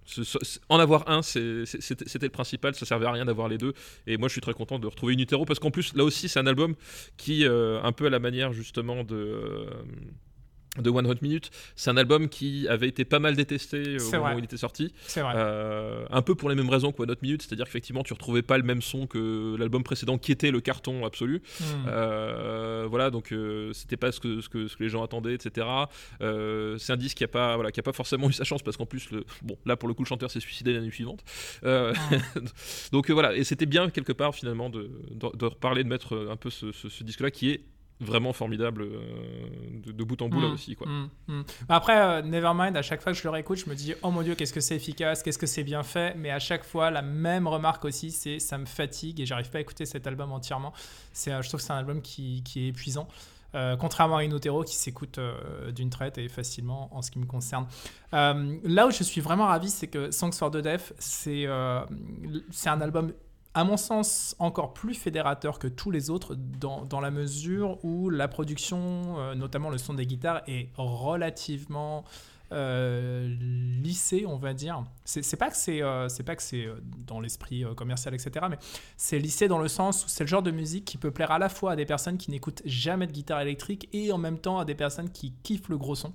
en 0.69 0.79
avoir 0.79 1.09
un, 1.09 1.23
c'était 1.23 2.27
le 2.27 2.29
principal. 2.29 2.75
Ça 2.75 2.87
servait 2.87 3.07
à 3.07 3.12
rien 3.13 3.25
d'avoir 3.25 3.49
les 3.49 3.59
deux. 3.59 3.75
Et 4.07 4.17
moi, 4.17 4.29
je 4.29 4.33
suis 4.33 4.41
très 4.41 4.55
content 4.55 4.79
de 4.79 4.87
retrouver 4.87 5.15
Unitero 5.15 5.45
parce 5.45 5.59
qu'en 5.59 5.71
plus, 5.71 5.95
là 5.95 6.05
aussi, 6.05 6.29
c'est 6.29 6.41
un 6.41 6.47
album 6.47 6.75
qui, 7.17 7.47
euh, 7.47 7.81
un 7.83 7.93
peu 7.93 8.07
à 8.07 8.11
la 8.11 8.19
manière 8.19 8.53
justement 8.53 9.05
de. 9.05 9.17
Euh, 9.17 9.67
de 10.79 10.89
One 10.89 11.07
Hot 11.07 11.17
Minute. 11.21 11.51
C'est 11.77 11.91
un 11.91 11.97
album 11.99 12.29
qui 12.29 12.67
avait 12.69 12.89
été 12.89 13.05
pas 13.05 13.19
mal 13.19 13.37
détesté 13.37 13.99
au 14.01 14.11
moment 14.11 14.35
où 14.35 14.39
il 14.39 14.45
était 14.45 14.57
sorti. 14.57 14.95
Vrai. 15.15 15.35
Euh, 15.37 16.05
un 16.11 16.23
peu 16.23 16.35
pour 16.35 16.49
les 16.49 16.55
mêmes 16.55 16.71
raisons 16.71 16.93
que 16.93 17.03
One 17.03 17.11
Hot 17.11 17.17
Minute, 17.21 17.43
c'est-à-dire 17.43 17.67
qu'effectivement 17.67 18.03
tu 18.03 18.15
retrouvais 18.15 18.43
pas 18.43 18.57
le 18.57 18.65
même 18.65 18.81
son 18.81 19.07
que 19.07 19.55
l'album 19.59 19.83
précédent 19.83 20.17
qui 20.17 20.33
était 20.33 20.51
le 20.51 20.61
carton 20.61 21.05
absolu. 21.05 21.43
Hmm. 21.61 21.65
Euh, 21.89 22.87
voilà, 22.89 23.11
donc 23.11 23.33
euh, 23.33 23.73
c'était 23.75 23.99
pas 23.99 24.13
ce 24.13 24.21
que, 24.21 24.41
ce 24.41 24.49
que, 24.49 24.67
ce, 24.67 24.77
que, 24.77 24.83
les 24.83 24.89
gens 24.89 25.03
attendaient, 25.03 25.35
etc. 25.35 25.67
c'est 26.21 26.93
un 26.93 26.97
disque 26.97 27.19
qui 27.19 27.25
a 27.25 27.29
pas, 27.29 27.57
voilà, 27.57 27.71
qui 27.71 27.81
a 27.81 27.83
pas 27.83 27.93
forcément 27.93 28.29
eu 28.29 28.33
sa 28.33 28.45
chance 28.45 28.63
parce 28.63 28.79
qu'en 28.79 28.87
plus, 28.87 29.11
le, 29.11 29.25
bon, 29.43 29.57
là 29.67 29.77
pour 29.77 29.89
le 29.89 29.95
coup, 29.95 30.05
le 30.05 30.09
chanteur 30.09 30.31
s'est 30.31 30.41
suicidé 30.41 30.73
l'année 30.73 30.91
suivante. 30.91 31.23
Hmm. 31.63 31.93
donc 32.93 33.11
voilà, 33.11 33.37
et 33.37 33.45
c'était 33.45 33.67
bien 33.67 33.91
quelque 33.91 34.13
part 34.13 34.35
finalement 34.35 34.71
de, 34.71 34.91
de, 35.11 35.45
reparler, 35.45 35.85
de 35.85 35.89
mettre 35.89 36.29
un 36.31 36.37
peu 36.37 36.49
ce, 36.49 36.73
ce 36.73 37.05
disque-là 37.05 37.31
qui 37.31 37.51
est 37.51 37.61
vraiment 38.03 38.33
formidable 38.33 38.83
euh, 38.83 39.01
de, 39.87 40.05
bout 40.05 40.21
en 40.23 40.29
bout 40.29 40.41
là 40.41 40.49
mm. 40.49 40.53
aussi 40.53 40.77
quoi. 40.77 40.87
Mm. 40.87 41.11
Mm. 41.29 41.45
Après 41.69 41.99
euh, 41.99 42.23
Nevermind 42.23 42.77
à 42.77 42.83
chaque 42.83 43.01
fois 43.01 43.13
que 43.13 43.19
je 43.19 43.25
le 43.25 43.31
réécoute 43.31 43.59
je 43.59 43.71
me 43.71 43.75
dis 43.75 43.95
oh 44.03 44.11
mon 44.11 44.23
dieu 44.23 44.35
qu'est-ce 44.35 44.53
que 44.53 44.61
c'est 44.61 44.77
efficace 44.77 45.23
qu'est-ce 45.23 45.39
que 45.39 45.47
c'est 45.47 45.65
bien 45.65 45.83
fait 45.83 46.15
mais 46.17 46.31
à 46.31 46.39
chaque 46.39 46.65
fois 46.65 46.91
la 46.91 47.03
même 47.03 47.47
remarque 47.47 47.85
aussi 47.85 48.11
c'est 48.11 48.39
ça 48.39 48.59
me 48.59 48.67
fatigue 48.67 49.21
et 49.21 49.27
j'arrive 49.27 49.51
pas 49.51 49.59
à 49.59 49.61
écouter 49.61 49.87
cet 49.87 50.07
album 50.07 50.33
entièrement 50.33 50.73
c'est 51.13 51.33
euh, 51.33 51.43
je 51.43 51.49
trouve 51.49 51.61
que 51.61 51.67
c'est 51.67 51.73
un 51.73 51.79
album 51.79 52.03
qui, 52.03 52.43
qui 52.43 52.65
est 52.65 52.69
épuisant 52.69 53.09
contrairement 53.79 54.17
à 54.17 54.25
Inotero 54.25 54.65
qui 54.65 54.75
s'écoute 54.75 55.21
d'une 55.75 55.91
traite 55.91 56.17
et 56.17 56.31
facilement 56.31 56.89
en 56.91 57.03
ce 57.03 57.11
qui 57.11 57.19
me 57.19 57.27
concerne. 57.27 57.67
là 58.11 58.87
où 58.87 58.91
je 58.91 59.03
suis 59.03 59.21
vraiment 59.21 59.47
ravi, 59.47 59.69
c'est 59.69 59.89
que 59.89 60.11
Songs 60.11 60.33
for 60.33 60.51
the 60.51 60.57
Deaf, 60.57 60.95
c'est 60.99 61.47
c'est 62.51 62.71
un 62.71 62.81
album 62.81 63.13
à 63.55 63.65
mon 63.65 63.77
sens, 63.77 64.35
encore 64.39 64.73
plus 64.73 64.95
fédérateur 64.95 65.59
que 65.59 65.69
tous 65.69 65.91
les 65.91 66.09
autres 66.11 66.35
dans, 66.35 66.85
dans 66.85 67.01
la 67.01 67.11
mesure 67.11 67.79
où 67.85 68.09
la 68.09 68.29
production, 68.29 69.19
euh, 69.19 69.35
notamment 69.35 69.71
le 69.71 69.79
son 69.79 69.95
des 69.95 70.07
guitares, 70.07 70.43
est 70.47 70.71
relativement 70.77 72.05
euh, 72.53 73.35
lissé, 73.83 74.25
on 74.27 74.37
va 74.37 74.55
dire. 74.55 74.85
C'est 75.05 75.37
pas 75.37 75.51
que 75.51 75.57
c'est 75.57 75.83
euh, 75.83 76.09
pas 76.25 76.37
que 76.37 76.43
c'est 76.43 76.67
euh, 76.67 76.77
dans 77.07 77.21
l'esprit 77.21 77.65
euh, 77.65 77.75
commercial, 77.75 78.15
etc. 78.15 78.47
Mais 78.51 78.59
c'est 78.97 79.19
lissé 79.19 79.49
dans 79.49 79.59
le 79.59 79.69
sens 79.69 80.05
où 80.05 80.09
c'est 80.09 80.25
le 80.25 80.29
genre 80.29 80.43
de 80.43 80.51
musique 80.51 80.85
qui 80.85 80.99
peut 80.99 81.11
plaire 81.11 81.31
à 81.31 81.39
la 81.39 81.49
fois 81.49 81.73
à 81.73 81.77
des 81.77 81.87
personnes 81.87 82.19
qui 82.19 82.31
n'écoutent 82.31 82.63
jamais 82.65 83.07
de 83.07 83.13
guitare 83.13 83.41
électrique 83.41 83.89
et 83.93 84.13
en 84.13 84.19
même 84.19 84.39
temps 84.39 84.59
à 84.59 84.65
des 84.65 84.75
personnes 84.75 85.11
qui 85.11 85.33
kiffent 85.43 85.69
le 85.69 85.79
gros 85.79 85.95
son. 85.95 86.13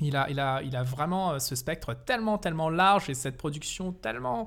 Il 0.00 0.14
a, 0.14 0.28
il 0.28 0.38
a, 0.40 0.62
il 0.62 0.76
a 0.76 0.82
vraiment 0.82 1.38
ce 1.38 1.54
spectre 1.54 1.94
tellement, 2.04 2.36
tellement 2.36 2.68
large 2.68 3.08
et 3.08 3.14
cette 3.14 3.38
production 3.38 3.92
tellement 3.92 4.46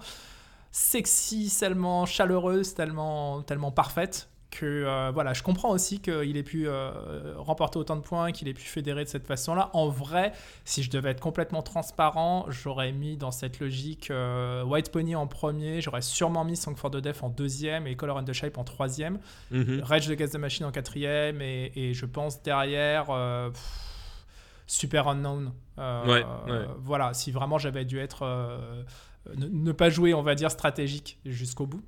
sexy, 0.71 1.55
tellement 1.59 2.05
chaleureuse, 2.05 2.73
tellement, 2.73 3.41
tellement 3.41 3.71
parfaite 3.71 4.29
que 4.51 4.65
euh, 4.65 5.11
voilà, 5.13 5.33
je 5.33 5.43
comprends 5.43 5.69
aussi 5.69 5.99
qu'il 5.99 6.35
ait 6.35 6.43
pu 6.43 6.67
euh, 6.67 7.35
remporter 7.37 7.77
autant 7.77 7.95
de 7.95 8.01
points, 8.01 8.31
qu'il 8.31 8.47
ait 8.47 8.53
pu 8.53 8.63
fédérer 8.63 9.03
de 9.03 9.09
cette 9.09 9.27
façon-là. 9.27 9.69
En 9.73 9.89
vrai, 9.89 10.31
si 10.65 10.81
je 10.81 10.89
devais 10.89 11.11
être 11.11 11.19
complètement 11.21 11.61
transparent, 11.61 12.45
j'aurais 12.49 12.91
mis 12.91 13.15
dans 13.15 13.29
cette 13.29 13.59
logique 13.59 14.09
euh, 14.09 14.63
White 14.63 14.91
Pony 14.91 15.15
en 15.15 15.27
premier, 15.27 15.81
j'aurais 15.81 16.01
sûrement 16.01 16.43
mis 16.43 16.55
Song 16.55 16.75
for 16.75 16.89
the 16.89 16.97
Deaf 16.97 17.21
en 17.21 17.29
deuxième 17.29 17.85
et 17.85 17.95
Color 17.95 18.17
and 18.17 18.23
the 18.23 18.33
Shape 18.33 18.57
en 18.57 18.63
troisième, 18.63 19.19
Mhm. 19.51 19.81
Rage 19.83 20.09
Against 20.09 20.33
the 20.33 20.37
Machine 20.39 20.65
en 20.65 20.71
quatrième 20.71 21.43
et, 21.43 21.71
et 21.75 21.93
je 21.93 22.07
pense 22.07 22.41
derrière 22.41 23.05
pff, 23.51 23.85
Super 24.65 25.07
Unknown. 25.09 25.53
Ouais, 25.77 26.25
ouais. 26.47 26.65
Voilà, 26.79 27.13
si 27.13 27.31
vraiment 27.31 27.59
j'avais 27.59 27.85
dû 27.85 27.99
être 27.99 28.25
ne, 29.35 29.71
pas 29.71 29.89
jouer, 29.89 30.13
on 30.13 30.21
va 30.21 30.35
dire 30.35 30.51
stratégique 30.51 31.19
jusqu'au 31.25 31.67
bout. 31.67 31.83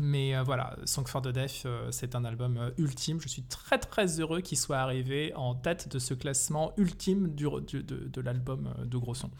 Mais 0.00 0.34
euh, 0.34 0.42
voilà, 0.42 0.74
Song 0.84 1.06
for 1.06 1.20
the 1.22 1.28
Deaf, 1.28 1.62
euh, 1.66 1.88
c'est 1.90 2.14
un 2.14 2.24
album 2.24 2.56
euh, 2.56 2.70
ultime. 2.78 3.20
Je 3.20 3.28
suis 3.28 3.42
très 3.42 3.78
très 3.78 4.20
heureux 4.20 4.40
qu'il 4.40 4.56
soit 4.58 4.78
arrivé 4.78 5.32
en 5.36 5.54
tête 5.54 5.88
de 5.92 5.98
ce 5.98 6.14
classement 6.14 6.72
ultime 6.78 7.34
du, 7.34 7.46
du- 7.66 7.82
de, 7.82 8.08
de 8.08 8.20
l'album 8.20 8.72
de 8.84 8.96
Gros 8.96 9.14
Son. 9.14 9.30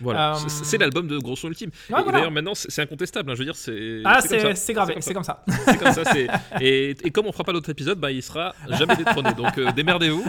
Voilà, 0.00 0.36
C'est- 0.48 0.78
l'album 0.78 1.08
de 1.08 1.18
Gros 1.18 1.36
Son 1.36 1.48
Ultime. 1.48 1.70
Voilà. 1.88 2.10
D'ailleurs, 2.12 2.30
maintenant, 2.30 2.54
c'est 2.54 2.80
incontestable. 2.82 3.30
hein, 3.30 3.34
je 3.34 3.38
veux 3.40 3.44
dire, 3.44 3.56
c'est. 3.56 4.00
Ah, 4.04 4.20
c'est 4.20 4.72
gravé, 4.72 4.94
comme 4.94 5.02
c'est 5.02 5.14
comme 5.14 5.24
ça. 5.24 5.44
C'est 5.66 5.78
comme 5.78 5.92
ça. 5.92 6.02
Et, 6.60 6.90
et 7.04 7.10
comme 7.10 7.26
on 7.26 7.32
fera 7.32 7.44
pas 7.44 7.52
d'autres 7.52 7.70
épisodes, 7.70 7.98
bah, 7.98 8.10
il 8.10 8.22
sera 8.22 8.54
jamais 8.68 8.96
détrôné. 8.96 9.32
Donc 9.34 9.58
démerdez-vous. 9.74 10.24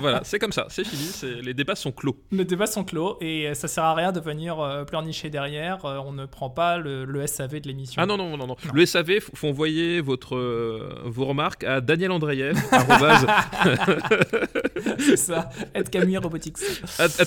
Voilà, 0.00 0.20
c'est 0.24 0.38
comme 0.38 0.52
ça. 0.52 0.66
C'est 0.68 0.84
fini. 0.84 1.40
Les 1.42 1.54
débats 1.54 1.74
sont 1.76 1.92
clos. 1.92 2.16
Les 2.32 2.44
débats 2.44 2.66
sont 2.66 2.84
clos 2.84 3.16
et 3.20 3.54
ça 3.54 3.68
sert 3.68 3.84
à 3.84 3.94
rien 3.94 4.12
de 4.12 4.20
venir 4.20 4.84
pleurnicher 4.86 5.30
derrière. 5.30 5.84
On 5.84 6.12
ne 6.12 6.26
prend 6.26 6.50
pas 6.50 6.78
le, 6.78 7.04
le 7.04 7.26
SAV 7.26 7.60
de 7.60 7.68
l'émission. 7.68 8.02
Ah 8.02 8.06
non, 8.06 8.16
non, 8.16 8.30
non, 8.30 8.38
non. 8.38 8.46
Non. 8.46 8.56
Le 8.72 8.86
SAV, 8.86 9.05
faut 9.20 9.34
faut 9.34 9.48
envoyer 9.48 10.00
votre, 10.00 10.36
euh, 10.36 11.02
vos 11.04 11.26
remarques 11.26 11.64
à 11.64 11.80
Daniel 11.80 12.12
Andreev, 12.12 12.54
c'est 14.98 15.16
ça. 15.16 15.50
Camille 15.90 16.18
Robotics. 16.18 16.58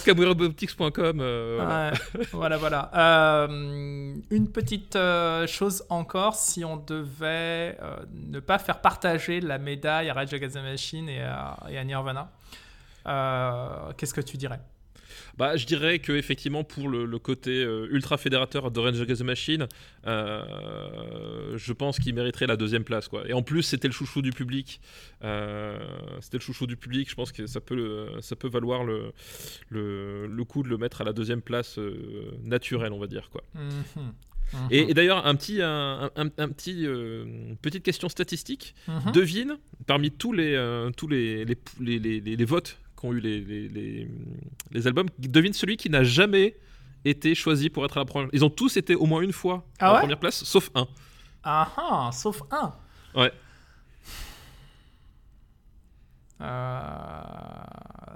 camouirobotics.com, 0.06 1.20
euh, 1.22 1.56
voilà. 1.58 1.92
Ouais, 1.92 1.98
voilà, 2.32 2.58
voilà. 2.58 2.92
Euh, 2.96 4.16
une 4.30 4.52
petite 4.52 4.96
euh, 4.96 5.48
chose 5.48 5.84
encore, 5.90 6.36
si 6.36 6.64
on 6.66 6.78
devait 6.78 7.78
ne 8.14 8.40
pas 8.40 8.60
faire 8.60 8.82
partager 8.82 9.42
la 9.42 9.58
médaille 9.58 10.10
à 10.10 10.14
Rage 10.14 10.34
Against 10.34 10.56
the 10.56 10.62
Machine 10.62 11.10
et 11.10 11.22
à, 11.22 11.58
et 11.70 11.78
à 11.78 11.84
Nirvana, 11.84 12.32
qu'est-ce 13.98 14.14
que 14.14 14.22
tu 14.22 14.38
dirais? 14.38 14.60
Bah, 15.40 15.56
je 15.58 15.66
dirais 15.66 16.00
que 16.00 16.12
effectivement 16.12 16.64
pour 16.64 16.90
le, 16.90 17.06
le 17.06 17.18
côté 17.20 17.64
euh, 17.64 17.88
ultra 17.92 18.18
fédérateur 18.18 18.70
de 18.72 18.80
Rage 18.80 19.00
Against 19.02 19.22
the 19.22 19.26
Machine, 19.26 19.68
euh, 20.06 21.58
je 21.58 21.74
pense 21.74 22.00
qu'il 22.00 22.14
mériterait 22.14 22.48
la 22.48 22.58
deuxième 22.58 22.84
place 22.84 23.08
quoi. 23.08 23.28
Et 23.28 23.34
en 23.34 23.42
plus 23.42 23.64
c'était 23.64 23.88
le 23.88 23.94
chouchou 23.94 24.22
du 24.22 24.32
public, 24.32 24.80
Euh, 25.24 25.78
c'était 26.22 26.38
le 26.38 26.42
chouchou 26.44 26.66
du 26.68 26.78
public. 26.78 27.10
Je 27.10 27.16
pense 27.16 27.32
que 27.32 27.46
ça 27.48 27.60
peut 27.60 27.76
le- 27.76 28.22
ça 28.22 28.36
peut 28.36 28.48
valoir 28.48 28.84
le, 28.86 29.12
le, 29.70 30.28
le 30.28 30.44
coup 30.46 30.64
de 30.64 30.70
le 30.70 30.78
mettre 30.78 31.02
à 31.02 31.04
la 31.04 31.14
deuxième 31.14 31.42
place 31.42 31.78
euh, 31.78 32.32
naturelle 32.44 32.94
on 32.94 33.00
va 33.00 33.08
dire 33.08 33.30
quoi. 33.30 33.44
Mhm. 33.56 33.62
Mhm. 34.54 34.68
Et, 34.72 34.90
et 34.90 34.94
d'ailleurs 34.94 35.26
un 35.28 35.36
petit 35.36 35.62
un, 35.62 36.10
un- 36.16 36.32
un 36.38 36.50
petit 36.50 36.86
euh, 36.86 37.26
petite 37.62 37.84
question 37.84 38.10
statistique. 38.10 38.76
Mhm. 38.88 39.12
Devine, 39.14 39.58
parmi 39.88 40.10
tous 40.12 40.34
les, 40.34 40.54
euh, 40.56 40.90
tous 40.96 41.08
les- 41.08 41.46
les 42.42 42.46
votes 42.46 42.78
qu'ont 43.00 43.14
eu 43.14 43.20
les, 43.22 43.40
les, 43.40 43.70
les, 43.70 44.08
les 44.72 44.88
albums, 44.88 45.08
devine 45.18 45.54
celui 45.54 45.78
qui 45.78 45.90
n'a 45.90 46.04
jamais 46.04 46.58
été 47.06 47.34
choisi 47.34 47.70
pour 47.70 47.86
être 47.86 47.98
à 47.98 48.02
la 48.02 48.06
première. 48.06 48.30
Ils 48.34 48.44
ont 48.44 48.50
tous 48.50 48.76
été 48.76 48.94
au 48.94 49.06
moins 49.06 49.22
une 49.22 49.32
fois 49.32 49.66
Ah 49.80 49.90
à 49.90 49.94
la 49.94 50.00
première 50.00 50.20
place, 50.20 50.44
sauf 50.44 50.70
un. 50.76 50.88
Ah 51.44 51.72
ah, 51.78 52.10
sauf 52.12 52.42
un. 52.52 52.74
Ouais. 53.16 53.32
Euh, 56.42 57.22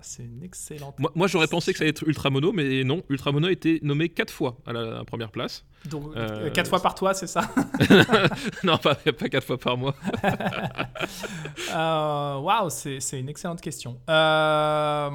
c'est 0.01 0.23
une 0.23 0.43
excellente. 0.43 0.97
Moi, 0.99 1.11
moi, 1.15 1.27
j'aurais 1.27 1.47
pensé 1.47 1.71
que 1.73 1.77
ça 1.77 1.83
allait 1.83 1.89
être 1.91 2.07
Ultramono, 2.07 2.51
mais 2.53 2.83
non, 2.83 3.03
Ultramono 3.09 3.47
a 3.47 3.51
été 3.51 3.79
nommé 3.83 4.09
quatre 4.09 4.31
fois 4.31 4.57
à 4.65 4.71
la, 4.73 5.03
première 5.03 5.29
place. 5.31 5.65
Donc, 5.85 6.15
Euh, 6.15 6.45
euh, 6.47 6.49
quatre 6.51 6.69
fois 6.69 6.81
par 6.81 6.95
toi, 6.95 7.13
c'est 7.13 7.27
ça? 7.27 7.41
Non, 8.63 8.77
pas, 8.77 8.95
pas 8.95 9.29
quatre 9.29 9.45
fois 9.45 9.57
par 9.57 9.77
mois. 9.77 9.95
Euh, 11.75 12.37
Waouh, 12.37 12.69
c'est 12.69 12.99
c'est 12.99 13.19
une 13.19 13.27
excellente 13.29 13.59
question. 13.59 13.99
Euh, 14.09 15.09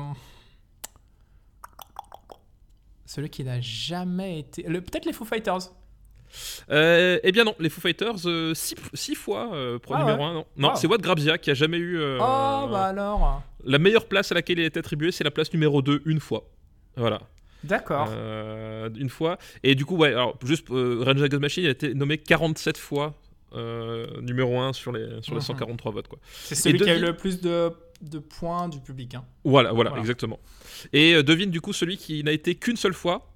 Celui 3.06 3.30
qui 3.30 3.42
n'a 3.44 3.60
jamais 3.60 4.40
été. 4.40 4.62
le- 4.64 4.80
Peut-être 4.82 5.06
les 5.06 5.12
Foo 5.12 5.24
Fighters. 5.24 5.70
Euh, 6.70 7.18
eh 7.22 7.32
bien 7.32 7.44
non, 7.44 7.54
les 7.58 7.68
Foo 7.70 7.80
Fighters, 7.80 8.26
euh, 8.26 8.54
six, 8.54 8.74
six 8.94 9.14
fois 9.14 9.50
euh, 9.54 9.78
pour 9.78 9.94
Ah 9.96 10.00
numéro 10.00 10.18
ouais. 10.18 10.40
1. 10.40 10.44
Non, 10.56 10.74
c'est 10.76 10.86
Watt 10.86 11.00
Grabzia 11.00 11.38
qui 11.38 11.50
a 11.50 11.54
jamais 11.54 11.78
eu... 11.78 11.98
euh, 11.98 12.16
oh, 12.20 12.68
bah 12.70 12.86
alors. 12.86 13.42
La 13.64 13.78
meilleure 13.78 14.06
place 14.06 14.30
à 14.32 14.34
laquelle 14.34 14.58
il 14.58 14.64
a 14.64 14.66
été 14.66 14.78
attribué, 14.78 15.10
c'est 15.12 15.24
la 15.24 15.30
place 15.30 15.52
numéro 15.52 15.82
2, 15.82 16.02
une 16.06 16.20
fois. 16.20 16.44
Voilà. 16.96 17.20
D'accord. 17.64 18.08
Euh, 18.10 18.88
une 18.96 19.08
fois. 19.10 19.36
Et 19.64 19.74
du 19.74 19.84
coup, 19.84 19.96
ouais, 19.96 20.08
alors 20.08 20.36
juste 20.44 20.70
euh, 20.70 21.02
Rage 21.04 21.16
Against 21.22 21.32
the 21.32 21.40
Machine 21.40 21.66
a 21.66 21.70
été 21.70 21.92
nommé 21.94 22.18
47 22.18 22.76
fois 22.78 23.14
euh, 23.54 24.06
numéro 24.20 24.58
1 24.60 24.72
sur 24.74 24.92
les, 24.92 25.06
sur 25.22 25.32
les 25.34 25.40
Mhm. 25.40 25.46
143 25.46 25.92
votes. 25.92 26.08
Quoi. 26.08 26.18
c'est 26.44 26.54
celui 26.54 26.78
qui 26.78 26.88
a 26.90 26.96
eu 26.96 27.00
le 27.00 27.16
plus 27.16 27.40
de, 27.40 27.70
de 28.02 28.18
points 28.18 28.68
du 28.68 28.78
public. 28.80 29.14
hein. 29.16 29.24
Voilà, 29.44 29.72
voilà, 29.72 29.90
Voilà. 29.90 30.00
exactement. 30.02 30.38
Et 30.92 31.14
euh, 31.14 31.22
devine 31.22 31.50
du 31.50 31.60
coup 31.60 31.72
celui 31.72 31.96
qui 31.96 32.22
n'a 32.22 32.32
été 32.32 32.54
qu'une 32.54 32.76
seule 32.76 32.94
fois 32.94 33.26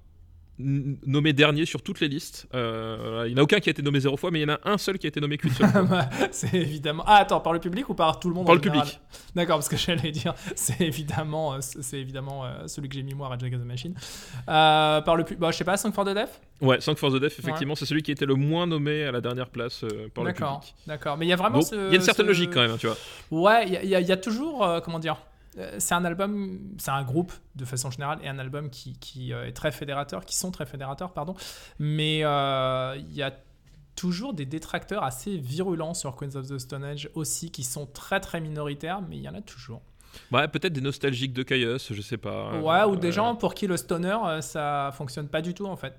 nommé 0.59 1.33
dernier 1.33 1.65
sur 1.65 1.81
toutes 1.81 1.99
les 1.99 2.07
listes. 2.07 2.47
Euh, 2.53 3.23
il 3.27 3.33
n'y 3.33 3.35
en 3.39 3.41
a 3.41 3.43
aucun 3.43 3.59
qui 3.59 3.69
a 3.69 3.71
été 3.71 3.81
nommé 3.81 3.99
zéro 3.99 4.17
fois, 4.17 4.29
mais 4.29 4.39
il 4.41 4.47
y 4.47 4.51
en 4.51 4.55
a 4.55 4.59
un 4.65 4.77
seul 4.77 4.99
qui 4.99 5.07
a 5.07 5.09
été 5.09 5.19
nommé 5.19 5.37
qu'une 5.37 5.49
seule 5.51 5.67
fois. 5.69 5.85
C'est 6.31 6.53
évidemment. 6.53 7.03
Ah, 7.07 7.15
attends, 7.17 7.39
par 7.39 7.53
le 7.53 7.59
public 7.59 7.89
ou 7.89 7.95
par 7.95 8.19
tout 8.19 8.29
le 8.29 8.35
monde 8.35 8.45
Par 8.45 8.53
en 8.53 8.57
le 8.57 8.63
général? 8.63 8.87
Public. 8.87 9.01
D'accord, 9.35 9.57
parce 9.57 9.67
que 9.69 9.77
j'allais 9.77 10.11
dire, 10.11 10.35
c'est 10.55 10.79
évidemment, 10.81 11.53
euh, 11.55 11.57
c'est 11.61 11.99
évidemment 11.99 12.45
euh, 12.45 12.67
celui 12.67 12.87
que 12.87 12.95
j'ai 12.95 13.03
mis 13.03 13.15
moi, 13.15 13.29
Rage 13.29 13.43
Against 13.43 13.63
the 13.63 13.67
Machine. 13.67 13.95
Euh, 14.47 15.01
par 15.01 15.15
le 15.15 15.23
public, 15.23 15.39
bah, 15.39 15.49
je 15.51 15.57
sais 15.57 15.63
pas, 15.63 15.75
5 15.75 15.93
for 15.93 16.05
the 16.05 16.13
Def 16.13 16.39
Ouais, 16.61 16.79
Song 16.79 16.95
for 16.95 17.11
the 17.11 17.19
Deaf, 17.19 17.37
effectivement, 17.39 17.75
c'est 17.75 17.85
celui 17.85 18.03
qui 18.03 18.11
était 18.11 18.25
le 18.25 18.35
moins 18.35 18.65
nommé 18.67 19.03
à 19.03 19.11
la 19.11 19.19
dernière 19.19 19.49
place 19.49 19.83
par 20.13 20.23
le 20.23 20.29
D'accord, 20.31 20.59
public. 20.61 20.75
d'accord. 20.87 21.17
Mais 21.17 21.25
il 21.25 21.29
y 21.29 21.33
a 21.33 21.35
vraiment 21.35 21.61
ce. 21.61 21.75
il 21.75 21.89
y 21.91 21.93
a 21.93 21.95
une 21.95 22.01
certaine 22.01 22.25
ce- 22.25 22.29
logique 22.29 22.51
quand 22.53 22.61
même, 22.61 22.71
hein, 22.71 22.77
tu 22.79 22.87
vois. 22.87 22.95
Ouais, 23.31 23.67
il 23.67 23.89
y, 23.89 23.95
a- 23.95 23.99
y 23.99 24.11
y 24.11 24.21
toujours, 24.21 24.65
comment 24.85 24.99
dire, 24.99 25.17
c'est 25.77 25.93
un 25.93 26.05
album, 26.05 26.59
c'est 26.77 26.91
un 26.91 27.03
groupe 27.03 27.31
de 27.55 27.65
façon 27.65 27.91
générale 27.91 28.19
et 28.23 28.27
un 28.29 28.39
album 28.39 28.69
qui, 28.69 28.97
qui, 28.99 29.33
euh, 29.33 29.45
est 29.45 29.53
très 29.53 29.71
fédérateur, 29.71 30.25
qui 30.25 30.35
sont 30.35 30.51
très 30.51 30.65
fédérateurs, 30.65 31.11
pardon. 31.13 31.35
Mais 31.79 32.21
euh, 32.23 32.95
il 32.97 33.13
y 33.13 33.21
a 33.23 33.33
toujours 33.95 34.33
des 34.33 34.45
détracteurs 34.45 35.03
assez 35.03 35.37
virulents 35.37 35.93
sur 35.93 36.15
Queens 36.15 36.35
of 36.35 36.47
the 36.47 36.57
Stone 36.57 36.83
Age 36.83 37.09
aussi, 37.13 37.51
qui 37.51 37.63
sont 37.63 37.85
très 37.85 38.19
très 38.19 38.41
minoritaires, 38.41 39.01
mais 39.07 39.17
il 39.17 39.21
y 39.23 39.29
en 39.29 39.35
a 39.35 39.41
toujours. 39.41 39.81
Ouais, 40.31 40.47
peut-être 40.47 40.73
des 40.73 40.81
nostalgiques 40.81 41.33
de 41.33 41.43
Chaos, 41.43 41.77
je 41.91 42.01
sais 42.01 42.17
pas. 42.17 42.53
Ouais, 42.59 42.83
ou 42.83 42.93
Euh, 42.93 42.95
des 42.97 43.11
gens 43.11 43.35
pour 43.35 43.53
qui 43.53 43.67
le 43.67 43.77
stoner, 43.77 44.17
euh, 44.25 44.41
ça 44.41 44.91
fonctionne 44.95 45.27
pas 45.27 45.41
du 45.41 45.53
tout 45.53 45.65
en 45.65 45.75
fait. 45.75 45.93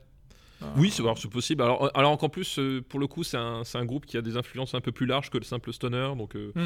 Euh, 0.63 0.67
Oui, 0.77 0.91
c'est 0.91 1.03
possible. 1.29 1.63
Alors, 1.63 1.91
alors 1.97 2.17
qu'en 2.17 2.29
plus, 2.29 2.59
euh, 2.59 2.81
pour 2.81 3.01
le 3.01 3.07
coup, 3.09 3.25
c'est 3.25 3.37
un, 3.37 3.63
un 3.75 3.85
groupe 3.85 4.07
qui 4.07 4.17
a 4.17 4.23
des 4.23 4.37
influences 4.37 4.75
un 4.75 4.81
peu 4.81 4.93
plus 4.93 5.07
larges 5.07 5.31
que 5.31 5.39
le 5.39 5.45
simple 5.45 5.73
stoner. 5.73 6.13
Donc, 6.17 6.37
euh, 6.37 6.53
Mm. 6.55 6.63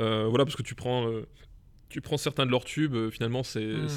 euh, 0.00 0.26
voilà, 0.28 0.44
parce 0.44 0.56
que 0.56 0.62
tu 0.62 0.74
prends, 0.74 1.06
euh, 1.08 1.26
tu 1.90 2.00
prends 2.00 2.16
certains 2.16 2.46
de 2.46 2.50
leurs 2.50 2.64
tubes, 2.64 2.94
euh, 2.94 3.10
finalement, 3.10 3.42
c'est 3.42 3.64
Mm. 3.66 3.88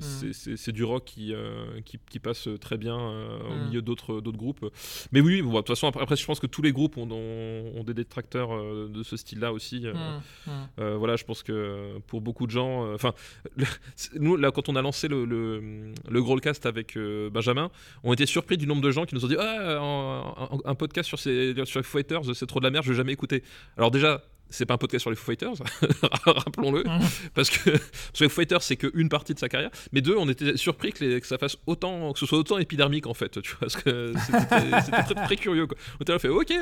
c'est- 0.00 0.56
c'est 0.56 0.72
du 0.72 0.84
rock 0.84 1.04
qui, 1.04 1.34
euh, 1.34 1.80
qui, 1.84 1.98
qui 2.10 2.18
passe 2.18 2.48
très 2.60 2.78
bien 2.78 2.98
euh, 2.98 3.38
au 3.50 3.54
Mm. 3.54 3.64
milieu 3.66 3.82
d'autres 3.82 4.20
groupes. 4.20 4.64
Mais 5.12 5.20
oui, 5.20 5.42
bon, 5.42 5.50
de 5.50 5.56
toute 5.58 5.68
façon, 5.68 5.86
après, 5.88 6.02
après, 6.02 6.16
je 6.16 6.24
pense 6.24 6.40
que 6.40 6.46
tous 6.46 6.62
les 6.62 6.72
groupes 6.72 6.96
ont, 6.96 7.08
ont, 7.10 7.72
ont 7.76 7.84
des 7.84 7.94
détracteurs 7.94 8.50
de 8.88 9.02
ce 9.02 9.16
style-là 9.16 9.52
aussi. 9.52 9.86
hum. 9.88 9.94
euh, 10.78 10.96
voilà, 10.96 11.16
je 11.16 11.24
pense 11.24 11.42
que 11.42 11.98
pour 12.06 12.20
beaucoup 12.20 12.46
de 12.46 12.52
gens, 12.52 12.92
enfin, 12.94 13.12
nous 14.18 14.36
là, 14.36 14.50
quand 14.50 14.68
on 14.68 14.76
a 14.76 14.82
lancé 14.82 15.08
le 15.08 15.24
le, 15.24 15.92
le 16.08 16.22
Growlcast 16.22 16.66
avec 16.66 16.96
Benjamin, 17.32 17.70
on 18.02 18.12
était 18.12 18.26
surpris 18.26 18.56
du 18.56 18.66
nombre 18.66 18.82
de 18.82 18.90
gens 18.90 19.04
qui 19.06 19.14
nous 19.14 19.24
ont 19.24 19.28
dit 19.28 19.36
ah, 19.38 20.34
un, 20.64 20.74
podcast 20.74 21.08
sur 21.08 21.18
ces 21.18 21.54
sur 21.64 21.82
Fighters, 21.84 22.34
c'est 22.34 22.46
trop 22.46 22.60
de 22.60 22.64
la 22.64 22.70
merde, 22.70 22.84
je 22.84 22.90
vais 22.90 22.96
jamais 22.96 23.12
écouter. 23.12 23.42
Alors 23.76 23.90
déjà, 23.90 24.22
c'est 24.50 24.66
pas 24.66 24.74
un 24.74 24.78
podcast 24.78 25.02
sur 25.02 25.10
les 25.10 25.16
Foo 25.16 25.24
Fighters, 25.24 25.54
rappelons-le, 26.24 26.84
mmh. 26.84 27.00
parce 27.34 27.50
que 27.50 27.70
sur 28.12 28.24
les 28.24 28.28
Foo 28.28 28.40
Fighters 28.40 28.62
c'est 28.62 28.76
qu'une 28.76 29.08
partie 29.08 29.34
de 29.34 29.38
sa 29.38 29.48
carrière, 29.48 29.70
mais 29.92 30.00
deux, 30.00 30.16
on 30.16 30.28
était 30.28 30.56
surpris 30.56 30.92
que, 30.92 31.18
que, 31.18 31.26
ça 31.26 31.38
fasse 31.38 31.56
autant, 31.66 32.12
que 32.12 32.18
ce 32.18 32.26
soit 32.26 32.38
autant 32.38 32.58
épidermique 32.58 33.06
en 33.06 33.14
fait, 33.14 33.40
tu 33.40 33.50
vois, 33.50 33.60
parce 33.60 33.76
que 33.76 34.12
c'était 34.26 34.44
très, 35.04 35.14
très, 35.26 35.36
curieux. 35.36 35.66
Quoi. 35.66 35.76
On 35.98 36.02
était 36.02 36.18
fait, 36.18 36.28
ok, 36.28 36.52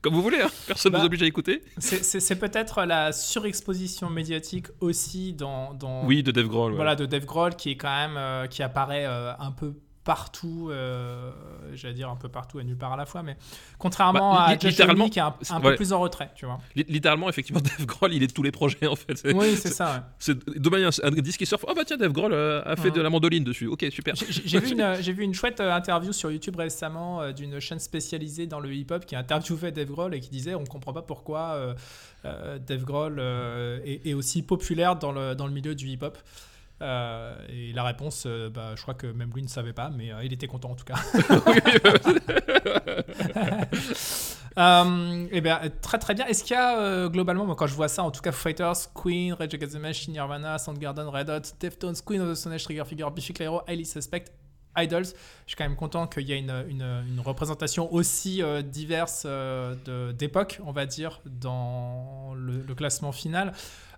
comme 0.00 0.14
vous 0.14 0.22
voulez, 0.22 0.40
hein, 0.40 0.50
personne 0.66 0.92
ne 0.92 0.96
bah, 0.96 1.00
vous 1.00 1.06
oblige 1.06 1.22
à 1.22 1.26
écouter. 1.26 1.62
C'est 1.78 2.38
peut-être 2.38 2.84
la 2.84 3.12
surexposition 3.12 4.10
médiatique 4.10 4.66
aussi 4.80 5.32
dans, 5.32 5.74
dans, 5.74 6.06
oui, 6.06 6.22
de 6.22 6.30
Dave 6.30 6.48
Grohl, 6.48 6.74
voilà, 6.74 6.96
de 6.96 7.06
Dave 7.06 7.24
Grohl 7.24 7.56
qui 7.56 7.70
est 7.70 7.76
quand 7.76 7.94
même 7.94 8.16
euh, 8.16 8.46
qui 8.46 8.62
apparaît 8.62 9.06
euh, 9.06 9.32
un 9.38 9.52
peu 9.52 9.74
partout, 10.04 10.68
euh, 10.70 11.30
j'allais 11.74 11.94
dire 11.94 12.10
un 12.10 12.16
peu 12.16 12.28
partout 12.28 12.58
et 12.58 12.64
nulle 12.64 12.76
part 12.76 12.92
à 12.92 12.96
la 12.96 13.06
fois, 13.06 13.22
mais 13.22 13.36
contrairement 13.78 14.34
bah, 14.34 14.42
à 14.42 14.54
littéralement, 14.54 15.08
qui 15.08 15.18
est 15.20 15.22
un, 15.22 15.60
peu 15.60 15.76
plus 15.76 15.92
en 15.92 16.00
retrait, 16.00 16.30
tu 16.34 16.44
vois. 16.44 16.58
Littéralement, 16.74 17.28
effectivement, 17.28 17.60
Dave 17.78 17.86
Grohl, 17.86 18.12
il 18.12 18.22
est 18.22 18.26
de 18.26 18.32
tous 18.32 18.42
les 18.42 18.50
projets 18.50 18.86
en 18.86 18.96
fait. 18.96 19.22
Oui, 19.32 19.56
c'est 19.56 19.72
ça. 19.72 20.10
C'est 20.18 20.36
de 20.36 21.04
un, 21.06 21.10
disque 21.22 21.38
qui 21.38 21.46
surfe. 21.46 21.64
Oh 21.68 21.72
bah 21.74 21.82
tiens, 21.86 21.96
Dave 21.96 22.12
Grohl 22.12 22.32
euh, 22.32 22.62
a 22.64 22.76
fait 22.76 22.90
de 22.90 23.00
la 23.00 23.10
mandoline 23.10 23.44
dessus. 23.44 23.66
Ok, 23.68 23.86
super. 23.90 24.14
J'ai 24.16 24.58
vu, 24.58 24.72
une, 24.72 24.94
vu 24.94 25.22
une 25.22 25.34
chouette 25.34 25.60
euh, 25.60 25.72
interview 25.72 26.12
sur 26.12 26.30
YouTube 26.30 26.56
récemment 26.56 27.30
d'une 27.32 27.60
chaîne 27.60 27.78
spécialisée 27.78 28.46
dans 28.46 28.60
le 28.60 28.74
hip-hop 28.74 29.06
qui 29.06 29.14
a 29.14 29.20
interviewé 29.20 29.70
Dave 29.70 29.88
Grohl 29.88 30.14
et 30.14 30.20
qui 30.20 30.30
disait 30.30 30.54
on 30.54 30.64
comprend 30.64 30.92
pas 30.92 31.02
pourquoi 31.02 31.74
Dave 32.24 32.84
Grohl 32.84 33.20
est, 33.84 34.06
est, 34.06 34.14
aussi 34.14 34.42
populaire 34.42 34.96
dans 34.96 35.12
le, 35.12 35.34
dans 35.34 35.46
le 35.46 35.52
milieu 35.52 35.74
du 35.74 35.86
hip-hop. 35.86 36.18
Euh, 36.82 37.34
et 37.48 37.72
la 37.72 37.84
réponse, 37.84 38.24
euh, 38.26 38.50
bah, 38.50 38.74
je 38.74 38.82
crois 38.82 38.94
que 38.94 39.06
même 39.06 39.30
lui 39.32 39.42
ne 39.42 39.48
savait 39.48 39.72
pas, 39.72 39.88
mais 39.90 40.12
euh, 40.12 40.24
il 40.24 40.32
était 40.32 40.48
content 40.48 40.70
en 40.70 40.74
tout 40.74 40.84
cas. 40.84 40.96
et 44.56 45.28
eh 45.30 45.40
bien, 45.40 45.60
très 45.80 45.98
très 45.98 46.14
bien. 46.14 46.26
Est-ce 46.26 46.42
qu'il 46.42 46.56
y 46.56 46.58
a 46.58 47.08
globalement, 47.08 47.46
moi, 47.46 47.54
quand 47.54 47.68
je 47.68 47.74
vois 47.74 47.88
ça, 47.88 48.02
en 48.02 48.10
tout 48.10 48.20
cas, 48.20 48.32
Fighters, 48.32 48.92
Queen, 48.94 49.32
Rage 49.32 49.54
Against 49.54 49.74
the 49.74 49.80
Machine, 49.80 50.12
Nirvana, 50.12 50.58
Soundgarden, 50.58 51.08
Red 51.08 51.30
Hot, 51.30 51.54
Deftones, 51.60 52.02
Queen 52.04 52.20
of 52.20 52.32
the 52.32 52.34
Stone 52.34 52.54
Age, 52.54 52.64
Trigger 52.64 52.84
Figure, 52.84 53.12
Biffy 53.12 53.32
Clyro, 53.32 53.62
Highly 53.68 53.86
Suspect, 53.86 54.24
Idols. 54.76 55.04
Je 55.04 55.12
suis 55.46 55.56
quand 55.56 55.64
même 55.64 55.76
content 55.76 56.08
qu'il 56.08 56.28
y 56.28 56.32
ait 56.32 56.40
une, 56.40 56.64
une, 56.68 57.20
représentation 57.20 57.94
aussi 57.94 58.42
diverse 58.64 59.24
d'époque, 60.18 60.58
on 60.66 60.72
va 60.72 60.86
dire, 60.86 61.20
dans 61.26 62.34
le, 62.34 62.64
le 62.66 62.74
classement 62.74 63.12
final. 63.12 63.52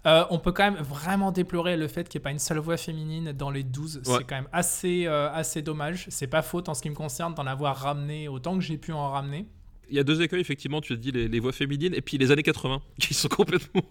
Euh, 0.06 0.24
on 0.30 0.38
peut 0.38 0.52
quand 0.52 0.70
même 0.70 0.82
vraiment 0.82 1.32
déplorer 1.32 1.76
le 1.76 1.88
fait 1.88 2.08
qu'il 2.08 2.18
n'y 2.18 2.22
ait 2.22 2.24
pas 2.24 2.30
une 2.30 2.38
seule 2.38 2.58
voix 2.58 2.76
féminine 2.76 3.32
dans 3.32 3.50
les 3.50 3.62
12. 3.62 4.02
C'est 4.04 4.24
quand 4.24 4.36
même 4.36 4.48
assez, 4.52 5.06
euh, 5.06 5.30
assez 5.32 5.62
dommage. 5.62 6.06
C'est 6.10 6.26
pas 6.26 6.42
faute 6.42 6.68
en 6.68 6.74
ce 6.74 6.82
qui 6.82 6.90
me 6.90 6.94
concerne 6.94 7.34
d'en 7.34 7.46
avoir 7.46 7.76
ramené 7.76 8.28
autant 8.28 8.54
que 8.54 8.60
j'ai 8.62 8.78
pu 8.78 8.92
en 8.92 9.10
ramener. 9.10 9.46
Il 9.90 9.96
y 9.96 10.00
a 10.00 10.04
deux 10.04 10.22
écueils, 10.22 10.40
effectivement, 10.40 10.80
tu 10.80 10.94
as 10.94 10.96
dit 10.96 11.12
les, 11.12 11.40
voix 11.40 11.52
féminines, 11.52 11.94
et 11.94 12.00
puis 12.00 12.16
les 12.16 12.30
années 12.30 12.42
80, 12.42 12.80
qui 12.98 13.14
sont 13.14 13.28
complètement, 13.28 13.82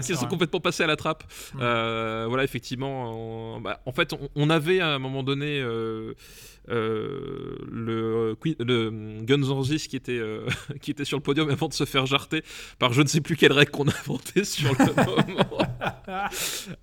qui 0.00 0.14
sont 0.14 0.26
complètement 0.26 0.60
passées 0.60 0.84
à 0.84 0.86
la 0.86 0.96
trappe. 0.96 1.24
Euh, 1.60 2.26
voilà, 2.28 2.44
effectivement, 2.44 3.60
bah, 3.60 3.80
en 3.84 3.92
fait, 3.92 4.14
on, 4.36 4.50
avait 4.50 4.80
à 4.80 4.94
un 4.94 4.98
moment 4.98 5.22
donné 5.22 5.60
euh, 5.60 6.14
le, 6.68 8.36
le 8.58 8.90
Guns 9.22 9.42
N' 9.42 9.44
Roses 9.44 9.86
qui 9.86 9.96
était, 9.96 10.18
euh, 10.18 10.46
qui 10.80 10.90
était 10.90 11.04
sur 11.04 11.16
le 11.16 11.22
podium 11.22 11.48
avant 11.50 11.68
de 11.68 11.72
se 11.72 11.84
faire 11.84 12.06
jarter 12.06 12.42
par 12.78 12.92
je 12.92 13.02
ne 13.02 13.06
sais 13.06 13.20
plus 13.20 13.36
quelle 13.36 13.52
règle 13.52 13.70
qu'on 13.70 13.88
a 13.88 13.98
inventé 13.98 14.44
sur 14.44 14.72
le 14.72 14.84
moment. 14.96 15.58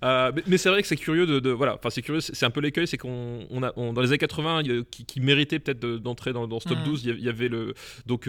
Euh, 0.04 0.32
mais, 0.46 0.58
c'est 0.58 0.70
vrai 0.70 0.82
que 0.82 0.88
c'est 0.88 0.96
curieux 0.96 1.26
de, 1.26 1.50
voilà, 1.50 1.74
enfin 1.74 1.90
c'est 1.90 2.02
curieux, 2.02 2.20
c'est 2.20 2.46
un 2.46 2.50
peu 2.50 2.60
l'écueil, 2.60 2.86
c'est 2.86 2.96
qu'on 2.96 3.46
on 3.50 3.62
a 3.62 3.72
dans 3.72 4.00
les 4.00 4.08
années 4.08 4.18
80 4.18 4.62
qui, 4.90 5.04
qui 5.04 5.20
méritait 5.20 5.58
peut-être 5.58 5.80
d'entrer 5.80 6.32
dans, 6.32 6.48
dans, 6.48 6.60
ce 6.60 6.68
top 6.68 6.78
12, 6.84 7.04
mm. 7.04 7.10
il 7.18 7.24
y, 7.24 7.28
avait 7.28 7.48
le 7.48 7.74
donc 8.06 8.28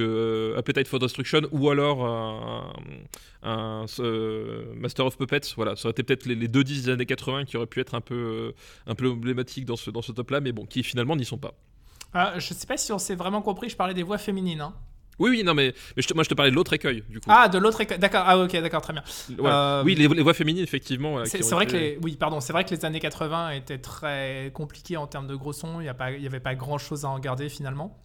Appetite 0.58 0.88
for 0.88 1.00
Destruction 1.00 1.42
ou 1.52 1.70
alors 1.70 2.06
un, 2.06 2.74
Master 3.44 5.06
of 5.06 5.18
Puppets, 5.18 5.54
voilà, 5.56 5.76
ça 5.76 5.88
aurait 5.88 5.92
été 5.92 6.04
peut-être 6.04 6.26
les, 6.26 6.48
deux 6.48 6.64
10 6.64 6.86
des 6.86 6.92
années 6.92 7.06
80 7.06 7.46
qui 7.46 7.58
auraient 7.58 7.68
pu 7.68 7.80
être 7.80 7.96
un 7.96 8.02
peu 8.02 8.54
un 8.88 8.96
peu 8.96 9.10
emblématiques 9.10 9.66
dans 9.66 9.76
ce 9.76 9.92
dans 9.92 10.02
ce 10.02 10.12
top 10.12 10.32
là, 10.32 10.42
mais 10.42 10.52
bon, 10.52 10.66
qui 10.66 10.84
finalement 10.84 11.16
n'y 11.16 11.26
sont 11.26 11.38
pas. 11.38 11.54
Ah, 12.14 12.34
je 12.38 12.54
sais 12.54 12.68
pas 12.68 12.78
si 12.78 12.92
on 12.92 13.00
s'est 13.00 13.16
vraiment 13.16 13.42
compris, 13.42 13.70
je 13.70 13.76
parlais 13.76 13.94
des 13.94 14.04
voix 14.04 14.18
féminines. 14.18 14.62
Hein. 14.62 14.74
Oui, 15.20 15.32
oui, 15.32 15.44
non, 15.44 15.54
mais, 15.54 15.74
mais 15.98 16.04
moi 16.16 16.24
je 16.24 16.30
te 16.30 16.34
parlais 16.34 16.50
de 16.50 16.56
l'autre 16.56 16.74
écueil, 16.74 17.04
du 17.10 17.20
coup. 17.20 17.30
Ah, 17.30 17.50
de 17.50 17.58
l'autre 17.58 17.82
écueil, 17.82 18.00
d'accord, 18.00 18.24
ah, 18.26 18.38
ok, 18.38 18.52
d'accord, 18.62 18.82
très 18.82 18.94
bien. 18.94 19.04
Euh, 19.40 19.84
oui, 19.84 19.96
les, 19.96 20.08
voix 20.08 20.34
féminines, 20.34 20.64
effectivement. 20.64 21.24
c'est 21.26 21.44
vrai 21.52 21.66
que 21.66 21.74
les, 21.74 22.00
oui, 22.02 22.16
pardon, 22.16 22.40
vrai 22.40 22.64
que 22.64 22.74
les 22.74 22.86
années 22.86 23.02
80 23.02 23.52
étaient 23.52 23.78
très 23.78 24.50
compliquées 24.54 24.98
en 24.98 25.08
termes 25.08 25.28
de 25.28 25.36
gros 25.36 25.54
sons, 25.54 25.82
il 25.82 25.84
n'y 25.84 26.28
avait 26.28 26.40
pas 26.40 26.56
grand 26.56 26.78
chose 26.78 27.04
à 27.04 27.10
en 27.10 27.20
garder 27.20 27.50
finalement. 27.50 27.98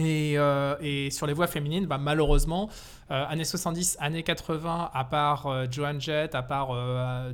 Et, 0.00 0.38
euh, 0.38 0.74
et, 0.80 1.10
sur 1.10 1.26
les 1.26 1.34
voix 1.34 1.46
féminines, 1.46 1.86
bah, 1.86 1.98
malheureusement, 1.98 2.70
euh, 3.10 3.26
années 3.28 3.44
70, 3.44 3.98
années 4.00 4.22
80, 4.22 4.90
à 4.92 5.04
part 5.04 5.46
euh, 5.46 5.66
Joan 5.70 6.00
Jett, 6.00 6.34
à 6.34 6.42
part 6.42 6.74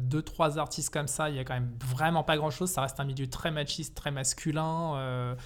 deux, 0.00 0.22
trois 0.22 0.58
artistes 0.58 0.92
comme 0.92 1.06
ça, 1.06 1.30
il 1.30 1.36
y 1.36 1.38
a 1.38 1.44
quand 1.44 1.54
même 1.54 1.70
vraiment 1.84 2.24
pas 2.24 2.36
grand 2.36 2.50
chose. 2.50 2.70
Ça 2.70 2.82
reste 2.82 2.98
un 2.98 3.04
milieu 3.04 3.28
très 3.28 3.52
machiste, 3.52 3.94
très 3.94 4.10
masculin, 4.10 5.36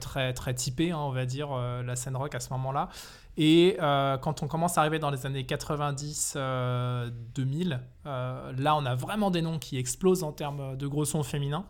très, 0.00 0.34
très 0.34 0.54
typé, 0.54 0.90
hein, 0.90 0.98
on 0.98 1.10
va 1.10 1.24
dire, 1.24 1.56
la 1.56 1.96
scène 1.96 2.16
rock 2.16 2.34
à 2.34 2.40
ce 2.40 2.52
moment-là. 2.52 2.90
Et 3.38 3.78
quand 3.78 4.42
on 4.42 4.48
commence 4.48 4.76
à 4.76 4.82
arriver 4.82 4.98
dans 4.98 5.10
les 5.10 5.24
années 5.24 5.44
90-2000, 5.44 7.80
là, 8.04 8.76
on 8.76 8.84
a 8.84 8.94
vraiment 8.94 9.30
des 9.30 9.40
noms 9.40 9.58
qui 9.58 9.78
explosent 9.78 10.24
en 10.24 10.32
termes 10.32 10.76
de 10.76 10.86
gros 10.86 11.06
sons 11.06 11.22
féminins. 11.22 11.64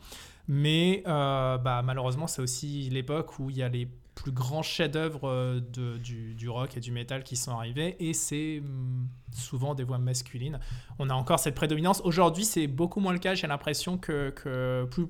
Mais 0.49 1.05
bah, 1.07 1.83
malheureusement, 1.85 2.27
c'est 2.27 2.43
aussi 2.43 2.91
l'époque 2.91 3.39
où 3.39 3.51
il 3.51 3.59
y 3.59 3.63
a 3.63 3.69
les 3.69 3.89
plus 4.21 4.33
grands 4.33 4.63
chefs-d'œuvre 4.63 5.29
euh, 5.29 5.61
du, 5.61 6.49
rock 6.49 6.77
et 6.77 6.81
du 6.81 6.93
metal 6.93 7.25
qui 7.25 7.37
sont 7.37 7.53
arrivés, 7.53 7.97
et 7.99 8.13
c'est 8.13 8.61
mm, 8.63 9.09
souvent 9.33 9.75
des 9.75 9.83
voix 9.83 9.99
masculines. 9.99 10.61
On 10.99 11.09
a 11.09 11.15
encore 11.15 11.39
cette 11.39 11.55
prédominance. 11.55 12.03
Aujourd'hui, 12.05 12.45
c'est 12.45 12.67
beaucoup 12.67 13.01
moins 13.01 13.15
le 13.15 13.19
cas. 13.19 13.35
J'ai 13.35 13.47
l'impression 13.47 13.97
que, 13.97 14.31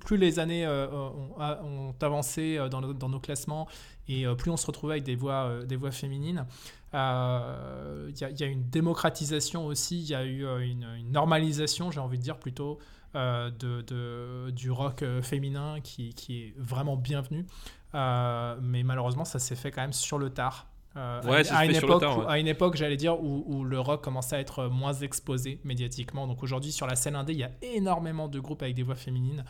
plus, 0.04 0.16
les 0.16 0.38
années 0.38 0.64
euh, 0.64 0.86
ont, 0.88 1.94
avancé 2.00 2.56
euh, 2.56 2.68
dans, 2.68 2.80
nos 2.80 3.20
classements 3.20 3.66
et 4.08 4.24
plus 4.38 4.50
on 4.50 4.56
se 4.56 4.66
retrouve 4.66 4.90
avec 4.90 5.04
des 5.04 5.14
voix 5.14 5.60
féminines. 5.92 6.46
Il 6.92 8.14
y, 8.18 8.42
a 8.42 8.46
une 8.46 8.68
démocratisation 8.68 9.66
aussi, 9.66 10.00
il 10.00 10.08
y 10.08 10.14
a 10.14 10.24
eu 10.24 10.44
une, 10.62 10.86
une 10.98 11.12
normalisation, 11.12 11.90
j'ai 11.90 12.00
envie 12.00 12.18
de 12.18 12.22
dire 12.22 12.38
plutôt, 12.38 12.78
de, 13.14 13.50
de, 13.50 14.50
du 14.50 14.70
rock 14.70 15.04
féminin 15.22 15.80
qui, 15.82 16.14
qui, 16.14 16.42
est 16.42 16.54
vraiment 16.58 16.96
bienvenu. 16.96 17.46
Euh, 17.94 18.56
mais 18.62 18.82
malheureusement, 18.82 19.24
ça 19.24 19.38
s'est 19.38 19.56
fait 19.56 19.70
quand 19.70 19.82
même 19.82 19.92
sur 19.92 20.18
le 20.18 20.30
tard. 20.30 20.66
Euh, 20.96 21.44
à, 21.50 21.64
une 21.66 21.76
époque, 21.76 22.02
à 22.28 22.38
une 22.38 22.48
époque, 22.48 22.76
j'allais 22.76 22.96
dire, 22.96 23.22
où, 23.22 23.44
où, 23.46 23.64
le 23.64 23.78
rock 23.78 24.02
commençait 24.02 24.36
à 24.36 24.40
être 24.40 24.66
moins 24.66 24.92
exposé 24.92 25.60
médiatiquement. 25.64 26.26
Donc 26.26 26.42
aujourd'hui, 26.42 26.72
sur 26.72 26.86
la 26.86 26.96
scène 26.96 27.14
indé, 27.14 27.32
il 27.32 27.38
y 27.38 27.44
a 27.44 27.52
énormément 27.62 28.28
de 28.28 28.40
groupes 28.40 28.62
avec 28.62 28.74
des 28.74 28.82
voix 28.82 28.96
féminines. 28.96 29.44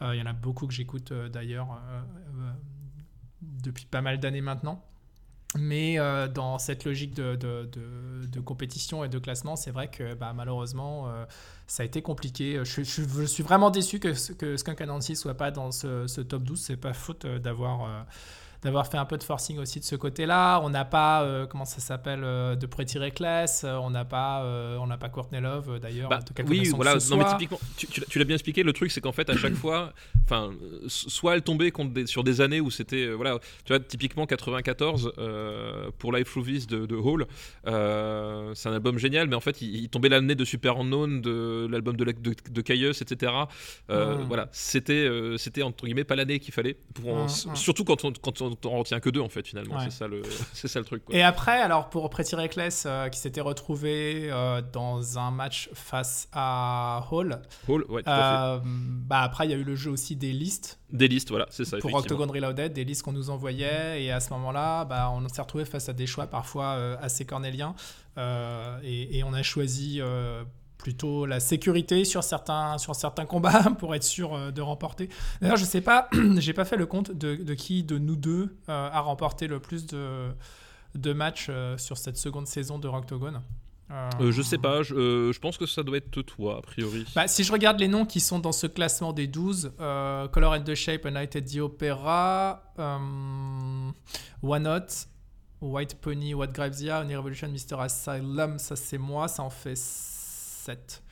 Euh, 0.00 0.14
il 0.14 0.18
y 0.18 0.22
en 0.22 0.26
a 0.26 0.32
beaucoup 0.32 0.66
que 0.66 0.72
j'écoute 0.72 1.12
d'ailleurs 1.12 1.68
depuis 3.42 3.84
pas 3.84 4.00
mal 4.00 4.18
d'années 4.18 4.40
maintenant. 4.40 4.82
Mais 5.58 5.98
euh, 5.98 6.28
dans 6.28 6.58
cette 6.58 6.84
logique 6.84 7.14
de, 7.14 8.40
compétition 8.44 9.04
et 9.04 9.08
de 9.08 9.18
classement, 9.18 9.56
c'est 9.56 9.70
vrai 9.70 9.88
que 9.88 10.14
bah, 10.14 10.32
malheureusement, 10.34 11.08
euh, 11.08 11.24
ça 11.66 11.82
a 11.82 11.86
été 11.86 12.02
compliqué. 12.02 12.60
Je, 12.64 12.82
je, 12.82 13.24
suis 13.24 13.42
vraiment 13.42 13.70
déçu 13.70 13.98
que, 13.98 14.32
que 14.34 14.56
Skunk 14.56 14.80
Anansi 14.80 15.12
ne 15.12 15.16
soit 15.16 15.36
pas 15.36 15.50
dans 15.50 15.70
ce, 15.72 16.06
ce 16.06 16.20
top 16.20 16.42
12. 16.42 16.60
C'est 16.60 16.76
pas 16.76 16.92
faute 16.92 17.24
euh, 17.24 17.38
d'avoir 17.38 18.06
d'avoir 18.66 18.86
fait 18.86 18.98
un 18.98 19.04
peu 19.04 19.16
de 19.16 19.22
forcing 19.22 19.58
aussi 19.58 19.80
de 19.80 19.84
ce 19.84 19.94
côté-là. 19.96 20.60
On 20.62 20.70
n'a 20.70 20.84
pas, 20.84 21.22
euh, 21.22 21.46
comment 21.46 21.64
ça 21.64 21.80
s'appelle, 21.80 22.22
euh, 22.24 22.56
de 22.56 22.66
Pretty 22.66 22.98
Reckless, 22.98 23.62
euh, 23.64 23.76
on 23.76 23.90
n'a 23.90 24.04
pas, 24.04 24.44
on 24.80 24.86
n'a 24.86 24.98
pas 24.98 25.08
Courtney 25.08 25.40
Love 25.40 25.78
d'ailleurs. 25.80 26.10
Bah, 26.10 26.18
oui, 26.46 26.68
voilà, 26.74 26.96
non, 27.10 27.16
mais 27.16 27.24
typiquement, 27.30 27.60
tu, 27.76 28.18
l'as 28.18 28.24
bien 28.24 28.34
expliqué, 28.34 28.62
le 28.62 28.72
truc 28.72 28.90
c'est 28.90 29.00
qu'en 29.00 29.12
fait 29.12 29.30
à 29.30 29.36
chaque 29.36 29.54
fois, 29.54 29.92
enfin, 30.24 30.50
soit 30.88 31.34
elle 31.34 31.42
tombait 31.42 31.70
contre 31.70 32.06
sur 32.06 32.24
des 32.24 32.40
années 32.40 32.60
où 32.60 32.70
c'était, 32.70 33.08
voilà, 33.12 33.38
tu 33.64 33.72
vois, 33.72 33.80
typiquement 33.80 34.26
94 34.26 35.12
pour 35.98 36.12
Life 36.12 36.30
Through 36.30 36.46
This 36.46 36.66
de, 36.66 36.96
Hall, 36.96 37.26
c'est 37.64 38.68
un 38.68 38.72
album 38.72 38.98
génial, 38.98 39.28
mais 39.28 39.36
en 39.36 39.40
fait 39.40 39.62
il, 39.62 39.88
tombait 39.88 40.08
l'année 40.08 40.34
de 40.34 40.44
Super 40.44 40.78
Unknown, 40.78 41.20
de 41.20 41.68
l'album 41.70 41.96
de, 41.96 42.04
de, 42.04 42.34
de 42.50 42.60
Caius, 42.60 43.00
etc. 43.00 43.32
Voilà, 43.88 44.48
c'était, 44.50 45.08
c'était 45.38 45.62
entre 45.62 45.84
guillemets 45.84 46.04
pas 46.04 46.16
l'année 46.16 46.40
qu'il 46.40 46.52
fallait, 46.52 46.76
pour 46.94 47.30
surtout 47.54 47.84
quand 47.84 48.04
on, 48.04 48.12
quand 48.12 48.42
on 48.42 48.55
on 48.64 48.78
retient 48.78 49.00
que 49.00 49.10
deux 49.10 49.20
en 49.20 49.28
fait 49.28 49.46
finalement. 49.46 49.78
C'est 49.80 49.90
ça 49.90 50.06
le, 50.06 50.22
c'est 50.52 50.68
ça 50.68 50.78
le 50.78 50.84
truc. 50.84 51.02
Et 51.10 51.22
après, 51.22 51.60
alors 51.60 51.88
pour 51.88 52.08
Pretty 52.10 52.34
Reckless 52.36 52.84
euh, 52.86 53.08
qui 53.08 53.18
s'était 53.18 53.40
retrouvé 53.40 54.28
euh, 54.30 54.62
dans 54.72 55.18
un 55.18 55.30
match 55.30 55.68
face 55.74 56.28
à 56.32 57.06
Hall. 57.10 57.40
Hall, 57.68 57.84
ouais. 57.88 58.02
Tout 58.02 58.10
à 58.10 58.60
fait. 58.60 58.66
Euh, 58.66 58.70
bah 59.06 59.20
après, 59.20 59.46
il 59.46 59.50
y 59.50 59.54
a 59.54 59.56
eu 59.56 59.64
le 59.64 59.76
jeu 59.76 59.90
aussi 59.90 60.16
des 60.16 60.32
listes. 60.32 60.78
Des 60.90 61.08
listes, 61.08 61.30
voilà, 61.30 61.46
c'est 61.50 61.64
ça. 61.64 61.78
Pour 61.78 61.94
Octagon 61.94 62.26
Reloaded, 62.26 62.72
des 62.72 62.84
listes 62.84 63.02
qu'on 63.02 63.12
nous 63.12 63.30
envoyait 63.30 64.04
et 64.04 64.12
à 64.12 64.20
ce 64.20 64.30
moment-là, 64.30 64.84
bah, 64.84 65.10
on 65.12 65.28
s'est 65.28 65.42
retrouvé 65.42 65.64
face 65.64 65.88
à 65.88 65.92
des 65.92 66.06
choix 66.06 66.26
parfois 66.26 66.72
assez 67.00 67.24
cornéliens 67.24 67.74
et, 68.16 69.18
et, 69.18 69.24
on 69.24 69.32
a 69.32 69.42
choisi 69.42 70.00
plutôt 70.86 71.26
la 71.26 71.40
sécurité 71.40 72.04
sur 72.04 72.22
certains, 72.22 72.78
sur 72.78 72.94
certains 72.94 73.26
combats 73.26 73.64
pour 73.80 73.96
être 73.96 74.04
sûr 74.04 74.34
euh, 74.34 74.52
de 74.52 74.62
remporter. 74.62 75.08
D'ailleurs, 75.40 75.56
je 75.56 75.64
sais 75.64 75.80
pas, 75.80 76.08
j'ai 76.36 76.52
pas 76.52 76.64
fait 76.64 76.76
le 76.76 76.86
compte 76.86 77.10
de, 77.10 77.34
de, 77.34 77.54
qui 77.54 77.82
de 77.82 77.98
nous 77.98 78.14
deux 78.14 78.56
euh, 78.68 78.88
a 78.92 79.00
remporté 79.00 79.48
le 79.48 79.58
plus 79.58 79.84
de, 79.88 80.28
de 80.94 81.12
matchs 81.12 81.48
euh, 81.50 81.76
sur 81.76 81.98
cette 81.98 82.16
seconde 82.16 82.46
saison 82.46 82.78
de 82.78 82.86
Rocktogone. 82.86 83.42
Euh, 83.90 84.30
je 84.30 84.42
sais 84.42 84.58
pas, 84.58 84.84
je, 84.84 85.32
je 85.32 85.38
pense 85.40 85.58
que 85.58 85.66
ça 85.66 85.82
doit 85.82 85.96
être 85.96 86.22
toi, 86.22 86.58
a 86.58 86.62
priori. 86.62 87.04
Bah, 87.16 87.26
si 87.26 87.42
je 87.42 87.50
regarde 87.50 87.80
les 87.80 87.88
noms 87.88 88.06
qui 88.06 88.20
sont 88.20 88.38
dans 88.38 88.52
ce 88.52 88.68
classement 88.68 89.12
des 89.12 89.26
12, 89.26 89.72
euh, 89.80 90.28
Color 90.28 90.52
and 90.52 90.62
the 90.62 90.76
Shape, 90.76 91.04
A 91.04 91.10
Night 91.10 91.34
at 91.34 91.40
the 91.40 91.56
Opera, 91.56 92.62
One 94.40 94.68
Hot, 94.68 95.08
White 95.60 96.00
Pony, 96.00 96.32
What 96.32 96.52
Ya, 96.78 97.00
Only 97.00 97.16
Revolution, 97.16 97.48
Mr. 97.48 97.80
Asylum, 97.80 98.60
ça 98.60 98.76
c'est 98.76 98.98
moi, 98.98 99.26
ça 99.26 99.42
en 99.42 99.50
fait 99.50 99.74
7. 100.66 101.02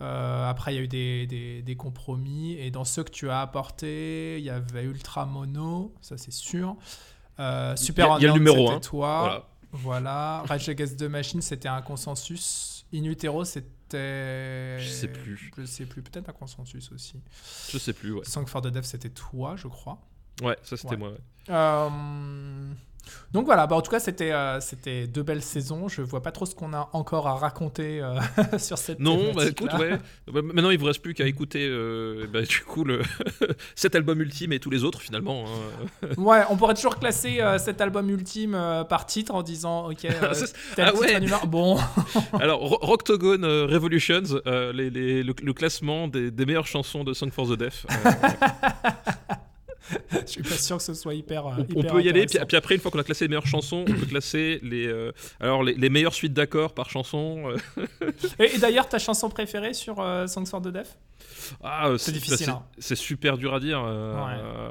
Euh, 0.00 0.48
après, 0.50 0.72
il 0.74 0.76
y 0.76 0.78
a 0.80 0.82
eu 0.82 0.88
des, 0.88 1.26
des- 1.26 1.62
des 1.62 1.76
compromis. 1.76 2.52
Et 2.54 2.70
dans 2.70 2.84
ceux 2.84 3.04
que 3.04 3.10
tu 3.10 3.30
as 3.30 3.40
apportés, 3.40 4.38
il 4.38 4.44
y 4.44 4.50
avait 4.50 4.84
Ultra 4.84 5.26
Mono, 5.26 5.94
ça 6.00 6.16
c'est 6.18 6.32
sûr. 6.32 6.76
Euh, 7.38 7.74
Super 7.76 8.06
Il 8.06 8.08
y 8.08 8.12
a- 8.12 8.18
il 8.18 8.22
y 8.22 8.26
a 8.26 8.28
le 8.32 8.38
numéro 8.38 8.66
c'était 8.66 8.76
un. 8.76 8.80
toi. 8.80 9.20
Voilà. 9.20 9.48
Voilà. 9.74 10.42
Rage 10.46 10.68
Against 10.68 10.98
the 10.98 11.04
Machine, 11.04 11.40
c'était 11.40 11.68
un 11.68 11.80
consensus. 11.82 12.84
In 12.92 13.04
Utero, 13.04 13.44
c'était. 13.44 14.78
Je 14.80 14.88
sais 14.88 15.08
plus. 15.08 15.50
Je 15.56 15.64
sais 15.64 15.86
plus. 15.86 16.02
Peut-être 16.02 16.28
un 16.28 16.32
consensus 16.34 16.90
aussi. 16.92 17.14
Je 17.70 17.78
sais 17.78 17.92
plus, 17.94 18.12
ouais. 18.12 18.24
Song 18.24 18.46
for 18.46 18.60
the 18.60 18.66
Deaf, 18.68 18.84
c'était 18.84 19.08
toi, 19.10 19.54
je 19.56 19.68
crois. 19.68 19.98
Ouais, 20.42 20.56
ça 20.62 20.76
c'était 20.76 20.90
Ouais. 20.90 20.96
moi. 20.98 21.08
ouais. 21.10 21.18
Euh, 21.50 22.72
Donc 23.32 23.46
voilà, 23.46 23.66
bah 23.66 23.76
en 23.76 23.80
tout 23.82 23.90
cas, 23.90 23.98
c'était 24.00 24.32
euh, 24.32 24.60
c'était 24.60 25.06
deux 25.06 25.22
belles 25.22 25.42
saisons. 25.42 25.88
Je 25.88 26.02
vois 26.02 26.22
pas 26.22 26.30
trop 26.32 26.46
ce 26.46 26.54
qu'on 26.54 26.72
a 26.72 26.88
encore 26.92 27.26
à 27.26 27.34
raconter 27.34 28.00
euh, 28.02 28.14
sur 28.58 28.78
cette 28.78 29.00
Non, 29.00 29.32
bah 29.34 29.46
écoute, 29.48 29.72
ouais. 29.74 29.98
Bah, 30.32 30.40
Maintenant, 30.42 30.70
il 30.70 30.78
vous 30.78 30.86
reste 30.86 31.02
plus 31.02 31.14
qu'à 31.14 31.26
écouter 31.26 31.66
euh, 31.68 32.26
bah, 32.32 32.42
du 32.42 32.60
coup 32.60 32.84
le 32.84 33.00
cet 33.74 33.94
album 33.94 34.20
ultime 34.20 34.52
et 34.52 34.60
tous 34.60 34.70
les 34.70 34.84
autres 34.84 35.00
finalement. 35.00 35.44
hein. 35.46 36.06
Ouais, 36.16 36.42
on 36.50 36.56
pourrait 36.56 36.74
toujours 36.74 36.98
classer 36.98 37.40
cet 37.58 37.80
album 37.80 38.08
ultime 38.10 38.52
par 38.88 39.06
titre 39.06 39.34
en 39.34 39.42
disant, 39.42 39.90
ok, 39.90 40.06
Ça, 40.34 40.46
tel 40.76 40.84
ah 40.88 40.94
ouais. 40.96 41.18
numéro- 41.20 41.46
Bon, 41.46 41.78
Alors, 42.40 42.60
Ro- 42.60 42.78
Rocktogone 42.82 43.44
Revolutions, 43.44 44.22
les- 44.72 44.90
les- 44.90 45.22
le, 45.22 45.34
le 45.42 45.52
classement 45.52 46.06
des, 46.08 46.30
des 46.30 46.46
meilleures 46.46 46.66
chansons 46.66 47.02
de 47.04 47.12
Song 47.14 47.30
for 47.32 47.48
the 47.48 47.56
Deaf. 47.58 47.84
Je 50.26 50.30
suis 50.30 50.42
pas 50.42 50.56
sûr 50.56 50.76
que 50.78 50.82
ce 50.82 50.94
soit 50.94 51.14
hyper. 51.14 51.46
euh, 51.46 51.50
on, 51.56 51.60
on 51.60 51.80
hyper 51.80 51.92
peut 51.94 52.02
y 52.02 52.08
aller, 52.08 52.26
puis, 52.26 52.38
puis 52.46 52.56
après, 52.56 52.74
une 52.76 52.80
fois 52.80 52.90
qu'on 52.90 52.98
a 53.00 53.04
classé 53.04 53.24
les 53.24 53.28
meilleures 53.28 53.46
chansons, 53.46 53.84
on 53.88 53.92
peut 53.92 54.06
classer 54.06 54.60
les, 54.62 54.86
euh, 54.86 55.12
alors 55.40 55.62
les, 55.62 55.74
les 55.74 55.90
meilleures 55.90 56.14
suites 56.14 56.32
d'accords 56.32 56.72
par 56.74 56.88
chanson. 56.90 57.52
euh. 57.80 57.82
Et, 58.38 58.54
et 58.54 58.58
d'ailleurs, 58.58 58.88
ta 58.88 58.98
chanson 58.98 59.28
préférée 59.28 59.74
sur 59.74 60.00
euh, 60.00 60.26
Songs 60.26 60.46
for 60.46 60.62
the 60.62 60.68
Deaf? 60.68 60.96
Ah, 61.62 61.88
euh, 61.88 61.98
C'est 61.98 62.12
bah, 62.12 62.18
difficile, 62.18 62.54
c'est- 62.78 62.92
hein. 62.92 62.96
Super 62.96 63.36
dur 63.36 63.54
à 63.54 63.60
dire. 63.60 63.82
euh, 63.84 64.70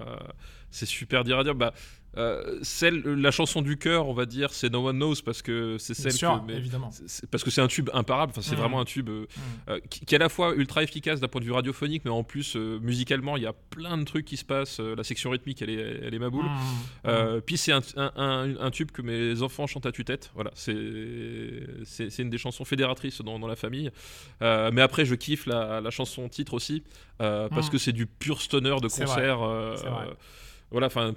C'est 0.71 0.85
super 0.85 1.23
dur 1.23 1.39
à 1.39 1.43
dire. 1.43 1.55
Bah, 1.55 1.73
euh, 2.17 2.59
celle, 2.61 3.01
la 3.03 3.31
chanson 3.31 3.61
du 3.61 3.77
cœur, 3.77 4.07
on 4.07 4.13
va 4.13 4.25
dire, 4.25 4.51
c'est 4.53 4.69
No 4.71 4.87
One 4.89 4.97
Knows 4.97 5.15
parce 5.23 5.41
que 5.41 5.77
c'est 5.79 5.93
celle 5.93 6.11
sûr, 6.11 6.43
que. 6.45 6.51
mais- 6.51 6.61
parce 7.31 7.43
que 7.43 7.49
c'est 7.51 7.61
un 7.61 7.67
tube 7.67 7.89
imparable, 7.93 8.31
enfin, 8.31 8.41
c'est 8.41 8.55
Mm. 8.55 8.59
vraiment 8.59 8.81
un 8.81 8.85
tube 8.85 9.09
euh, 9.09 9.21
Mm. 9.21 9.69
euh, 9.69 9.79
qui, 9.89 10.05
qui 10.05 10.13
est 10.15 10.17
à 10.17 10.19
la 10.19 10.27
fois 10.29 10.53
ultra 10.55 10.83
efficace 10.83 11.19
d'un 11.21 11.27
point 11.29 11.39
de 11.41 11.45
vue 11.45 11.51
radiophonique, 11.53 12.03
mais 12.03 12.11
en 12.11 12.23
plus 12.23 12.55
musicalement 12.55 13.37
il 13.37 13.43
y 13.43 13.47
a 13.47 13.53
plein 13.53 13.97
de 13.97 14.03
trucs 14.03 14.25
qui 14.25 14.35
se 14.37 14.43
passent. 14.45 14.79
la 14.79 15.03
section 15.03 15.29
rythmique 15.29 15.61
elle 15.61 15.69
est, 15.69 15.99
elle 16.03 16.13
est 16.13 16.19
ma 16.19 16.29
boule. 16.29 16.45
Mm. 17.05 17.41
Puis 17.45 17.57
c'est 17.57 17.71
un, 17.71 17.81
un- 17.95 18.11
un- 18.17 18.59
un 18.59 18.71
tube 18.71 18.91
que 18.91 19.01
mes 19.01 19.41
enfants 19.41 19.65
chantent 19.67 19.85
à 19.85 19.91
tue-tête. 19.91 20.31
Voilà, 20.35 20.51
c'est 20.55 20.73
une 22.19 22.29
des 22.29 22.37
chansons 22.37 22.65
fédératrices 22.65 23.21
dans, 23.21 23.39
dans 23.39 23.47
la 23.47 23.55
famille. 23.55 23.89
Mais 24.41 24.81
après 24.81 25.05
je 25.05 25.15
kiffe 25.15 25.45
la, 25.45 25.81
la 25.81 25.89
chanson 25.91 26.27
titre 26.29 26.53
aussi 26.53 26.83
parce 27.17 27.69
que 27.69 27.77
c'est 27.77 27.93
du 27.93 28.05
pur 28.05 28.41
stoner 28.41 28.75
de 28.81 28.87
concert. 28.89 29.39
Voilà, 30.71 30.87
enfin, 30.87 31.13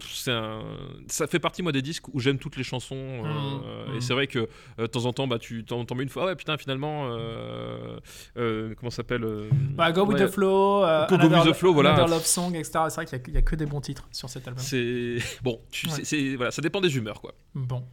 ça 1.09 1.27
fait 1.27 1.39
partie 1.39 1.63
moi 1.63 1.73
des 1.73 1.83
disques 1.83 2.09
où 2.13 2.21
j'aime 2.21 2.39
toutes 2.39 2.57
les 2.57 2.65
chansons. 2.65 2.95
euh, 2.97 3.23
Mm, 3.25 3.95
Et 3.95 3.97
mm. 3.99 4.01
c'est 4.01 4.13
vrai 4.15 4.27
que 4.27 4.39
euh, 4.41 4.47
de 4.79 4.87
temps 4.87 5.05
en 5.07 5.13
temps, 5.13 5.27
bah, 5.27 5.39
tu 5.39 5.65
t'en 5.65 5.85
mets 5.95 6.03
une 6.03 6.09
fois. 6.09 6.25
Ah 6.25 6.27
ouais, 6.27 6.37
putain, 6.37 6.57
finalement, 6.57 7.07
euh, 7.11 7.99
euh, 8.37 8.75
comment 8.77 8.91
ça 8.91 8.99
s'appelle 8.99 9.25
euh, 9.25 9.49
Bah, 9.53 9.93
Go 9.93 10.05
with 10.07 10.19
ouais, 10.19 10.27
the 10.27 10.31
Flow, 10.31 10.81
Go- 11.09 11.17
Go 11.19 11.29
with 11.29 11.45
the 11.45 11.53
Flow, 11.53 11.73
voilà. 11.73 11.95
Another 11.95 12.09
Love 12.17 12.25
Song, 12.27 12.55
etc. 12.55 12.81
C'est 12.89 12.95
vrai 13.07 13.21
qu'il 13.21 13.35
y 13.35 13.37
a- 13.37 13.43
que 13.43 13.57
des 13.57 13.67
bons 13.67 13.81
titres 13.81 14.09
sur 14.13 14.29
cet 14.29 14.49
album. 14.49 14.63
C'est 14.63 15.17
bon, 15.43 15.61
tu- 15.71 15.87
Ouais. 15.87 15.93
c'est- 15.97 16.05
c'est- 16.05 16.37
voilà, 16.37 16.51
ça 16.51 16.63
dépend 16.63 16.81
des 16.81 16.97
humeurs, 16.97 17.21
quoi. 17.21 17.35
Bon. 17.55 17.85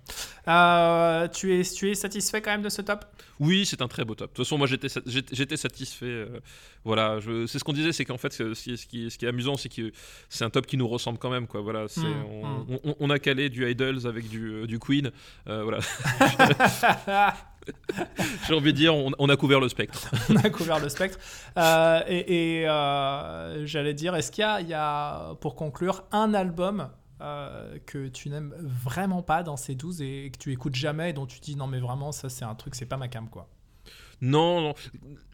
Tu, 1.33 1.53
es, 1.59 1.63
tu 1.63 1.89
es 1.91 1.95
satisfait 1.95 2.41
quand 2.41 2.51
même 2.51 2.61
de 2.61 2.69
ce 2.69 2.81
top? 2.81 3.05
Oui, 3.39 3.65
c'est 3.65 3.81
un 3.81 3.87
très 3.87 4.05
beau 4.05 4.15
top. 4.15 4.31
De 4.31 4.35
toute 4.35 4.45
façon, 4.45 4.57
moi, 4.57 4.67
j'étais 4.67 4.87
j'étais 5.31 5.57
satisfait. 5.57 6.27
voilà, 6.83 7.19
c'est 7.47 7.57
ce 7.59 7.63
qu'on 7.63 7.73
disait, 7.73 7.91
c'est 7.91 8.05
qu'en 8.05 8.17
fait, 8.17 8.31
ce 8.33 8.65
qui, 8.87 9.09
ce 9.09 9.17
qui 9.17 9.25
est 9.25 9.29
amusant, 9.29 9.57
c'est 9.57 9.69
que 9.69 9.91
c'est 10.29 10.43
un 10.43 10.49
top 10.49 10.65
qui 10.67 10.77
nous 10.77 10.87
ressemble 10.87 11.17
quand 11.17 11.29
même, 11.29 11.47
quoi. 11.51 11.61
Voilà, 11.61 11.87
c'est 11.87 12.01
Mm, 12.01 12.25
on, 12.31 12.45
mm. 12.45 12.79
on- 12.85 12.95
on 12.99 13.09
a 13.09 13.19
calé 13.19 13.49
du 13.49 13.69
Idols 13.69 14.07
avec 14.07 14.27
du, 14.29 14.47
euh, 14.49 14.65
du 14.67 14.79
Queen. 14.79 15.11
euh, 15.47 15.63
voilà, 15.63 15.79
j'ai 18.47 18.53
envie 18.55 18.73
de 18.73 18.77
dire, 18.77 18.95
on, 18.95 19.11
on 19.19 19.29
a 19.29 19.35
couvert 19.37 19.59
le 19.59 19.69
spectre. 19.69 20.09
On 20.29 20.35
a 20.37 20.49
couvert 20.49 20.79
le 20.79 20.89
spectre. 20.89 21.19
Euh, 21.57 22.01
et 22.07 22.61
et, 22.61 22.67
euh, 22.67 23.65
j'allais 23.67 23.93
dire, 23.93 24.15
est-ce 24.15 24.31
qu'il 24.31 24.41
y 24.41 24.45
a, 24.45 24.61
il 24.61 24.67
y 24.67 24.73
a, 24.73 25.35
pour 25.41 25.55
conclure, 25.55 26.03
un 26.11 26.33
album 26.33 26.89
euh, 27.21 27.77
que 27.85 28.07
tu 28.07 28.29
n'aimes 28.29 28.55
vraiment 28.59 29.21
pas 29.21 29.43
dans 29.43 29.57
ces 29.57 29.75
12 29.75 30.01
et 30.01 30.31
que 30.33 30.39
tu 30.39 30.51
écoutes 30.51 30.73
jamais 30.75 31.11
et 31.11 31.13
dont 31.13 31.27
tu 31.27 31.39
dis 31.39 31.55
non 31.55 31.67
mais 31.67 31.79
vraiment 31.79 32.11
ça 32.11 32.29
c'est 32.29 32.45
un 32.45 32.55
truc 32.55 32.73
c'est 32.73 32.87
pas 32.87 32.97
ma 32.97 33.07
cam 33.09 33.29
quoi? 33.29 33.47
Non, 34.21 34.61
non. 34.61 34.73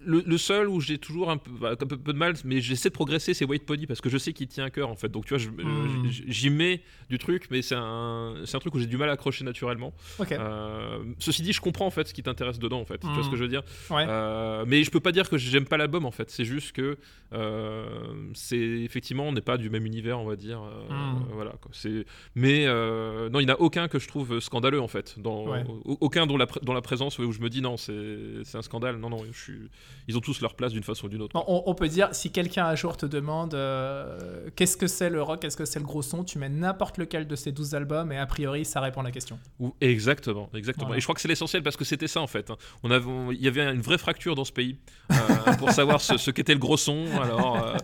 Le, 0.06 0.24
le 0.26 0.38
seul 0.38 0.70
où 0.70 0.80
j'ai 0.80 0.98
toujours 0.98 1.30
un 1.30 1.36
peu, 1.38 1.52
bah, 1.60 1.72
un 1.72 1.76
peu, 1.76 1.98
peu 1.98 2.14
de 2.14 2.18
mal, 2.18 2.36
mais 2.46 2.62
j'essaie 2.62 2.88
de 2.88 2.94
progresser, 2.94 3.34
c'est 3.34 3.44
White 3.44 3.66
Pony 3.66 3.86
parce 3.88 4.00
que 4.00 4.08
je 4.10 4.18
sais 4.18 4.32
qu'il 4.32 4.48
tient 4.48 4.64
à 4.64 4.70
cœur 4.70 4.88
en 4.90 4.96
fait. 4.96 5.10
Donc 5.10 5.26
tu 5.26 5.36
vois, 5.36 5.44
Mm. 5.52 6.10
je- 6.10 6.24
j'y 6.28 6.50
mets 6.50 6.82
du 7.10 7.18
truc, 7.18 7.48
mais 7.52 7.62
c'est 7.62 7.76
un, 7.76 8.36
un 8.42 8.60
truc 8.60 8.74
où 8.76 8.80
j'ai 8.80 8.86
du 8.86 8.96
mal 8.96 9.10
à 9.10 9.14
accrocher 9.14 9.44
naturellement. 9.44 9.94
Euh, 10.40 11.00
ceci 11.20 11.42
dit, 11.42 11.52
je 11.52 11.60
comprends 11.60 11.86
en 11.88 11.92
fait 11.92 12.08
ce 12.08 12.14
qui 12.14 12.24
t'intéresse 12.24 12.58
dedans 12.60 12.80
en 12.80 12.86
fait. 12.86 13.00
Tu 13.00 13.08
vois 13.08 13.24
ce 13.24 13.30
que 13.30 13.36
je 13.36 13.44
veux 13.44 13.50
dire 13.50 13.64
ouais 13.90 14.06
Euh, 14.08 14.64
Mais 14.66 14.84
je 14.84 14.92
peux 14.92 15.02
pas 15.02 15.12
dire 15.12 15.30
que 15.30 15.38
j'aime 15.38 15.66
pas 15.66 15.76
l'album 15.78 16.06
en 16.06 16.12
fait. 16.12 16.30
C'est 16.32 16.46
juste 16.46 16.72
que 16.72 16.98
euh, 17.34 17.86
c'est 18.34 18.58
effectivement 18.58 19.24
on 19.28 19.34
n'est 19.34 19.42
pas 19.42 19.58
du 19.58 19.70
même 19.70 19.86
univers, 19.86 20.20
on 20.20 20.26
va 20.26 20.36
dire. 20.38 20.62
Euh, 20.62 20.88
Mm. 20.90 21.26
Voilà. 21.34 21.52
C'est 21.74 22.06
mais 22.36 22.66
non, 22.66 23.40
il 23.42 23.46
n'y 23.46 23.52
en 23.52 23.56
a 23.56 23.60
aucun 23.60 23.90
que 23.90 24.00
je 24.00 24.08
trouve 24.08 24.40
scandaleux 24.40 24.80
en 24.82 24.88
fait. 24.88 25.20
Dans, 25.20 25.48
Ouais. 25.48 25.66
au- 25.86 25.98
Aucun 26.00 26.28
dont 26.28 26.38
la, 26.38 26.46
dont 26.62 26.74
la 26.74 26.82
présence 26.82 27.20
où 27.20 27.32
je 27.34 27.40
me 27.42 27.50
dis 27.50 27.62
non, 27.62 27.76
c'est 27.76 28.44
c'est 28.44 28.58
un 28.58 28.62
scandale. 28.62 28.77
Non, 28.80 29.10
non, 29.10 29.20
je 29.32 29.38
suis... 29.40 29.70
ils 30.08 30.18
ont 30.18 30.22
tous 30.22 30.42
leur 30.42 30.56
place 30.56 30.72
d'une 30.74 30.84
façon 30.84 31.06
ou 31.08 31.10
d'une 31.10 31.22
autre. 31.22 31.36
On, 31.48 31.64
on 31.66 31.76
peut 31.76 31.88
dire 31.88 32.10
si 32.14 32.32
quelqu'un 32.32 32.66
un 32.66 32.76
jour 32.76 32.98
te 32.98 33.06
demande 33.06 33.54
euh, 33.54 34.50
qu'est-ce 34.56 34.78
que 34.78 34.88
c'est 34.88 35.10
le 35.10 35.22
rock 35.22 35.42
qu'est-ce 35.42 35.58
que 35.58 35.66
c'est 35.66 35.80
le 35.80 35.86
gros 35.86 36.02
son 36.02 36.24
tu 36.24 36.38
mets 36.40 36.50
n'importe 36.50 36.98
lequel 36.98 37.28
de 37.28 37.36
ces 37.36 37.52
12 37.52 37.76
albums 37.76 38.12
et 38.12 38.18
a 38.18 38.26
priori 38.26 38.66
ça 38.66 38.80
répond 38.82 39.02
à 39.02 39.04
la 39.04 39.12
question 39.12 39.40
Ou- 39.60 39.74
exactement, 39.82 40.50
exactement. 40.54 40.88
Voilà. 40.88 40.98
Et 40.98 41.02
je 41.02 41.06
crois 41.06 41.16
que 41.16 41.22
c'est 41.22 41.28
l'essentiel 41.28 41.64
parce 41.64 41.78
que 41.78 41.86
c'était 41.86 42.08
ça 42.08 42.22
en 42.22 42.28
fait. 42.28 42.50
hein. 42.50 42.58
On 42.84 42.92
avait, 42.92 43.06
on- 43.06 43.32
il 43.32 43.42
y 43.42 43.48
avait 43.48 43.64
une 43.64 43.82
vraie 43.82 43.98
fracture 43.98 44.36
dans 44.36 44.46
ce 44.46 44.52
pays 44.52 44.78
euh, 45.12 45.16
pour 45.60 45.72
savoir 45.72 46.02
ce, 46.02 46.18
ce 46.18 46.32
qu'était 46.32 46.54
le 46.54 46.60
gros 46.60 46.78
son. 46.78 47.06
Alors, 47.22 47.64
euh, 47.66 47.76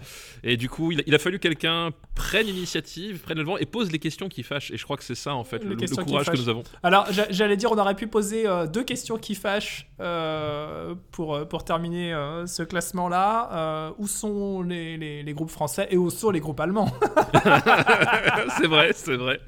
et 0.44 0.58
du 0.58 0.70
coup, 0.70 0.92
il 0.92 1.00
a, 1.00 1.04
il 1.08 1.16
a 1.16 1.20
fallu 1.20 1.40
quelqu'un 1.40 1.92
prenne 2.16 2.48
l'initiative, 2.48 3.20
prenne 3.20 3.38
le 3.38 3.44
vent 3.44 3.58
et 3.58 3.66
pose 3.66 3.92
les 3.92 4.00
questions 4.00 4.30
qui 4.30 4.44
fâchent. 4.44 4.72
Et 4.72 4.78
je 4.78 4.84
crois 4.84 4.98
que 4.98 5.04
c'est 5.04 5.16
ça 5.16 5.36
en 5.36 5.44
fait 5.44 5.64
le, 5.64 5.76
courage 6.04 6.28
que 6.28 6.38
nous 6.38 6.50
avons. 6.50 6.64
Alors, 6.84 7.12
j'a- 7.12 7.28
j'allais 7.30 7.58
dire, 7.58 7.72
on 7.72 7.78
aurait 7.78 7.96
pu 7.96 8.08
poser 8.08 8.46
deux 8.72 8.84
questions 8.84 9.18
qui 9.18 9.36
fâchent 9.36 9.88
euh, 10.00 10.73
pour, 11.12 11.36
euh, 11.36 11.46
pour 11.46 11.64
terminer 11.66 12.14
euh, 12.14 12.46
ce 12.48 12.64
classement-là. 12.64 13.50
Euh, 13.54 13.92
où 13.98 14.08
sont 14.08 14.62
les, 14.62 14.98
les- 14.98 15.24
les 15.24 15.34
groupes 15.34 15.50
français 15.52 15.88
et 15.92 15.98
où 15.98 16.10
sont 16.10 16.32
les 16.32 16.40
groupes 16.40 16.60
allemands 16.60 16.92
c'est 18.58 18.68
vrai, 18.68 18.92
c'est 18.94 19.16
vrai. 19.18 19.40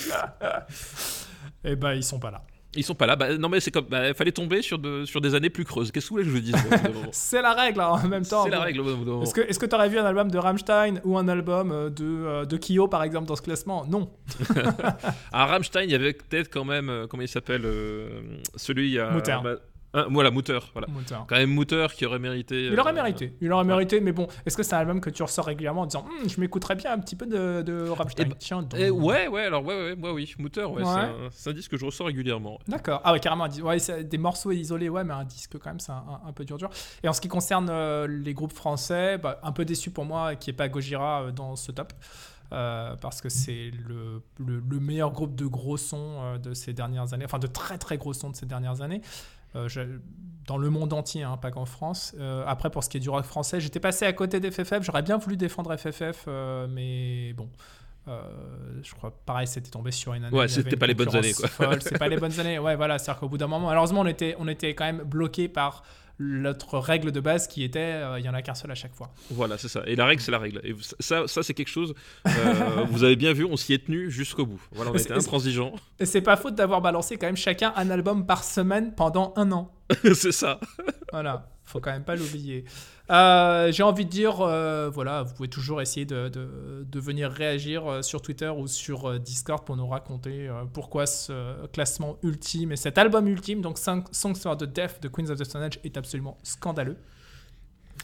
Eh 1.66 1.76
ben, 1.76 1.94
ils 1.94 2.04
sont 2.04 2.18
pas 2.18 2.30
là. 2.30 2.42
Ils 2.76 2.82
sont 2.84 2.94
pas 2.94 3.06
là. 3.06 3.14
Bah, 3.16 3.38
non 3.38 3.48
mais 3.48 3.60
c'est 3.60 3.70
comme, 3.70 3.86
bah, 3.86 4.12
fallait 4.14 4.32
tomber 4.32 4.60
sur, 4.60 4.78
de- 4.78 5.04
sur 5.06 5.20
des 5.20 5.34
années 5.34 5.48
plus 5.48 5.64
creuses. 5.64 5.90
Qu'est-ce 5.92 6.06
que 6.06 6.10
vous 6.10 6.16
voulez 6.16 6.24
que 6.24 6.30
je 6.30 6.34
vous 6.34 6.42
dise 6.42 6.56
C'est 7.12 7.40
la 7.40 7.54
règle 7.54 7.80
hein, 7.80 8.00
en 8.04 8.08
même 8.08 8.26
temps. 8.26 8.44
C'est 8.44 8.50
la 8.50 8.60
règle. 8.60 8.80
au 8.80 8.84
bout 8.84 8.90
d'un 9.04 9.10
moment. 9.12 9.22
Est-ce 9.22 9.32
que 9.32 9.40
est-ce 9.42 9.58
que 9.58 9.64
t'aurais 9.66 9.88
vu 9.88 9.98
un 9.98 10.04
album 10.04 10.30
de 10.30 10.36
Rammstein 10.38 11.00
ou 11.04 11.16
un 11.16 11.28
album 11.28 11.70
euh, 11.72 11.88
de, 11.88 12.04
euh, 12.04 12.44
de 12.44 12.56
Kyo 12.58 12.88
par 12.88 13.02
exemple 13.04 13.26
dans 13.28 13.36
ce 13.36 13.42
classement? 13.42 13.86
Non. 13.86 14.10
À 15.32 15.46
Rammstein, 15.46 15.84
il 15.84 15.90
y 15.92 15.94
avait 15.94 16.12
peut-être 16.14 16.52
quand 16.52 16.64
même, 16.64 16.90
euh, 16.90 17.06
comment 17.06 17.22
il 17.22 17.28
s'appelle, 17.28 17.62
euh, 17.64 18.20
celui 18.56 18.98
à 18.98 19.10
Mutter. 19.12 19.36
bah, 19.42 19.54
hein, 19.94 20.06
voilà, 20.10 20.30
Mutter. 20.30 20.58
Voilà. 20.74 20.86
Quand 21.26 21.36
même 21.36 21.50
Mutter 21.54 21.86
qui 21.96 22.04
aurait 22.04 22.18
mérité. 22.18 22.66
Il 22.66 22.78
aurait 22.78 22.90
euh, 22.90 22.94
mérité, 22.94 23.34
il 23.40 23.50
aurait 23.52 23.64
mérité, 23.64 24.00
mais 24.00 24.12
bon, 24.12 24.26
est-ce 24.44 24.56
que 24.56 24.62
c'est 24.62 24.74
un 24.74 24.80
album 24.80 25.00
que 25.00 25.08
tu 25.10 25.22
ressors 25.22 25.46
régulièrement 25.46 25.82
en 25.82 25.86
disant 25.86 26.04
Hum, 26.04 26.28
je 26.28 26.40
m'écouterais 26.40 26.74
bien 26.74 26.92
un 26.92 26.98
petit 26.98 27.16
peu 27.16 27.26
de, 27.26 27.62
de 27.62 27.88
Rammstein 27.88 28.28
ben, 28.28 28.34
Tiens, 28.38 28.62
donc. 28.62 28.74
Eh, 28.76 28.90
ouais, 28.90 29.28
ouais, 29.28 29.44
alors 29.44 29.64
ouais, 29.64 29.74
ouais, 29.74 29.96
moi 29.96 30.12
oui, 30.12 30.34
Mutter, 30.38 30.64
ouais, 30.64 30.82
Ouais. 30.82 31.28
c'est 31.30 31.50
un- 31.50 31.52
disque 31.54 31.70
que 31.70 31.76
je 31.76 31.86
ressors 31.86 32.06
régulièrement. 32.08 32.58
D'accord. 32.68 33.00
Ah 33.04 33.12
ouais, 33.12 33.20
carrément. 33.20 33.46
Ouais, 33.62 33.78
des 34.04 34.18
morceaux 34.18 34.50
isolés, 34.52 34.88
ouais, 34.88 35.04
mais 35.04 35.14
un 35.14 35.24
disque 35.24 35.58
quand 35.58 35.70
même, 35.70 35.80
c'est 35.80 35.92
un, 35.92 36.04
un- 36.26 36.32
peu 36.32 36.44
dur 36.44 36.58
dur. 36.58 36.68
Et 37.02 37.08
en 37.08 37.12
ce 37.12 37.20
qui 37.20 37.28
concerne 37.28 37.68
euh, 37.70 38.06
les 38.08 38.34
groupes 38.34 38.52
français, 38.52 39.18
bah, 39.18 39.38
un 39.42 39.52
peu 39.52 39.64
déçu 39.64 39.90
pour 39.90 40.04
moi 40.04 40.34
qu'il 40.34 40.52
n'y 40.52 40.56
ait 40.56 40.58
pas 40.58 40.68
Gojira 40.68 41.22
euh, 41.22 41.30
dans 41.30 41.54
ce 41.56 41.70
top. 41.72 41.92
Euh, 42.52 42.94
parce 43.00 43.20
que 43.20 43.28
c'est 43.28 43.70
le, 43.88 44.22
le- 44.38 44.62
le 44.68 44.78
meilleur 44.78 45.10
groupe 45.12 45.34
de 45.34 45.46
gros 45.46 45.76
sons 45.76 46.36
de 46.40 46.54
ces 46.54 46.72
dernières 46.72 47.12
années, 47.12 47.24
enfin 47.24 47.38
de 47.38 47.46
très 47.48 47.78
très 47.78 47.96
gros 47.96 48.12
sons 48.12 48.30
de 48.30 48.36
ces 48.36 48.46
dernières 48.46 48.80
années. 48.82 49.00
Euh, 49.56 49.68
dans 50.46 50.58
le 50.58 50.70
monde 50.70 50.92
entier, 50.92 51.22
hein, 51.22 51.36
pas 51.36 51.50
qu'en 51.50 51.64
France. 51.64 52.14
Euh, 52.18 52.44
après, 52.46 52.70
pour 52.70 52.84
ce 52.84 52.88
qui 52.88 52.98
est 52.98 53.00
du 53.00 53.10
rock 53.10 53.24
français, 53.24 53.60
j'étais 53.60 53.80
passé 53.80 54.04
à 54.04 54.12
côté 54.12 54.40
d'FFF. 54.40 54.82
J'aurais 54.82 55.02
bien 55.02 55.16
voulu 55.16 55.36
défendre 55.36 55.74
FFF, 55.76 56.24
euh, 56.28 56.66
mais 56.68 57.32
bon. 57.32 57.48
Euh, 58.06 58.20
je 58.82 58.94
crois, 58.94 59.14
pareil, 59.24 59.46
c'était 59.46 59.70
tombé 59.70 59.90
sur 59.90 60.12
une 60.12 60.24
année. 60.24 60.36
Ouais, 60.36 60.48
c'était 60.48 60.76
pas 60.76 60.86
les 60.86 60.94
bonnes 60.94 61.14
années, 61.16 61.32
quoi. 61.32 61.48
C'est 61.80 61.98
pas 61.98 62.08
les 62.08 62.18
bonnes 62.18 62.38
années. 62.38 62.58
Ouais, 62.58 62.76
voilà. 62.76 62.98
C'est-à-dire 62.98 63.20
qu'au 63.20 63.28
bout 63.28 63.38
d'un 63.38 63.46
moment, 63.46 63.68
malheureusement, 63.68 64.00
on 64.00 64.06
était, 64.06 64.36
on 64.38 64.48
était 64.48 64.74
quand 64.74 64.84
même 64.84 65.02
bloqué 65.04 65.48
par 65.48 65.82
notre 66.18 66.78
règle 66.78 67.10
de 67.12 67.20
base 67.20 67.46
qui 67.48 67.64
était 67.64 67.80
euh, 67.80 68.18
il 68.18 68.24
y 68.24 68.28
en 68.28 68.34
a 68.34 68.42
qu'un 68.42 68.54
seul 68.54 68.70
à 68.70 68.74
chaque 68.74 68.94
fois. 68.94 69.12
Voilà, 69.30 69.58
c'est 69.58 69.68
ça. 69.68 69.82
Et 69.86 69.96
la 69.96 70.06
règle, 70.06 70.22
c'est 70.22 70.30
la 70.30 70.38
règle. 70.38 70.60
Et 70.64 70.74
ça, 71.00 71.26
ça 71.26 71.42
c'est 71.42 71.54
quelque 71.54 71.68
chose. 71.68 71.94
euh, 72.26 72.84
vous 72.88 73.04
avez 73.04 73.16
bien 73.16 73.32
vu, 73.32 73.44
on 73.44 73.56
s'y 73.56 73.72
est 73.72 73.86
tenu 73.86 74.10
jusqu'au 74.10 74.46
bout. 74.46 74.62
Voilà, 74.72 74.92
on 74.92 74.94
était 74.94 75.12
intransigeants. 75.12 75.74
Et 75.98 76.06
c'est 76.06 76.22
pas 76.22 76.36
faute 76.36 76.54
d'avoir 76.54 76.80
balancé 76.80 77.16
quand 77.16 77.26
même 77.26 77.36
chacun 77.36 77.72
un 77.76 77.90
album 77.90 78.26
par 78.26 78.44
semaine 78.44 78.94
pendant 78.94 79.32
un 79.36 79.50
an. 79.52 79.72
c'est 80.14 80.32
ça. 80.32 80.60
Voilà, 81.12 81.50
faut 81.64 81.80
quand 81.80 81.92
même 81.92 82.04
pas 82.04 82.16
l'oublier. 82.16 82.64
Euh, 83.10 83.70
J'ai 83.70 83.82
envie 83.82 84.06
de 84.06 84.10
dire, 84.10 84.40
euh, 84.40 84.88
voilà, 84.88 85.22
vous 85.22 85.34
pouvez 85.34 85.48
toujours 85.48 85.82
essayer 85.82 86.06
de, 86.06 86.28
de- 86.30 86.86
de 86.90 87.00
venir 87.00 87.30
réagir 87.30 87.86
euh, 87.86 88.02
sur 88.02 88.22
Twitter 88.22 88.48
ou 88.48 88.66
sur 88.66 89.20
Discord 89.20 89.62
pour 89.64 89.76
nous 89.76 89.86
raconter 89.86 90.48
pourquoi 90.72 91.04
ce 91.06 91.66
classement 91.66 92.16
ultime 92.22 92.72
et 92.72 92.76
cet 92.76 92.96
album 92.96 93.28
ultime, 93.28 93.60
donc 93.60 93.76
Song- 93.78 94.04
Songs 94.10 94.36
for 94.36 94.56
the 94.56 94.64
Deaf 94.64 95.00
de 95.00 95.08
Queens 95.08 95.28
of 95.30 95.38
the 95.38 95.44
Stone 95.44 95.62
Age, 95.62 95.78
est 95.84 95.96
absolument 95.98 96.38
scandaleux. 96.42 96.96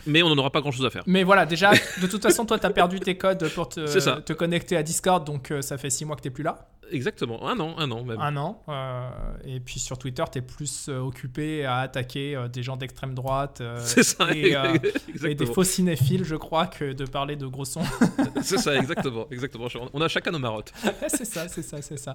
Mais 0.07 0.23
on 0.23 0.29
n'en 0.29 0.39
aura 0.39 0.51
pas 0.51 0.61
grand 0.61 0.71
chose 0.71 0.87
à 0.87 0.91
faire. 0.91 1.03
Mais 1.07 1.25
voilà, 1.25 1.47
déjà, 1.47 1.73
de 2.01 2.07
toute 2.07 2.23
façon, 2.23 2.45
toi, 2.47 2.59
t'as 2.59 2.71
perdu 2.71 3.01
tes 3.01 3.17
codes 3.17 3.49
pour 3.55 3.69
te, 3.71 4.33
connecter 4.35 4.77
à 4.77 4.83
Discord, 4.83 5.27
donc 5.27 5.53
ça 5.63 5.79
fait 5.79 5.91
six 5.91 6.05
mois 6.05 6.17
que 6.17 6.23
t'es 6.23 6.31
plus 6.31 6.45
là. 6.45 6.69
Exactement. 6.91 7.47
Un 7.49 7.59
an, 7.61 7.75
un 7.79 7.91
an 7.91 8.03
même. 8.05 8.21
Un 8.21 8.37
an. 8.37 8.63
euh, 8.69 9.09
et 9.45 9.61
puis 9.61 9.79
sur 9.81 9.99
Twitter, 9.99 10.25
t'es 10.31 10.41
plus 10.43 10.89
euh, 10.89 10.99
occupé 10.99 11.65
à 11.65 11.79
attaquer 11.79 12.37
euh, 12.37 12.49
des 12.49 12.63
gens 12.63 12.77
d'extrême 12.77 13.15
droite. 13.15 13.61
euh, 13.61 13.79
ça. 13.85 14.33
et, 14.35 14.57
euh, 14.57 14.77
et 15.25 15.35
des 15.35 15.47
faux 15.47 15.65
cinéphiles, 15.65 16.25
je 16.25 16.37
crois, 16.37 16.67
que 16.67 16.93
de 16.93 17.05
parler 17.05 17.37
de 17.37 17.47
gros 17.47 17.65
sons. 17.65 17.83
c'est 18.43 18.59
ça, 18.59 18.77
exactement. 18.77 19.27
exactement. 19.31 19.67
On 19.93 20.01
a 20.01 20.09
chacun 20.09 20.31
nos 20.31 20.39
marottes. 20.39 20.73
c'est 21.09 21.25
ça, 21.25 21.49
c'est 21.49 21.63
ça, 21.63 21.81
c'est 21.83 21.99
ça. 21.99 22.15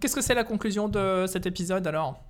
Qu'est-ce 0.00 0.14
que 0.14 0.22
c'est 0.22 0.34
la 0.34 0.44
conclusion 0.44 0.88
de 0.88 1.26
cet 1.28 1.46
épisode 1.46 1.86
alors? 1.86 2.20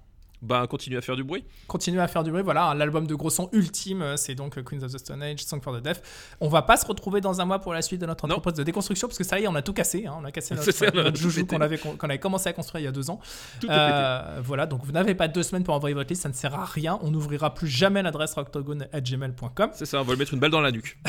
Bah, 0.45 0.66
continue 0.68 0.99
à 0.99 1.01
faire 1.01 1.16
du 1.16 1.24
bruit. 1.24 1.45
Continuez 1.66 2.01
à 2.01 2.09
faire 2.09 2.22
du 2.22 2.30
bruit, 2.30 2.42
voilà, 2.42 2.66
hein, 2.66 2.74
l'album 2.74 3.07
de 3.07 3.14
gros 3.14 3.30
sons 3.30 3.49
ultime, 3.53 4.03
euh, 4.03 4.16
c'est 4.16 4.34
donc 4.34 4.59
euh, 4.59 4.62
Queens 4.62 4.82
of 4.82 4.92
the 4.92 4.99
Stone 4.99 5.22
Age, 5.22 5.42
Song 5.45 5.61
for 5.62 5.74
the 5.76 5.82
Deaf. 5.82 6.36
On 6.40 6.49
va 6.49 6.62
pas 6.62 6.76
se 6.76 6.86
retrouver 6.86 7.20
dans 7.20 7.40
un 7.40 7.45
mois 7.45 7.61
pour 7.61 7.72
la 7.72 7.82
suite 7.82 8.01
de 8.01 8.07
notre 8.07 8.26
entreprise 8.26 8.55
de 8.55 8.62
déconstruction, 8.62 9.09
parce 9.09 9.18
que 9.18 9.24
ça 9.24 9.40
y 9.40 9.45
est, 9.45 9.49
on 9.49 9.55
a 9.55 9.62
tout 9.62 9.72
cassé, 9.72 10.07
hein, 10.07 10.14
on 10.20 10.24
a 10.24 10.30
cassé 10.30 10.55
ça, 10.57 10.62
notre, 10.64 10.99
a 10.99 11.03
notre 11.05 11.11
tout 11.12 11.22
joujou 11.22 11.47
qu'on 11.47 11.61
avait, 11.61 11.78
qu'on 11.78 11.97
avait 11.97 12.18
commencé 12.18 12.49
à 12.49 12.53
construire 12.53 12.82
il 12.82 12.84
y 12.84 12.88
a 12.88 12.92
deux 12.92 13.11
ans. 13.11 13.20
Tout 13.61 13.68
Euh, 13.70 14.40
voilà, 14.42 14.66
donc 14.66 14.84
vous 14.84 14.92
n'avez 14.92 15.14
pas 15.14 15.28
deux 15.28 15.42
semaines 15.42 15.64
pour 15.64 15.74
envoyer 15.74 15.95
votre 15.95 16.11
liste, 16.11 16.22
ça 16.22 16.28
ne 16.28 16.34
sert 16.34 16.55
à 16.55 16.64
rien. 16.64 16.99
On 17.03 17.11
n'ouvrira 17.11 17.55
plus 17.55 17.68
jamais 17.68 18.03
l'adresse 18.03 18.36
octogone.gmail.com. 18.36 19.70
C'est 19.72 19.86
ça, 19.86 20.01
on 20.01 20.05
va 20.05 20.12
lui 20.12 20.18
mettre 20.18 20.34
une 20.34 20.40
balle 20.40 20.51
dans 20.51 20.61
la 20.61 20.70
nuque. 20.70 20.99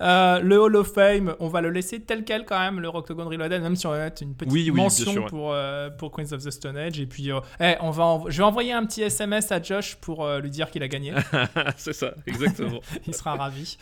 Euh, 0.00 0.40
le 0.40 0.60
Hall 0.60 0.76
of 0.76 0.92
Fame, 0.92 1.34
on 1.40 1.48
va 1.48 1.60
le 1.60 1.70
laisser 1.70 2.00
tel 2.00 2.24
quel 2.24 2.44
quand 2.44 2.58
même, 2.58 2.80
le 2.80 2.88
Octogone 2.88 3.28
Reloaded, 3.28 3.62
même 3.62 3.76
si 3.76 3.86
on 3.86 3.90
va 3.90 3.98
mettre 3.98 4.22
une 4.22 4.34
petite 4.34 4.52
Oui, 4.52 4.64
oui, 4.66 4.72
bien 4.72 4.84
mention 4.84 5.12
sûr, 5.12 5.22
ouais. 5.22 5.28
pour, 5.28 5.52
euh, 5.52 5.90
pour 5.90 6.10
Queens 6.10 6.32
of 6.32 6.44
the 6.44 6.50
Stone 6.50 6.76
Age. 6.76 7.00
Et 7.00 7.06
puis, 7.06 7.25
euh, 7.30 7.40
eh, 7.60 7.74
on 7.80 7.90
va 7.90 8.20
je 8.28 8.38
vais 8.38 8.44
envoyer 8.44 8.72
un 8.72 8.84
petit 8.84 9.02
SMS 9.02 9.52
à 9.52 9.62
Josh 9.62 9.96
pour 9.96 10.24
euh, 10.24 10.40
lui 10.40 10.50
dire 10.50 10.70
qu'il 10.70 10.82
a 10.82 10.88
gagné. 10.88 11.14
c'est 11.76 11.92
ça, 11.92 12.14
exactement. 12.26 12.80
Il 13.06 13.14
sera 13.14 13.34
ravi. 13.34 13.76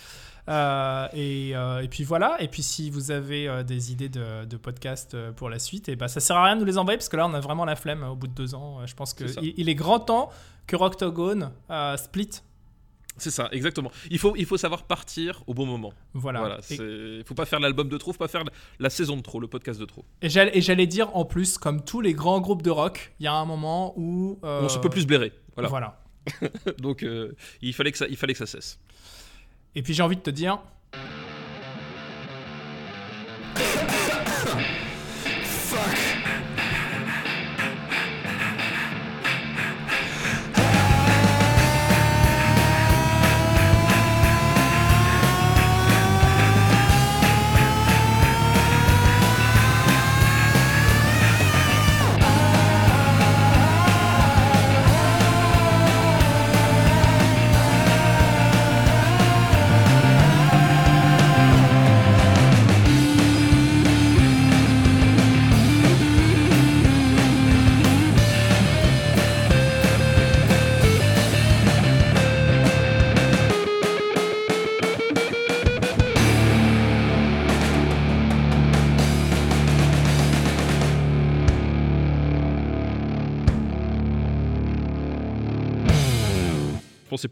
Euh, 0.48 1.08
et, 1.14 1.52
euh, 1.54 1.82
et 1.82 1.88
puis 1.88 2.04
voilà. 2.04 2.36
Et 2.40 2.48
puis 2.48 2.62
si 2.62 2.90
vous 2.90 3.10
avez 3.10 3.48
euh, 3.48 3.62
des 3.62 3.92
idées 3.92 4.08
de, 4.08 4.44
de 4.44 4.56
podcasts 4.56 5.16
pour 5.32 5.48
la 5.48 5.58
suite, 5.58 5.88
et 5.88 5.96
bah, 5.96 6.08
ça 6.08 6.20
sert 6.20 6.36
à 6.36 6.44
rien 6.44 6.56
de 6.56 6.60
nous 6.60 6.66
les 6.66 6.78
envoyer 6.78 6.98
parce 6.98 7.08
que 7.08 7.16
là 7.16 7.26
on 7.26 7.34
a 7.34 7.40
vraiment 7.40 7.64
la 7.64 7.76
flemme 7.76 8.02
au 8.02 8.16
bout 8.16 8.26
de 8.26 8.34
deux 8.34 8.54
ans. 8.54 8.84
Je 8.86 8.94
pense 8.94 9.14
qu'il 9.14 9.54
il 9.56 9.68
est 9.68 9.74
grand 9.74 10.00
temps 10.00 10.30
que 10.66 10.76
Rocktogone 10.76 11.50
split. 11.96 12.30
C'est 13.16 13.30
ça, 13.30 13.48
exactement. 13.52 13.90
Il 14.10 14.18
faut, 14.18 14.34
il 14.36 14.44
faut 14.44 14.56
savoir 14.56 14.84
partir 14.84 15.42
au 15.46 15.54
bon 15.54 15.66
moment. 15.66 15.92
Voilà. 16.14 16.40
Voilà. 16.40 16.60
Il 16.70 17.22
faut 17.24 17.34
pas 17.34 17.46
faire 17.46 17.60
l'album 17.60 17.88
de 17.88 17.96
trop, 17.96 18.12
faut 18.12 18.18
pas 18.18 18.28
faire 18.28 18.44
la 18.78 18.90
saison 18.90 19.16
de 19.16 19.22
trop, 19.22 19.40
le 19.40 19.46
podcast 19.46 19.78
de 19.78 19.84
trop. 19.84 20.04
Et 20.20 20.28
j'allais 20.28 20.86
dire 20.86 21.14
en 21.16 21.24
plus, 21.24 21.58
comme 21.58 21.84
tous 21.84 22.00
les 22.00 22.12
grands 22.12 22.40
groupes 22.40 22.62
de 22.62 22.70
rock, 22.70 23.12
il 23.20 23.24
y 23.24 23.26
a 23.26 23.34
un 23.34 23.44
moment 23.44 23.94
où 23.96 24.38
euh, 24.44 24.62
On 24.64 24.68
se 24.68 24.78
peut 24.78 24.90
plus 24.90 25.06
blairer. 25.06 25.32
Voilà. 25.54 25.68
Voilà. 25.68 26.00
Donc 26.78 27.02
euh, 27.02 27.32
il 27.62 27.72
fallait 27.74 27.92
que 27.92 27.98
ça, 27.98 28.06
il 28.08 28.16
fallait 28.16 28.32
que 28.32 28.38
ça 28.38 28.46
cesse. 28.46 28.80
Et 29.74 29.82
puis 29.82 29.94
j'ai 29.94 30.02
envie 30.02 30.16
de 30.16 30.22
te 30.22 30.30
dire. 30.30 30.58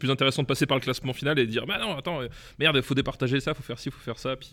Plus 0.03 0.11
intéressant 0.11 0.41
de 0.41 0.47
passer 0.47 0.65
par 0.65 0.75
le 0.75 0.81
classement 0.81 1.13
final 1.13 1.39
et 1.39 1.45
de 1.45 1.49
dire 1.51 1.65
bah 1.65 1.77
non 1.79 1.97
attends 1.97 2.21
euh, 2.21 2.27
merde 2.59 2.81
faut 2.81 2.93
départager 2.93 3.39
ça 3.39 3.53
faut 3.53 3.63
faire 3.63 3.79
ci 3.79 3.89
faut 3.89 4.01
faire 4.01 4.19
ça 4.19 4.35
puis 4.35 4.49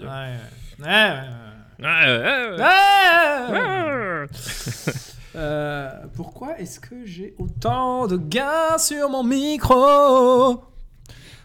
pourquoi 6.15 6.59
est-ce 6.61 6.79
que 6.79 7.05
j'ai 7.05 7.35
autant 7.39 8.07
de 8.07 8.17
gains 8.17 8.79
sur 8.79 9.09
mon 9.09 9.25
micro? 9.25 10.63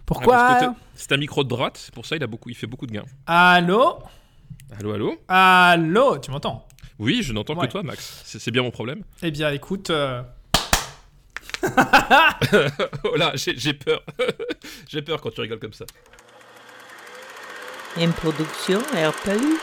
Pourquoi 0.05 0.37
Ah, 0.37 0.75
c'est 0.93 1.11
un 1.13 1.17
micro 1.17 1.43
de 1.43 1.49
droite 1.49 1.77
c'est 1.77 1.93
pour 1.93 2.05
ça 2.05 2.15
il 2.15 2.23
a 2.23 2.27
beaucoup 2.27 2.49
il 2.49 2.55
fait 2.55 2.67
beaucoup 2.67 2.85
de 2.85 2.91
gains. 2.91 3.05
Allô? 3.25 3.99
Allô 4.79 4.93
allô? 4.93 5.15
Allô 5.27 6.17
Tu 6.19 6.29
m'entends? 6.29 6.67
Oui 6.99 7.23
je 7.23 7.33
n'entends 7.33 7.55
Ouais. 7.55 7.65
que 7.67 7.71
toi 7.71 7.81
Max. 7.83 8.21
C'est 8.23 8.39
c'est 8.39 8.51
bien 8.51 8.61
mon 8.61 8.71
problème. 8.71 9.01
Eh 9.23 9.31
bien, 9.31 9.49
écoute, 9.51 9.89
euh, 9.89 10.21
oh 13.03 13.15
là 13.15 13.31
j'ai 13.35 13.73
peur 13.73 14.03
j'ai 14.87 15.01
peur 15.01 15.21
quand 15.21 15.31
tu 15.31 15.41
rigoles 15.41 15.59
comme 15.59 15.73
ça 15.73 15.85
Une 17.97 18.13
production 18.13 18.79
RPU. 18.79 19.57